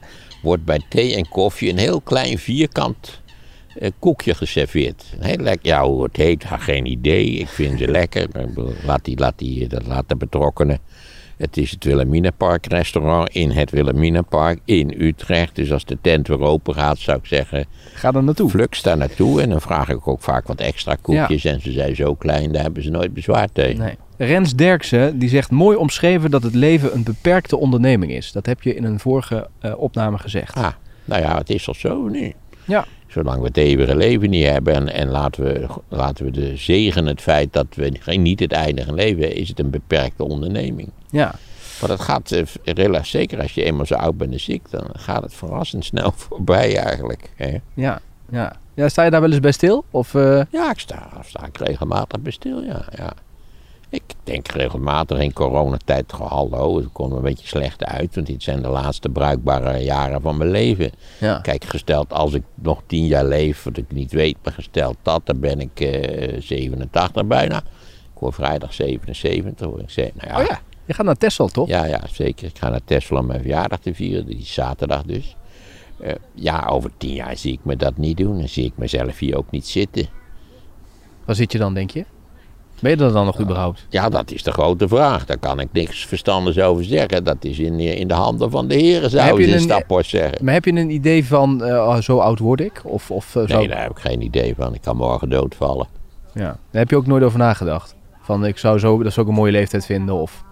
wordt 0.43 0.65
bij 0.65 0.79
thee 0.89 1.15
en 1.15 1.29
koffie 1.29 1.69
een 1.69 1.77
heel 1.77 2.01
klein 2.01 2.37
vierkant 2.37 3.21
eh, 3.79 3.89
koekje 3.99 4.35
geserveerd. 4.35 5.03
Heel 5.19 5.37
lekker. 5.37 5.67
Ja, 5.67 5.85
hoe 5.85 6.03
het 6.03 6.17
heet, 6.17 6.45
geen 6.47 6.85
idee. 6.85 7.25
Ik 7.25 7.47
vind 7.47 7.79
ze 7.79 7.87
lekker. 7.87 8.27
Laat, 8.85 9.05
die, 9.05 9.19
laat, 9.19 9.33
die, 9.37 9.67
dat 9.67 9.85
laat 9.87 10.09
de 10.09 10.15
betrokkenen. 10.15 10.79
Het 11.37 11.57
is 11.57 11.71
het 11.71 11.83
Wilhelminapark 11.83 12.65
restaurant 12.65 13.29
in 13.29 13.51
het 13.51 13.71
Wilhelminapark 13.71 14.59
in 14.65 14.93
Utrecht. 14.97 15.55
Dus 15.55 15.71
als 15.71 15.85
de 15.85 15.97
tent 16.01 16.27
weer 16.27 16.39
open 16.41 16.73
gaat, 16.73 16.97
zou 16.99 17.17
ik 17.17 17.25
zeggen, 17.25 17.65
Ga 17.93 18.11
er 18.13 18.23
naartoe. 18.23 18.49
flux 18.49 18.81
daar 18.81 18.97
naartoe. 18.97 19.41
En 19.41 19.49
dan 19.49 19.61
vraag 19.61 19.89
ik 19.89 20.07
ook 20.07 20.21
vaak 20.21 20.47
wat 20.47 20.59
extra 20.59 20.95
koekjes. 21.01 21.45
En 21.45 21.61
ze 21.61 21.71
zijn 21.71 21.95
zo 21.95 22.15
klein, 22.15 22.51
daar 22.51 22.61
hebben 22.61 22.83
ze 22.83 22.89
nooit 22.89 23.13
bezwaar 23.13 23.49
tegen. 23.51 23.79
Nee. 23.79 23.95
Rens 24.17 24.55
Derksen 24.55 25.19
die 25.19 25.29
zegt 25.29 25.51
mooi 25.51 25.77
omschreven 25.77 26.31
dat 26.31 26.43
het 26.43 26.53
leven 26.55 26.93
een 26.93 27.03
beperkte 27.03 27.57
onderneming 27.57 28.11
is. 28.11 28.31
Dat 28.31 28.45
heb 28.45 28.61
je 28.61 28.75
in 28.75 28.83
een 28.83 28.99
vorige 28.99 29.47
eh, 29.59 29.73
opname 29.77 30.17
gezegd. 30.17 30.55
Ah, 30.55 30.67
nou 31.05 31.21
ja, 31.21 31.37
het 31.37 31.49
is 31.49 31.63
toch 31.63 31.75
zo 31.75 32.07
nu. 32.07 32.33
Ja. 32.65 32.85
Zolang 33.07 33.39
we 33.39 33.47
het 33.47 33.57
eeuwige 33.57 33.95
leven 33.95 34.29
niet 34.29 34.45
hebben 34.45 34.73
en, 34.75 34.93
en 34.93 35.07
laten, 35.09 35.43
we, 35.43 35.67
laten 35.89 36.25
we 36.25 36.31
de 36.31 36.57
zegen 36.57 37.05
het 37.05 37.21
feit 37.21 37.53
dat 37.53 37.65
we 37.75 37.91
geen- 37.99 38.21
niet 38.21 38.39
het 38.39 38.51
eindige 38.51 38.93
leven 38.93 39.35
is 39.35 39.49
het 39.49 39.59
een 39.59 39.69
beperkte 39.69 40.23
onderneming. 40.23 40.89
Ja. 41.09 41.35
Maar 41.79 41.89
dat 41.89 42.01
gaat, 42.01 42.31
eh, 42.31 42.41
rela- 42.63 43.03
zeker 43.03 43.41
als 43.41 43.53
je 43.53 43.63
eenmaal 43.63 43.85
zo 43.85 43.93
oud 43.95 44.17
bent 44.17 44.31
en 44.31 44.39
ziek, 44.39 44.69
dan 44.69 44.85
gaat 44.93 45.23
het 45.23 45.33
verrassend 45.33 45.85
snel 45.85 46.11
voorbij 46.27 46.77
eigenlijk. 46.77 47.31
Hè? 47.35 47.57
Ja. 47.73 47.99
Ja. 48.31 48.55
ja. 48.73 48.89
Sta 48.89 49.03
je 49.03 49.09
daar 49.09 49.21
wel 49.21 49.31
eens 49.31 49.39
bij 49.39 49.51
stil? 49.51 49.83
Of, 49.91 50.15
eh, 50.15 50.41
Ja, 50.51 50.71
ik 50.71 50.79
sta, 50.79 51.09
sta 51.25 51.45
ik 51.45 51.57
regelmatig 51.57 52.19
bij 52.21 52.31
stil, 52.31 52.61
ja, 52.63 52.85
ja. 52.97 53.13
Ik 53.93 54.03
denk 54.23 54.47
regelmatig 54.47 55.19
in 55.19 55.33
coronatijd, 55.33 56.11
hallo, 56.11 56.75
het 56.75 56.87
er 56.93 57.11
een 57.15 57.21
beetje 57.21 57.47
slecht 57.47 57.83
uit, 57.83 58.15
want 58.15 58.27
dit 58.27 58.43
zijn 58.43 58.61
de 58.61 58.67
laatste 58.67 59.09
bruikbare 59.09 59.77
jaren 59.77 60.21
van 60.21 60.37
mijn 60.37 60.49
leven. 60.49 60.91
ja. 61.19 61.39
Kijk, 61.39 61.63
gesteld 61.63 62.13
als 62.13 62.33
ik 62.33 62.43
nog 62.55 62.81
tien 62.85 63.05
jaar 63.05 63.25
leef, 63.25 63.63
wat 63.63 63.77
ik 63.77 63.91
niet 63.91 64.11
weet, 64.11 64.37
maar 64.43 64.53
gesteld 64.53 64.97
dat, 65.01 65.21
dan 65.25 65.39
ben 65.39 65.59
ik 65.59 65.79
eh 65.79 66.41
87 66.41 67.25
bijna. 67.25 67.57
Ik 68.13 68.19
word 68.19 68.35
vrijdag 68.35 68.73
77, 68.73 69.67
hoor 69.67 69.79
ik 69.79 69.89
zeggen. 69.89 70.13
Nou 70.17 70.29
ja, 70.29 70.39
Oh 70.39 70.45
ja. 70.49 70.61
Je 70.85 70.93
gaat 70.93 71.05
naar 71.05 71.17
Texel, 71.17 71.47
toch? 71.47 71.67
ja, 71.67 71.85
ja, 71.85 72.01
zeker. 72.11 72.47
Ik 72.47 72.57
ga 72.57 72.69
naar 72.69 72.83
Tesla 72.85 73.19
om 73.19 73.25
mijn 73.25 73.41
verjaardag 73.41 73.79
te 73.79 73.93
vieren, 73.93 74.25
die 74.25 74.37
is 74.37 74.53
zaterdag 74.53 75.03
dus. 75.03 75.35
Eh, 75.99 76.13
ja, 76.33 76.65
over 76.65 76.91
tien 76.97 77.13
jaar 77.13 77.37
zie 77.37 77.53
ik 77.53 77.59
me 77.63 77.75
dat 77.75 77.97
niet 77.97 78.17
doen. 78.17 78.37
Dan 78.37 78.47
zie 78.47 78.65
ik 78.65 78.73
mezelf 78.75 79.19
hier 79.19 79.37
ook 79.37 79.51
niet 79.51 79.67
zitten. 79.67 80.07
Waar 81.25 81.35
zit 81.35 81.51
je 81.51 81.57
dan, 81.57 81.73
denk 81.73 81.89
je? 81.91 82.05
Ben 82.83 82.97
je 82.97 83.03
er 83.03 83.11
dan 83.13 83.25
nog 83.25 83.39
überhaupt? 83.39 83.85
Ja, 83.89 84.09
dat 84.09 84.31
is 84.31 84.43
de 84.43 84.51
grote 84.51 84.87
vraag. 84.87 85.25
Daar 85.25 85.37
kan 85.37 85.59
ik 85.59 85.67
niks 85.71 86.05
verstandigs 86.05 86.59
over 86.59 86.83
zeggen. 86.83 87.23
Dat 87.23 87.37
is 87.39 87.59
in, 87.59 87.79
in 87.79 88.07
de 88.07 88.13
handen 88.13 88.49
van 88.51 88.67
de 88.67 88.75
heren, 88.75 89.09
zou 89.09 89.41
je 89.41 89.47
in 89.47 89.53
een- 89.53 89.59
Staphorst 89.59 90.09
zeggen. 90.09 90.45
Maar 90.45 90.53
heb 90.53 90.65
je 90.65 90.71
een 90.71 90.89
idee 90.89 91.25
van 91.25 91.63
eh, 91.63 91.73
oh, 91.75 91.97
zo 91.99 92.17
oud 92.17 92.39
word 92.39 92.59
ik? 92.61 92.81
Of, 92.85 93.11
of 93.11 93.35
eh, 93.35 93.47
zo? 93.47 93.57
Nee, 93.57 93.67
daar 93.67 93.81
heb 93.81 93.91
ik 93.91 93.99
geen 93.99 94.21
idee 94.21 94.55
van. 94.57 94.73
Ik 94.73 94.81
kan 94.81 94.95
morgen 94.97 95.29
doodvallen. 95.29 95.87
Ja. 96.33 96.41
Daar 96.43 96.57
heb 96.81 96.89
je 96.89 96.95
ook 96.95 97.07
nooit 97.07 97.23
over 97.23 97.39
nagedacht? 97.39 97.95
Van 98.21 98.45
ik 98.45 98.57
zou 98.57 98.79
zo, 98.79 99.03
dat 99.03 99.13
zou 99.13 99.25
ik 99.25 99.31
een 99.31 99.37
mooie 99.39 99.51
leeftijd 99.51 99.85
vinden 99.85 100.15
of... 100.15 100.43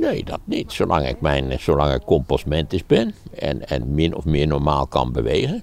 Nee, 0.00 0.24
dat 0.24 0.40
niet. 0.44 0.72
Zolang 0.72 1.08
ik, 1.08 1.20
mijn, 1.20 1.52
zolang 1.60 1.94
ik 1.94 2.02
compostmentis 2.02 2.86
ben 2.86 3.14
en, 3.38 3.68
en 3.68 3.94
min 3.94 4.14
of 4.14 4.24
meer 4.24 4.46
normaal 4.46 4.86
kan 4.86 5.12
bewegen. 5.12 5.62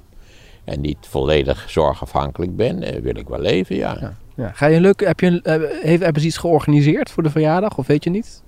En 0.63 0.81
niet 0.81 0.97
volledig 1.01 1.65
zorgafhankelijk 1.69 2.55
ben, 2.55 2.83
eh, 2.83 3.01
wil 3.01 3.15
ik 3.17 3.27
wel 3.27 3.39
leven, 3.39 3.75
ja. 3.75 3.97
Ja. 3.99 4.13
Ja. 4.41 4.51
Ga 4.53 4.65
je 4.65 4.75
een 4.75 4.81
leuk, 4.81 4.99
heb 5.05 5.19
je 5.19 5.27
een, 5.27 5.41
eh, 5.41 5.81
heeft, 5.81 6.03
hebben 6.03 6.21
ze 6.21 6.27
iets 6.27 6.37
georganiseerd 6.37 7.09
voor 7.09 7.23
de 7.23 7.29
verjaardag 7.29 7.77
of 7.77 7.87
weet 7.87 8.03
je 8.03 8.09
niet? 8.09 8.41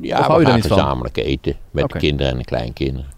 Ja, 0.00 0.18
Of 0.18 0.26
hou 0.26 0.38
we 0.44 0.46
gaan 0.50 0.60
van? 0.60 0.70
gezamenlijk 0.70 1.16
eten 1.16 1.56
met 1.70 1.88
de 1.90 1.98
kinderen 1.98 2.32
en 2.32 2.38
de 2.38 2.44
kleinkinderen. 2.44 3.10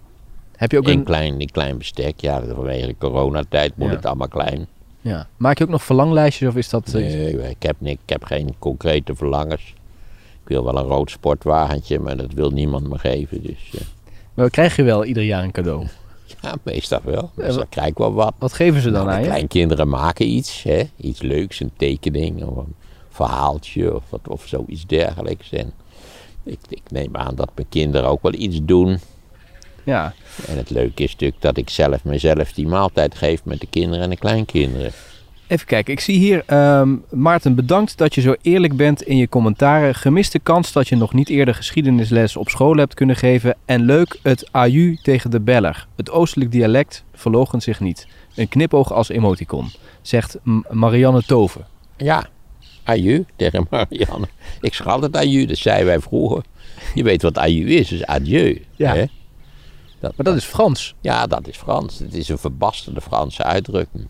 Heb 0.57 0.71
je 0.71 0.79
ook 0.79 0.89
In 0.89 0.99
een, 0.99 1.05
klein, 1.05 1.41
in 1.41 1.51
klein 1.51 1.79
bestek, 1.79 2.21
ja, 2.21 2.43
vanwege 2.55 2.95
coronatijd 2.99 3.77
moet 3.77 3.89
Ja. 3.89 3.95
het 3.95 4.07
allemaal 4.07 4.29
klein. 4.29 4.67
ja. 5.01 5.27
Maak 5.37 5.59
je 5.59 5.65
ook 5.65 5.71
nog 5.71 5.83
verlanglijstjes 5.85 6.49
of 6.49 6.57
is 6.57 6.69
dat... 6.69 6.87
eh, 6.87 6.93
Nee, 6.95 7.33
ik 7.51 7.63
heb, 7.63 7.77
niks, 7.79 8.01
ik 8.03 8.09
heb 8.09 8.25
geen 8.25 8.55
concrete 8.59 9.15
verlangens. 9.15 9.75
Ik 10.43 10.49
wil 10.49 10.65
wel 10.65 10.77
een 10.79 10.85
rood 10.87 11.11
sportwagentje, 11.11 11.99
maar 11.99 12.17
dat 12.17 12.33
wil 12.33 12.51
niemand 12.51 12.89
me 12.89 12.99
geven. 12.99 13.43
Dus 13.43 13.71
eh, 13.75 13.81
Maar 14.35 14.51
krijg 14.51 14.77
je 14.77 14.83
wel 14.83 15.05
ieder 15.05 15.23
jaar 15.23 15.43
een 15.43 15.51
cadeau? 15.53 15.87
Ja, 16.41 16.55
meestal 16.63 17.01
wel. 17.05 17.31
Dus 17.35 17.47
wa- 17.47 17.57
dan 17.57 17.69
krijg 17.69 17.89
ik 17.89 17.99
wel 17.99 18.13
wat. 18.13 18.35
Wat 18.39 18.53
geven 18.53 18.81
ze 18.81 18.91
dan 18.91 19.05
Nou, 19.05 19.17
aan 19.17 19.23
je? 19.23 19.29
kleinkinderen 19.29 19.89
maken 19.89 20.27
iets, 20.27 20.63
hè? 20.63 20.83
iets 20.97 21.21
leuks, 21.23 21.61
een 21.61 21.73
tekening 21.77 22.43
of 22.45 22.57
een 22.57 22.75
verhaaltje 23.11 23.95
of, 23.95 24.03
wat, 24.09 24.21
of 24.29 24.47
zoiets 24.47 24.87
dergelijks. 24.87 25.53
En 25.53 25.73
ik, 26.45 26.59
ik 26.69 26.83
neem 26.89 27.17
aan 27.17 27.35
dat 27.35 27.51
mijn 27.55 27.69
kinderen 27.69 28.09
ook 28.09 28.23
wel 28.23 28.33
iets 28.35 28.59
doen. 28.63 28.99
Ja. 29.85 30.15
En 30.47 30.57
het 30.57 30.71
leuke 30.71 31.03
is 31.03 31.13
natuurlijk 31.13 31.43
dat 31.43 31.57
ik 31.57 31.71
zelf 31.71 32.05
mezelf 32.05 32.53
die 32.53 32.67
maaltijd 32.67 33.15
geef 33.15 33.45
met 33.45 33.61
de 33.61 33.67
kinderen 33.67 34.05
en 34.05 34.11
de 34.11 34.17
kleinkinderen. 34.17 34.93
Even 35.53 35.67
kijken, 35.67 35.93
ik 35.93 36.01
zie 36.01 36.19
hier, 36.19 36.43
ehm, 36.47 36.97
Maarten, 37.11 37.55
bedankt 37.55 37.99
dat 37.99 38.15
je 38.15 38.21
zo 38.21 38.35
eerlijk 38.43 38.77
bent 38.77 39.03
in 39.03 39.17
je 39.17 39.29
commentaren. 39.29 39.95
Gemiste 39.95 40.39
kans 40.39 40.73
dat 40.73 40.89
je 40.89 40.97
nog 40.97 41.13
niet 41.13 41.29
eerder 41.29 41.55
geschiedenisles 41.55 42.37
op 42.37 42.49
school 42.49 42.77
hebt 42.77 42.95
kunnen 42.95 43.17
geven. 43.17 43.57
En 43.65 43.85
leuk 43.85 44.19
het 44.23 44.49
aju 44.53 44.99
tegen 45.03 45.31
de 45.31 45.41
beller. 45.41 45.87
Het 45.97 46.11
oostelijk 46.11 46.53
dialect 46.53 47.05
verloochent 47.15 47.63
zich 47.63 47.81
niet. 47.81 48.07
Een 48.35 48.49
knipoog 48.49 48.93
als 48.93 49.09
emoticon, 49.09 49.71
zegt 50.03 50.39
Marianne 50.71 51.23
Toven. 51.23 51.67
Ja, 51.97 52.29
aju 52.85 53.25
tegen 53.37 53.67
Marianne. 53.71 54.29
Ik 54.61 54.75
zeg 54.75 54.87
altijd 54.87 55.17
aju, 55.17 55.47
dat 55.47 55.59
zeiden 55.59 55.87
wij 55.87 56.01
vroeger. 56.01 56.43
Je 56.95 57.03
weet 57.03 57.23
wat 57.23 57.39
aju 57.39 57.75
is, 57.75 57.89
dus 57.89 58.05
adieu. 58.05 58.65
Ja. 58.77 58.95
hè? 58.95 59.05
Maar 60.01 60.13
dat 60.17 60.37
is 60.37 60.45
Frans. 60.45 60.95
Ja, 61.01 61.27
dat 61.27 61.49
is 61.49 61.57
Frans. 61.57 61.99
Het 61.99 62.15
is 62.15 62.29
een 62.29 62.39
verbasterde 62.39 63.01
Franse 63.01 63.43
uitdrukking. 63.43 64.07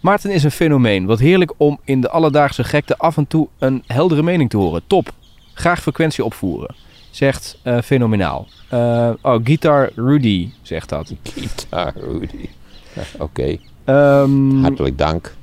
Maarten 0.00 0.30
is 0.30 0.44
een 0.44 0.50
fenomeen. 0.50 1.06
Wat 1.06 1.18
heerlijk 1.18 1.52
om 1.56 1.80
in 1.84 2.00
de 2.00 2.10
alledaagse 2.10 2.64
gekte 2.64 2.96
af 2.96 3.16
en 3.16 3.26
toe 3.26 3.48
een 3.58 3.82
heldere 3.86 4.22
mening 4.22 4.50
te 4.50 4.56
horen. 4.56 4.82
Top. 4.86 5.12
Graag 5.54 5.80
frequentie 5.82 6.24
opvoeren. 6.24 6.74
Zegt 7.10 7.58
eh, 7.62 7.78
fenomenaal. 7.80 8.46
Eh, 8.68 9.10
oh, 9.22 9.40
Guitar 9.44 9.90
Rudy 9.94 10.50
zegt 10.62 10.88
dat. 10.88 11.12
Gitaar, 11.34 11.92
Rudy. 11.96 12.48
Oké, 13.18 13.56
Ehm 13.84 14.62
hartelijk 14.62 14.98
dank. 14.98 15.34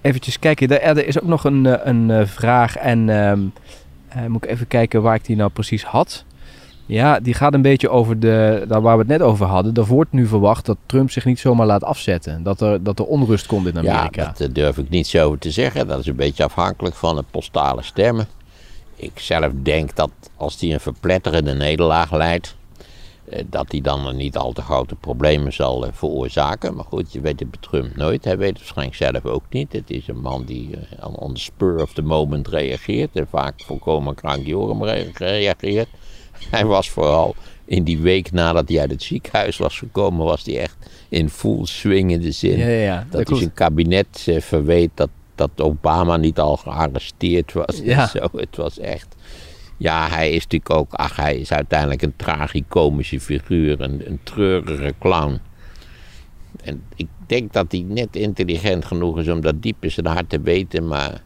eventjes 0.00 0.38
kijken. 0.38 0.68
Er, 0.80 0.96
er 0.98 1.06
is 1.06 1.20
ook 1.20 1.28
nog 1.28 1.44
een, 1.44 1.66
eh, 1.66 1.86
een 1.92 2.28
vraag. 2.28 2.76
En 2.76 3.08
ehm, 3.08 3.40
eh, 4.08 4.26
moet 4.26 4.44
ik 4.44 4.50
even 4.50 4.66
kijken 4.68 5.02
waar 5.02 5.14
ik 5.14 5.24
die 5.24 5.36
nou 5.36 5.50
precies 5.50 5.84
had. 5.84 6.24
Ja, 6.86 7.20
die 7.20 7.34
gaat 7.34 7.54
een 7.54 7.62
beetje 7.62 7.88
over 7.88 8.20
de, 8.20 8.64
daar 8.68 8.80
waar 8.80 8.94
we 8.94 8.98
het 9.02 9.08
net 9.10 9.22
over 9.22 9.46
hadden. 9.46 9.74
Er 9.74 9.86
wordt 9.86 10.12
nu 10.12 10.26
verwacht 10.26 10.66
dat 10.66 10.76
Trump 10.86 11.10
zich 11.10 11.24
niet 11.24 11.38
zomaar 11.38 11.66
laat 11.66 11.84
afzetten. 11.84 12.42
Dat 12.42 12.60
er, 12.60 12.82
dat 12.82 12.98
er 12.98 13.04
onrust 13.04 13.46
komt 13.46 13.66
in 13.66 13.82
Ja, 13.82 13.92
Amerika. 13.96 14.24
dat 14.24 14.40
eh, 14.40 14.48
durf 14.52 14.78
ik 14.78 14.88
niet 14.88 15.06
zo 15.06 15.26
over 15.26 15.38
te 15.38 15.50
zeggen. 15.50 15.86
Dat 15.86 15.98
is 15.98 16.06
een 16.06 16.16
beetje 16.16 16.44
afhankelijk 16.44 16.94
van 16.94 17.16
de 17.16 17.24
postale 17.30 17.82
stemmen. 17.82 18.26
Ik 18.96 19.18
zelf 19.18 19.52
denk 19.62 19.96
dat 19.96 20.10
als 20.36 20.60
hij 20.60 20.72
een 20.72 20.80
verpletterende 20.80 21.54
nederlaag 21.54 22.12
leidt, 22.12 22.56
eh, 23.28 23.44
dat 23.46 23.66
hij 23.70 23.80
dan 23.80 24.16
niet 24.16 24.36
al 24.36 24.52
te 24.52 24.62
grote 24.62 24.94
problemen 24.94 25.52
zal 25.52 25.86
eh, 25.86 25.92
veroorzaken. 25.92 26.74
Maar 26.74 26.84
goed, 26.84 27.12
je 27.12 27.20
weet 27.20 27.40
het 27.40 27.50
bij 27.50 27.60
Trump 27.60 27.96
nooit. 27.96 28.24
Hij 28.24 28.38
weet 28.38 28.48
het 28.48 28.58
waarschijnlijk 28.58 28.96
zelf 28.96 29.24
ook 29.24 29.44
niet. 29.50 29.72
Het 29.72 29.90
is 29.90 30.08
een 30.08 30.20
man 30.20 30.44
die 30.44 30.70
eh, 30.98 31.06
on- 31.16 31.34
the 31.34 31.40
spur 31.40 31.82
of 31.82 31.92
the 31.92 32.02
moment 32.02 32.48
reageert 32.48 33.10
en 33.16 33.26
vaak 33.30 33.54
volkomen 33.62 34.14
krankjorum 34.14 34.84
re- 34.84 35.10
reageert. 35.14 35.88
Hij 36.50 36.64
was 36.64 36.90
vooral 36.90 37.34
in 37.64 37.84
die 37.84 37.98
week 37.98 38.32
nadat 38.32 38.68
hij 38.68 38.80
uit 38.80 38.90
het 38.90 39.02
ziekenhuis 39.02 39.56
was 39.56 39.78
gekomen, 39.78 40.24
was 40.24 40.44
hij 40.44 40.58
echt 40.58 40.76
in 41.08 41.30
full 41.30 41.66
swingende 41.66 42.32
zin. 42.32 42.58
ja, 42.58 42.66
ja, 42.66 42.82
ja. 42.82 42.96
Dat 42.96 43.10
klopt. 43.10 43.28
hij 43.28 43.38
zijn 43.38 43.52
kabinet 43.52 44.24
eh, 44.26 44.40
verweet 44.40 44.90
dat, 44.94 45.10
dat 45.34 45.50
Obama 45.56 46.16
niet 46.16 46.38
al 46.38 46.56
gearresteerd 46.56 47.52
was. 47.52 47.82
en. 47.82 48.08
Zo. 48.08 48.28
Het 48.32 48.56
was 48.56 48.78
echt. 48.78 49.14
Ja, 49.76 50.08
hij 50.08 50.30
is 50.30 50.42
natuurlijk 50.42 50.70
ook. 50.70 50.92
Ach, 50.92 51.16
hij 51.16 51.36
is 51.36 51.52
uiteindelijk 51.52 52.02
een 52.02 52.16
tragicomische 52.16 53.20
figuur. 53.20 53.80
Een, 53.80 54.02
een 54.06 54.20
treurige 54.22 54.94
clown. 54.98 55.40
En 56.62 56.82
ik 56.96 57.08
denk 57.26 57.52
dat 57.52 57.72
hij 57.72 57.84
net 57.88 58.16
intelligent 58.16 58.84
genoeg 58.84 59.18
is 59.18 59.28
om 59.28 59.40
dat 59.40 59.62
diep 59.62 59.84
in 59.84 59.90
zijn 59.90 60.06
hart 60.06 60.28
te 60.28 60.40
weten. 60.40 60.86
Maar 60.86 61.22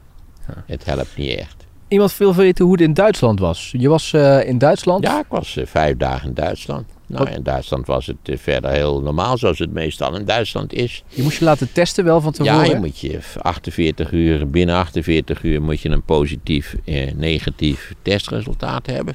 het 0.66 0.84
helpt 0.84 1.16
niet 1.16 1.38
echt. 1.38 1.57
Iemand 1.88 2.16
wil 2.16 2.34
weten 2.34 2.64
hoe 2.64 2.72
het 2.72 2.82
in 2.82 2.94
Duitsland 2.94 3.40
was. 3.40 3.74
Je 3.76 3.88
was 3.88 4.12
eh, 4.12 4.48
in 4.48 4.58
Duitsland. 4.58 5.04
Ja, 5.04 5.18
ik 5.18 5.26
was 5.28 5.56
eh, 5.56 5.66
vijf 5.66 5.96
dagen 5.96 6.28
in 6.28 6.34
Duitsland. 6.34 6.86
Nou, 7.06 7.24
Wat- 7.24 7.34
in 7.34 7.42
Duitsland 7.42 7.86
was 7.86 8.06
het 8.06 8.16
eh, 8.22 8.36
verder 8.38 8.70
heel 8.70 9.00
normaal, 9.02 9.38
zoals 9.38 9.58
het 9.58 9.72
meestal 9.72 10.16
in 10.16 10.24
Duitsland 10.24 10.72
is. 10.72 11.02
Je 11.08 11.22
moest 11.22 11.38
je 11.38 11.44
laten 11.44 11.72
testen 11.72 12.04
wel 12.04 12.20
van 12.20 12.32
tevoren. 12.32 12.64
Ja, 12.66 12.72
je 12.72 12.76
moet 12.78 12.98
je 12.98 13.18
48 13.42 14.12
uur, 14.12 14.50
binnen 14.50 14.74
48 14.74 15.42
uur 15.42 15.62
moet 15.62 15.80
je 15.80 15.88
een 15.88 16.02
positief, 16.02 16.76
negatief 17.14 17.92
testresultaat 18.02 18.86
hebben. 18.86 19.14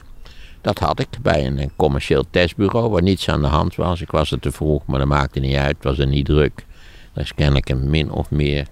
Dat 0.62 0.80
had 0.80 1.00
ik 1.00 1.08
bij 1.22 1.46
een, 1.46 1.72
commercieel 1.76 2.24
testbureau 2.30 2.90
waar 2.90 3.02
niets 3.02 3.30
aan 3.30 3.42
de 3.42 3.48
hand 3.48 3.76
was. 3.76 4.02
Ik 4.02 4.12
was 4.12 4.32
er 4.32 4.40
te 4.40 4.52
vroeg, 4.52 4.86
maar 4.86 5.00
dat 5.00 5.08
maakte 5.08 5.40
niet 5.40 5.56
uit. 5.56 5.76
Het 5.76 5.84
was 5.84 6.00
er 6.00 6.08
niet 6.08 6.26
druk. 6.26 6.66
Er 7.14 7.22
is 7.22 7.34
kennelijk 7.34 7.70
een 7.70 7.90
min 7.90 8.12
of 8.12 8.32
meer 8.32 8.68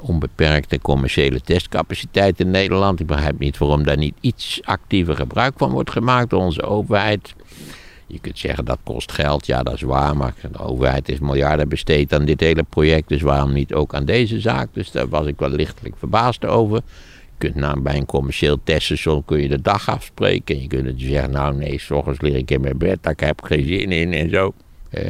onbeperkte 0.00 0.80
commerciële 0.80 1.40
testcapaciteit 1.40 2.40
in 2.40 2.50
Nederland. 2.50 3.00
Ik 3.00 3.06
begrijp 3.06 3.38
niet 3.38 3.58
waarom 3.58 3.84
daar 3.84 3.96
niet 3.96 4.14
iets 4.20 4.60
actiever 4.64 5.16
gebruik 5.16 5.54
van 5.56 5.70
wordt 5.70 5.90
gemaakt 5.90 6.30
door 6.30 6.40
onze 6.40 6.62
overheid. 6.62 7.34
Je 8.06 8.18
kunt 8.20 8.38
zeggen 8.38 8.64
dat 8.64 8.78
kost 8.82 9.12
geld, 9.12 9.46
ja 9.46 9.62
dat 9.62 9.74
is 9.74 9.82
waar, 9.82 10.16
maar 10.16 10.34
de 10.52 10.58
overheid 10.58 11.08
is 11.08 11.18
miljarden 11.18 11.68
besteed 11.68 12.12
aan 12.14 12.24
dit 12.24 12.40
hele 12.40 12.62
project, 12.62 13.08
dus 13.08 13.22
waarom 13.22 13.52
niet 13.52 13.74
ook 13.74 13.94
aan 13.94 14.04
deze 14.04 14.40
zaak? 14.40 14.68
Dus 14.72 14.90
daar 14.90 15.08
was 15.08 15.26
ik 15.26 15.38
wel 15.38 15.48
lichtelijk 15.48 15.94
verbaasd 15.98 16.44
over. 16.44 16.76
Je 16.76 17.50
kunt 17.50 17.54
nou, 17.54 17.80
bij 17.80 17.96
een 17.96 18.06
commercieel 18.06 18.58
teststation 18.64 19.24
kun 19.24 19.42
je 19.42 19.48
de 19.48 19.62
dag 19.62 19.88
afspreken. 19.88 20.54
En 20.54 20.62
je 20.62 20.68
kunt 20.68 21.00
zeggen, 21.00 21.30
nou 21.30 21.56
nee, 21.56 21.78
s 21.78 21.90
ochtends 21.90 22.20
lig 22.20 22.34
ik 22.34 22.50
in 22.50 22.60
mijn 22.60 22.78
bed, 22.78 22.98
daar 23.00 23.14
heb 23.16 23.40
ik 23.42 23.46
geen 23.46 23.66
zin 23.66 23.92
in 23.92 24.12
en 24.12 24.30
zo. 24.30 24.54
Eh, 24.90 25.08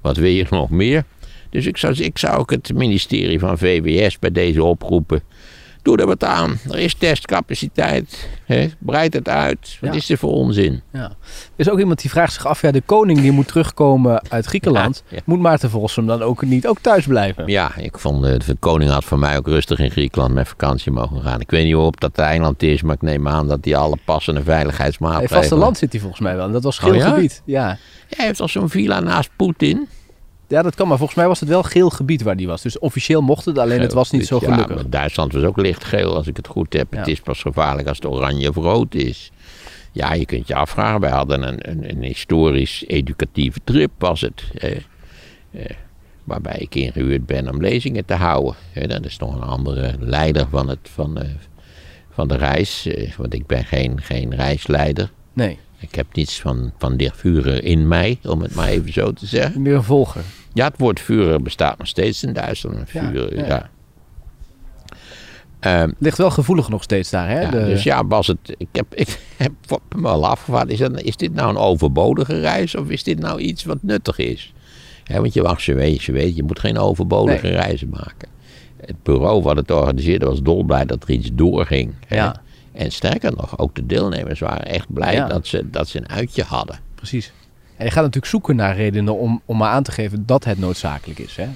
wat 0.00 0.16
wil 0.16 0.30
je 0.30 0.46
nog 0.50 0.70
meer? 0.70 1.04
Dus 1.52 1.66
ik 1.66 1.76
zou, 1.76 1.94
ik 1.94 2.18
zou 2.18 2.38
ook 2.38 2.50
het 2.50 2.70
ministerie 2.74 3.38
van 3.38 3.58
VWS 3.58 4.18
bij 4.18 4.30
deze 4.32 4.64
oproepen. 4.64 5.22
Doe 5.82 5.96
er 5.96 6.06
wat 6.06 6.24
aan. 6.24 6.58
Er 6.70 6.78
is 6.78 6.94
testcapaciteit. 6.94 8.28
Hè? 8.44 8.68
Breid 8.78 9.12
het 9.14 9.28
uit. 9.28 9.78
Wat 9.80 9.90
Ja. 9.90 9.96
is 9.96 10.10
er 10.10 10.18
voor 10.18 10.32
onzin? 10.32 10.82
Ja. 10.92 11.02
Er 11.02 11.12
is 11.56 11.70
ook 11.70 11.78
iemand 11.78 12.00
die 12.00 12.10
vraagt 12.10 12.32
zich 12.32 12.46
af, 12.46 12.62
ja, 12.62 12.70
de 12.70 12.80
koning 12.86 13.20
die 13.20 13.32
moet 13.32 13.46
terugkomen 13.48 14.22
uit 14.28 14.46
Griekenland. 14.46 15.02
Ja. 15.08 15.18
Moet 15.24 15.38
Maarten 15.40 15.70
Vossum 15.70 16.06
dan 16.06 16.22
ook 16.22 16.42
niet 16.42 16.66
ook 16.66 16.78
thuis 16.80 17.06
blijven? 17.06 17.46
Ja, 17.46 17.76
ik 17.76 17.98
vond 17.98 18.24
eh, 18.24 18.38
de 18.46 18.56
koning 18.58 18.90
had 18.90 19.04
voor 19.04 19.18
mij 19.18 19.36
ook 19.36 19.46
rustig 19.46 19.78
in 19.78 19.90
Griekenland 19.90 20.34
met 20.34 20.48
vakantie 20.48 20.92
mogen 20.92 21.20
gaan. 21.22 21.40
Ik 21.40 21.50
weet 21.50 21.64
niet 21.64 21.74
hoe 21.74 21.84
op 21.86 22.00
dat 22.00 22.18
eiland 22.18 22.62
is, 22.62 22.82
maar 22.82 22.94
ik 22.94 23.02
neem 23.02 23.28
aan 23.28 23.48
dat 23.48 23.58
hij 23.64 23.76
alle 23.76 23.98
passende 24.04 24.42
veiligheidsmaatregelen... 24.42 25.40
vasteland 25.40 25.78
zit 25.78 25.92
hij 25.92 26.00
volgens 26.00 26.20
mij 26.20 26.36
wel. 26.36 26.46
En 26.46 26.52
dat 26.52 26.62
was 26.62 26.78
geel 26.78 26.90
Oh 26.90 26.96
ja? 26.96 27.08
gebied. 27.14 27.42
Ja. 27.44 27.78
Hij 28.08 28.26
heeft 28.26 28.40
al 28.40 28.48
zo'n 28.48 28.68
villa 28.68 29.00
naast 29.00 29.30
Poetin. 29.36 29.88
Ja, 30.48 30.62
dat 30.62 30.74
kan. 30.74 30.88
Maar 30.88 30.96
volgens 30.96 31.18
mij 31.18 31.26
was 31.28 31.40
het 31.40 31.48
wel 31.48 31.62
geel 31.62 31.90
gebied 31.90 32.22
waar 32.22 32.36
die 32.36 32.46
was. 32.46 32.62
Dus 32.62 32.78
officieel 32.78 33.20
mocht 33.20 33.44
het, 33.44 33.58
alleen 33.58 33.80
het 33.80 33.92
was 33.92 34.10
niet 34.10 34.26
zo 34.26 34.38
Ja, 34.40 34.52
gelukkig. 34.52 34.74
maar 34.76 34.90
Duitsland 34.90 35.32
was 35.32 35.42
ook 35.42 35.56
lichtgeel 35.56 36.16
als 36.16 36.26
ik 36.26 36.36
het 36.36 36.46
goed 36.46 36.72
heb. 36.72 36.92
Ja. 36.92 36.98
Het 36.98 37.08
is 37.08 37.20
pas 37.20 37.40
gevaarlijk 37.42 37.88
als 37.88 37.96
het 37.96 38.06
oranje 38.06 38.48
of 38.48 38.56
rood 38.56 38.94
is. 38.94 39.30
Ja, 39.92 40.12
je 40.14 40.26
kunt 40.26 40.46
je 40.48 40.54
afvragen. 40.54 41.00
Wij 41.00 41.10
hadden 41.10 41.42
een, 41.42 41.70
een, 41.70 41.90
een 41.90 42.02
historisch 42.02 42.84
educatieve 42.86 43.58
trip 43.64 43.90
was 43.98 44.20
het. 44.20 44.42
Eh, 44.54 44.76
eh, 45.50 45.64
waarbij 46.24 46.56
ik 46.58 46.74
ingehuurd 46.74 47.26
ben 47.26 47.48
om 47.50 47.60
lezingen 47.60 48.04
te 48.04 48.14
houden. 48.14 48.54
Eh, 48.72 48.88
dat 48.88 49.04
is 49.04 49.18
nog 49.18 49.34
een 49.34 49.42
andere 49.42 49.94
leider 49.98 50.46
van, 50.50 50.68
het, 50.68 50.78
van, 50.82 51.18
eh, 51.20 51.28
van 52.10 52.28
de 52.28 52.36
reis. 52.36 52.86
eh, 52.86 53.12
want 53.16 53.34
ik 53.34 53.46
ben 53.46 53.64
geen, 53.64 54.00
geen 54.00 54.34
reisleider. 54.34 55.10
Nee, 55.32 55.58
Ik 55.82 55.94
heb 55.94 56.06
niets 56.12 56.40
van, 56.40 56.72
van 56.78 56.96
de 56.96 57.60
in 57.62 57.88
mij, 57.88 58.18
om 58.24 58.42
het 58.42 58.54
maar 58.54 58.68
even 58.68 58.92
zo 58.92 59.12
te 59.12 59.26
zeggen. 59.26 59.62
meer 59.62 59.74
een 59.74 59.82
volger. 59.82 60.22
Ja, 60.52 60.64
het 60.64 60.78
woord 60.78 61.00
Führer 61.00 61.42
bestaat 61.42 61.78
nog 61.78 61.86
steeds 61.86 62.22
in 62.22 62.32
Duitsland. 62.32 62.76
Een 62.94 63.12
Ja, 63.12 63.26
ja. 63.34 63.46
ja. 63.46 63.70
Ehm, 65.60 65.90
Ligt 65.98 66.18
wel 66.18 66.30
gevoelig 66.30 66.68
nog 66.68 66.82
steeds 66.82 67.10
daar, 67.10 67.28
hè? 67.28 67.40
ja, 67.40 67.50
De- 67.50 67.64
Dus 67.64 67.82
ja, 67.82 68.06
was 68.06 68.26
het. 68.26 68.54
Ik 68.56 68.68
heb, 68.72 68.94
ik 68.94 69.18
heb 69.36 69.52
me 69.96 70.02
wel 70.02 70.26
afgevraagd: 70.26 70.68
is, 70.68 70.78
dat, 70.78 71.00
is 71.00 71.16
dit 71.16 71.34
nou 71.34 71.48
een 71.50 71.56
overbodige 71.56 72.40
reis 72.40 72.74
of 72.74 72.88
is 72.88 73.02
dit 73.02 73.18
nou 73.18 73.40
iets 73.40 73.64
wat 73.64 73.78
nuttig 73.80 74.18
is? 74.18 74.52
Want 75.06 75.34
je 75.34 75.42
wacht, 75.42 75.62
je 75.62 75.74
weet, 75.74 76.02
je 76.02 76.12
weet, 76.12 76.36
je 76.36 76.42
moet 76.42 76.58
geen 76.58 76.78
overbodige 76.78 77.46
Nee. 77.46 77.52
reizen 77.56 77.88
maken. 77.88 78.28
Het 78.86 79.02
bureau 79.02 79.42
wat 79.42 79.56
het 79.56 79.70
organiseerde 79.70 80.26
was 80.26 80.42
dolblij 80.42 80.84
dat 80.84 81.02
er 81.02 81.10
iets 81.10 81.30
doorging. 81.32 81.94
Ja. 82.08 82.42
En 82.72 82.90
sterker 82.90 83.32
nog, 83.36 83.58
ook 83.58 83.74
de 83.74 83.86
deelnemers 83.86 84.40
waren 84.40 84.66
echt 84.66 84.92
blij 84.92 85.14
Ja. 85.14 85.26
dat, 85.28 85.46
ze, 85.46 85.70
dat 85.70 85.88
ze 85.88 85.98
een 85.98 86.08
uitje 86.08 86.42
hadden. 86.42 86.78
Precies. 86.94 87.32
En 87.76 87.84
je 87.84 87.90
gaat 87.90 88.02
natuurlijk 88.02 88.32
zoeken 88.32 88.56
naar 88.56 88.76
redenen 88.76 89.18
om, 89.18 89.40
om 89.44 89.56
maar 89.56 89.70
aan 89.70 89.82
te 89.82 89.92
geven 89.92 90.26
dat 90.26 90.44
het 90.44 90.58
noodzakelijk 90.58 91.18
is, 91.18 91.36
hè? 91.36 91.46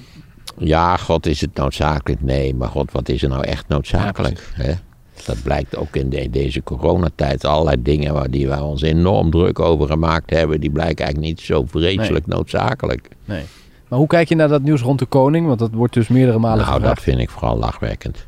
Ja, 0.57 0.97
god, 0.97 1.25
is 1.25 1.41
het 1.41 1.55
noodzakelijk? 1.55 2.21
Nee, 2.21 2.55
maar 2.55 2.69
god, 2.69 2.91
wat 2.91 3.09
is 3.09 3.23
er 3.23 3.29
nou 3.29 3.43
echt 3.43 3.67
noodzakelijk? 3.67 4.49
hè? 4.53 4.73
Dat 5.25 5.43
blijkt 5.43 5.75
ook 5.77 5.95
in 5.95 6.09
de- 6.09 6.29
deze 6.29 6.63
coronatijd. 6.63 7.45
Allerlei 7.45 7.81
dingen 7.81 8.13
waar, 8.13 8.29
die 8.29 8.47
we 8.47 8.61
ons 8.63 8.81
enorm 8.81 9.31
druk 9.31 9.59
over 9.59 9.87
gemaakt 9.87 10.29
hebben, 10.29 10.59
die 10.61 10.69
blijken 10.69 11.05
eigenlijk 11.05 11.35
niet 11.35 11.45
zo 11.45 11.65
vreselijk 11.65 12.27
noodzakelijk. 12.27 13.09
Nee. 13.25 13.43
Maar 13.87 13.99
hoe 13.99 14.07
kijk 14.07 14.29
je 14.29 14.35
naar 14.35 14.47
dat 14.47 14.61
nieuws 14.61 14.81
rond 14.81 14.99
de 14.99 15.05
koning? 15.05 15.47
Want 15.47 15.59
dat 15.59 15.71
wordt 15.73 15.93
dus 15.93 16.07
meerdere 16.07 16.39
malen 16.39 16.65
Nou, 16.65 16.81
dat 16.81 16.99
vind 17.01 17.19
ik 17.19 17.29
vooral 17.29 17.57
lachwekkend. 17.57 18.25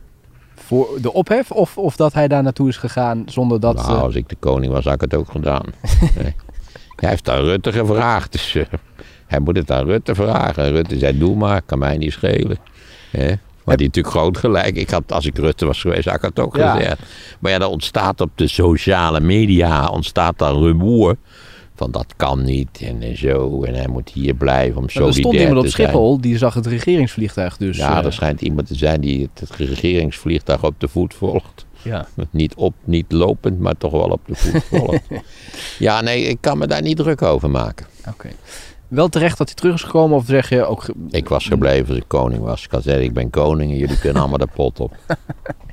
Voor 0.70 0.88
de 1.02 1.14
ophef 1.14 1.52
of, 1.52 1.78
of 1.78 1.96
dat 1.96 2.14
hij 2.14 2.28
daar 2.28 2.44
naartoe 2.44 2.68
is 2.70 2.78
gegaan 2.78 3.24
zonder 3.26 3.60
dat... 3.60 3.76
nou, 3.76 4.00
als 4.02 4.16
ik 4.16 4.30
de 4.30 4.36
koning 4.40 4.72
was, 4.72 4.84
had 4.84 4.94
ik 4.94 5.02
het 5.02 5.16
ook 5.16 5.32
gedaan. 5.32 5.64
Nee. 6.22 6.36
Hij 6.96 7.10
heeft 7.10 7.30
aan 7.30 7.42
Rutte 7.44 7.72
gevraagd, 7.72 8.32
dus 8.32 8.56
eh, 8.56 8.66
hij 9.28 9.40
moet 9.40 9.58
het 9.58 9.72
aan 9.72 9.86
Rutte 9.86 10.16
vragen. 10.16 10.72
Rutte 10.72 10.98
zei, 10.98 11.18
doe 11.18 11.36
maar, 11.36 11.62
kan 11.62 11.80
mij 11.80 11.98
niet 11.98 12.12
schelen. 12.12 12.58
Hè? 13.12 13.34
Maar 13.64 13.78
die 13.78 13.88
natuurlijk 13.88 14.16
groot 14.16 14.38
gelijk. 14.38 14.76
Ik 14.76 14.90
had, 14.90 15.12
als 15.12 15.26
ik 15.26 15.38
Rutte 15.38 15.66
was 15.66 15.82
geweest, 15.82 16.06
had 16.06 16.16
ik 16.16 16.22
het 16.22 16.40
ook 16.40 16.56
Ja. 16.56 16.76
gezegd. 16.76 17.00
Maar 17.40 17.52
ja, 17.52 17.60
er 17.60 17.68
ontstaat 17.68 18.22
op 18.22 18.30
de 18.36 18.48
sociale 18.48 19.20
media 19.20 19.88
ontstaat 19.88 20.38
dan 20.38 20.62
rumoer. 20.64 21.16
Van 21.80 21.92
dat 21.92 22.14
kan 22.16 22.44
niet 22.44 22.82
en, 22.82 23.02
en 23.02 23.18
zo. 23.18 23.64
En 23.64 23.74
hij 23.74 23.88
moet 23.88 24.10
hier 24.10 24.34
blijven 24.34 24.82
om 24.82 24.90
solidair 24.90 25.16
er 25.16 25.20
stond 25.20 25.36
iemand 25.36 25.58
op 25.58 25.68
zijn. 25.68 25.88
Schiphol, 25.88 26.22
die 26.22 26.38
zag 26.38 26.54
het 26.54 26.66
regeringsvliegtuig 26.66 27.58
dus... 27.58 27.78
Ja, 27.78 28.00
eh, 28.00 28.06
er 28.06 28.14
schijnt 28.14 28.42
iemand 28.42 28.68
te 28.68 28.76
zijn 28.76 29.02
die 29.02 29.22
het, 29.22 29.50
het 29.50 29.60
regeringsvliegtuig 29.60 30.64
op 30.64 30.74
de 30.78 30.88
voet 30.88 31.14
volgt. 31.14 31.66
ja. 31.82 32.08
Niet 32.32 32.56
op, 32.56 32.74
niet 32.84 33.12
lopend, 33.12 33.60
maar 33.60 33.78
toch 33.78 33.92
wel 33.92 34.10
op 34.10 34.22
de 34.26 34.36
voet 34.36 34.64
volgt. 34.80 35.08
ja, 35.80 36.02
nee, 36.02 36.24
ik 36.24 36.38
kan 36.42 36.58
me 36.58 36.68
daar 36.68 36.82
niet 36.82 36.98
druk 36.98 37.22
over 37.22 37.50
maken. 37.50 37.86
Oké. 38.08 38.30
Wel 38.88 39.10
terecht 39.10 39.38
dat 39.38 39.48
hij 39.48 39.56
terug 39.56 39.74
is 39.74 39.84
gekomen 39.84 40.18
of 40.18 40.26
zeg 40.26 40.50
je 40.50 40.66
ook... 40.66 40.86
Ik 41.10 41.30
was 41.30 41.48
gebleven 41.48 41.88
als 41.88 41.98
ik 41.98 42.08
koning 42.08 42.42
was. 42.42 42.64
Ik 42.64 42.72
had 42.72 42.82
gezegd, 42.82 43.02
ik 43.02 43.14
ben 43.14 43.30
koning 43.30 43.72
en 43.72 43.78
jullie 43.78 44.00
kunnen 44.00 44.22
allemaal 44.22 44.38
de 44.38 44.48
pot 44.56 44.80
op. 44.80 44.96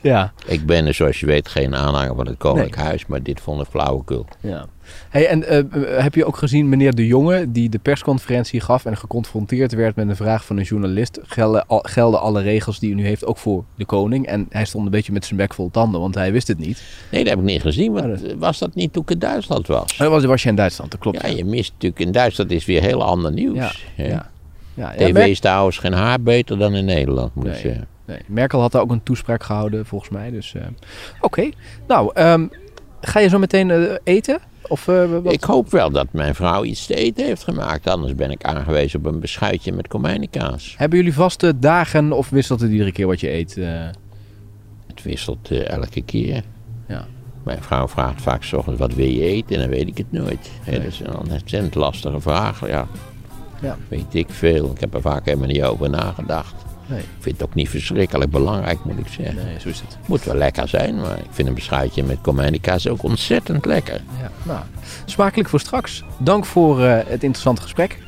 Ja, 0.00 0.32
Ik 0.46 0.66
ben, 0.66 0.94
zoals 0.94 1.20
je 1.20 1.26
weet, 1.26 1.48
geen 1.48 1.74
aanhanger 1.74 2.14
van 2.16 2.26
het 2.26 2.36
koninklijk 2.38 2.76
huis, 2.76 3.06
maar 3.06 3.22
dit 3.22 3.40
vond 3.40 3.60
ik 3.60 3.66
flauwekul. 3.70 4.26
ja. 4.40 4.66
Hey, 5.08 5.26
en 5.28 5.44
eh, 5.44 5.58
eh, 5.58 6.02
heb 6.02 6.14
je 6.14 6.24
ook 6.24 6.36
gezien 6.36 6.68
meneer 6.68 6.94
De 6.94 7.06
Jonge 7.06 7.52
die 7.52 7.68
de 7.68 7.78
persconferentie 7.78 8.60
gaf 8.60 8.84
en 8.84 8.96
geconfronteerd 8.96 9.72
werd 9.74 9.96
met 9.96 10.08
een 10.08 10.16
vraag 10.16 10.44
van 10.44 10.56
een 10.56 10.62
journalist? 10.64 11.18
Gelden, 11.22 11.66
al- 11.66 11.84
gelden 11.88 12.20
alle 12.20 12.42
regels 12.42 12.78
die 12.78 12.90
u 12.90 12.94
nu 12.94 13.04
heeft 13.06 13.24
ook 13.24 13.36
voor 13.36 13.64
de 13.74 13.84
koning? 13.84 14.26
En 14.26 14.46
hij 14.50 14.64
stond 14.64 14.84
een 14.84 14.90
beetje 14.90 15.12
met 15.12 15.24
zijn 15.24 15.38
bek 15.38 15.54
vol 15.54 15.70
tanden, 15.70 16.00
want 16.00 16.14
hij 16.14 16.32
wist 16.32 16.48
het 16.48 16.58
niet. 16.58 16.82
Nee, 17.10 17.20
dat 17.20 17.30
heb 17.30 17.38
ik 17.38 17.44
niet 17.44 17.62
gezien, 17.62 17.92
want 17.92 18.04
Oh, 18.04 18.10
dat- 18.10 18.22
eh, 18.22 18.36
was 18.38 18.58
dat 18.58 18.74
niet 18.74 18.92
toen 18.92 19.02
ik 19.02 19.10
in 19.10 19.18
Duitsland 19.18 19.66
was? 19.66 19.98
Maar 19.98 20.10
was, 20.10 20.24
was 20.24 20.42
je 20.42 20.48
in 20.48 20.54
Duitsland, 20.56 20.90
dat 20.90 21.00
klopt. 21.00 21.22
Ja, 21.22 21.28
je 21.28 21.44
mist 21.44 21.72
natuurlijk, 21.72 22.00
in 22.00 22.12
Duitsland 22.12 22.50
is 22.50 22.64
weer 22.64 22.82
heel 22.82 23.04
ander 23.04 23.32
nieuws. 23.32 23.84
Ja, 23.96 24.26
ja. 24.74 24.92
TV 24.96 25.26
is 25.26 25.40
trouwens 25.40 25.78
geen 25.78 25.92
haar 25.92 26.20
beter 26.20 26.58
dan 26.58 26.74
in 26.74 26.84
Nederland, 26.84 27.34
moet 27.34 27.44
ik 27.46 27.52
Nee. 27.52 27.60
zeggen. 27.60 27.86
Nee, 28.06 28.18
Merkel 28.26 28.60
had 28.60 28.72
daar 28.72 28.82
ook 28.82 28.90
een 28.90 29.02
toespraak 29.02 29.42
gehouden, 29.42 29.86
volgens 29.86 30.10
mij. 30.10 30.30
Dus, 30.30 30.54
eh, 30.54 30.62
Oké, 31.20 31.50
nou, 31.86 32.10
ehm, 32.14 32.46
ga 33.00 33.20
je 33.20 33.28
zo 33.28 33.38
meteen 33.38 33.70
eh, 33.70 33.94
eten? 34.04 34.38
Of, 34.68 34.88
eh, 34.88 35.04
wat? 35.22 35.32
Ik 35.32 35.44
hoop 35.44 35.70
wel 35.70 35.90
dat 35.90 36.06
mijn 36.10 36.34
vrouw 36.34 36.64
iets 36.64 36.86
te 36.86 36.94
eten 36.94 37.24
heeft 37.24 37.44
gemaakt. 37.44 37.88
Anders 37.88 38.14
ben 38.14 38.30
ik 38.30 38.44
aangewezen 38.44 38.98
op 38.98 39.06
een 39.06 39.20
beschuitje 39.20 39.72
met 39.72 39.88
komijnenkaas. 39.88 40.74
Hebben 40.78 40.98
jullie 40.98 41.14
vaste 41.14 41.58
dagen 41.58 42.12
of 42.12 42.30
wisselt 42.30 42.60
het 42.60 42.70
iedere 42.70 42.92
keer 42.92 43.06
wat 43.06 43.20
je 43.20 43.30
eet? 43.30 43.54
Het 44.86 45.02
wisselt 45.02 45.50
elke 45.50 46.02
keer. 46.02 46.42
ja. 46.86 47.06
Mijn 47.42 47.62
vrouw 47.62 47.88
vraagt 47.88 48.22
vaak 48.22 48.42
's 48.42 48.52
ochtends 48.52 48.80
wat 48.80 48.94
wil 48.94 49.06
je 49.06 49.22
eten 49.22 49.54
en 49.54 49.60
dan 49.60 49.70
weet 49.70 49.88
ik 49.88 49.98
het 49.98 50.12
nooit. 50.12 50.50
Nee. 50.66 50.76
Dat 50.78 50.86
is 50.86 51.00
een 51.00 51.16
ontzettend 51.18 51.74
lastige 51.74 52.20
vraag. 52.20 52.68
Ja. 52.68 52.86
Ja. 53.60 53.76
Weet 53.88 54.14
ik 54.14 54.26
veel. 54.30 54.70
Ik 54.70 54.80
heb 54.80 54.94
er 54.94 55.00
vaak 55.00 55.24
helemaal 55.24 55.48
niet 55.48 55.62
over 55.62 55.90
nagedacht. 55.90 56.65
Nee, 56.86 56.98
Ik 57.00 57.06
vind 57.18 57.38
het 57.40 57.48
ook 57.48 57.54
niet 57.54 57.68
verschrikkelijk 57.68 58.30
belangrijk, 58.30 58.84
moet 58.84 58.98
ik 58.98 59.06
zeggen. 59.08 59.34
nee, 59.34 59.60
zo 59.60 59.68
is 59.68 59.80
het. 59.80 59.96
Moet 60.06 60.24
wel 60.24 60.34
lekker 60.34 60.68
zijn, 60.68 61.00
maar 61.00 61.18
ik 61.18 61.30
vind 61.30 61.48
een 61.48 61.54
beschuitje 61.54 62.02
met 62.02 62.18
komijnenkaas 62.20 62.88
ook 62.88 63.02
ontzettend 63.02 63.64
lekker. 63.64 64.00
Ja, 64.20 64.30
nou, 64.42 64.60
smakelijk 65.04 65.48
voor 65.48 65.60
straks. 65.60 66.04
Dank 66.18 66.44
voor 66.44 66.84
eh, 66.84 66.92
het 66.96 67.22
interessante 67.22 67.62
gesprek. 67.62 67.98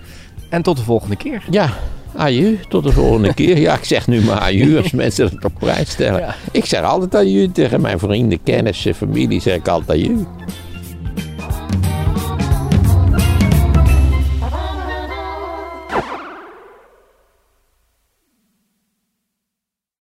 En 0.49 0.63
tot 0.63 0.77
de 0.77 0.83
volgende 0.83 1.17
keer. 1.17 1.43
Ja, 1.51 1.71
aju. 2.17 2.59
Tot 2.69 2.85
de 2.85 2.93
volgende 2.93 3.35
keer. 3.35 3.59
Ja, 3.59 3.75
ik 3.75 3.85
zeg 3.85 4.07
nu 4.07 4.21
maar 4.21 4.39
aju 4.39 4.77
als 4.77 4.91
mensen 4.91 5.31
dat 5.31 5.45
op 5.45 5.53
prijs 5.59 5.91
stellen. 5.91 6.21
Ja. 6.21 6.35
Ik 6.53 6.65
zeg 6.65 6.83
altijd 6.83 7.15
aju 7.15 7.53
tegen 7.53 7.81
mijn 7.81 7.99
vrienden, 7.99 8.43
kennissen, 8.43 8.95
familie 8.95 9.41
zeg 9.41 9.55
ik 9.57 9.69
altijd 9.69 9.99
aju. 10.05 10.27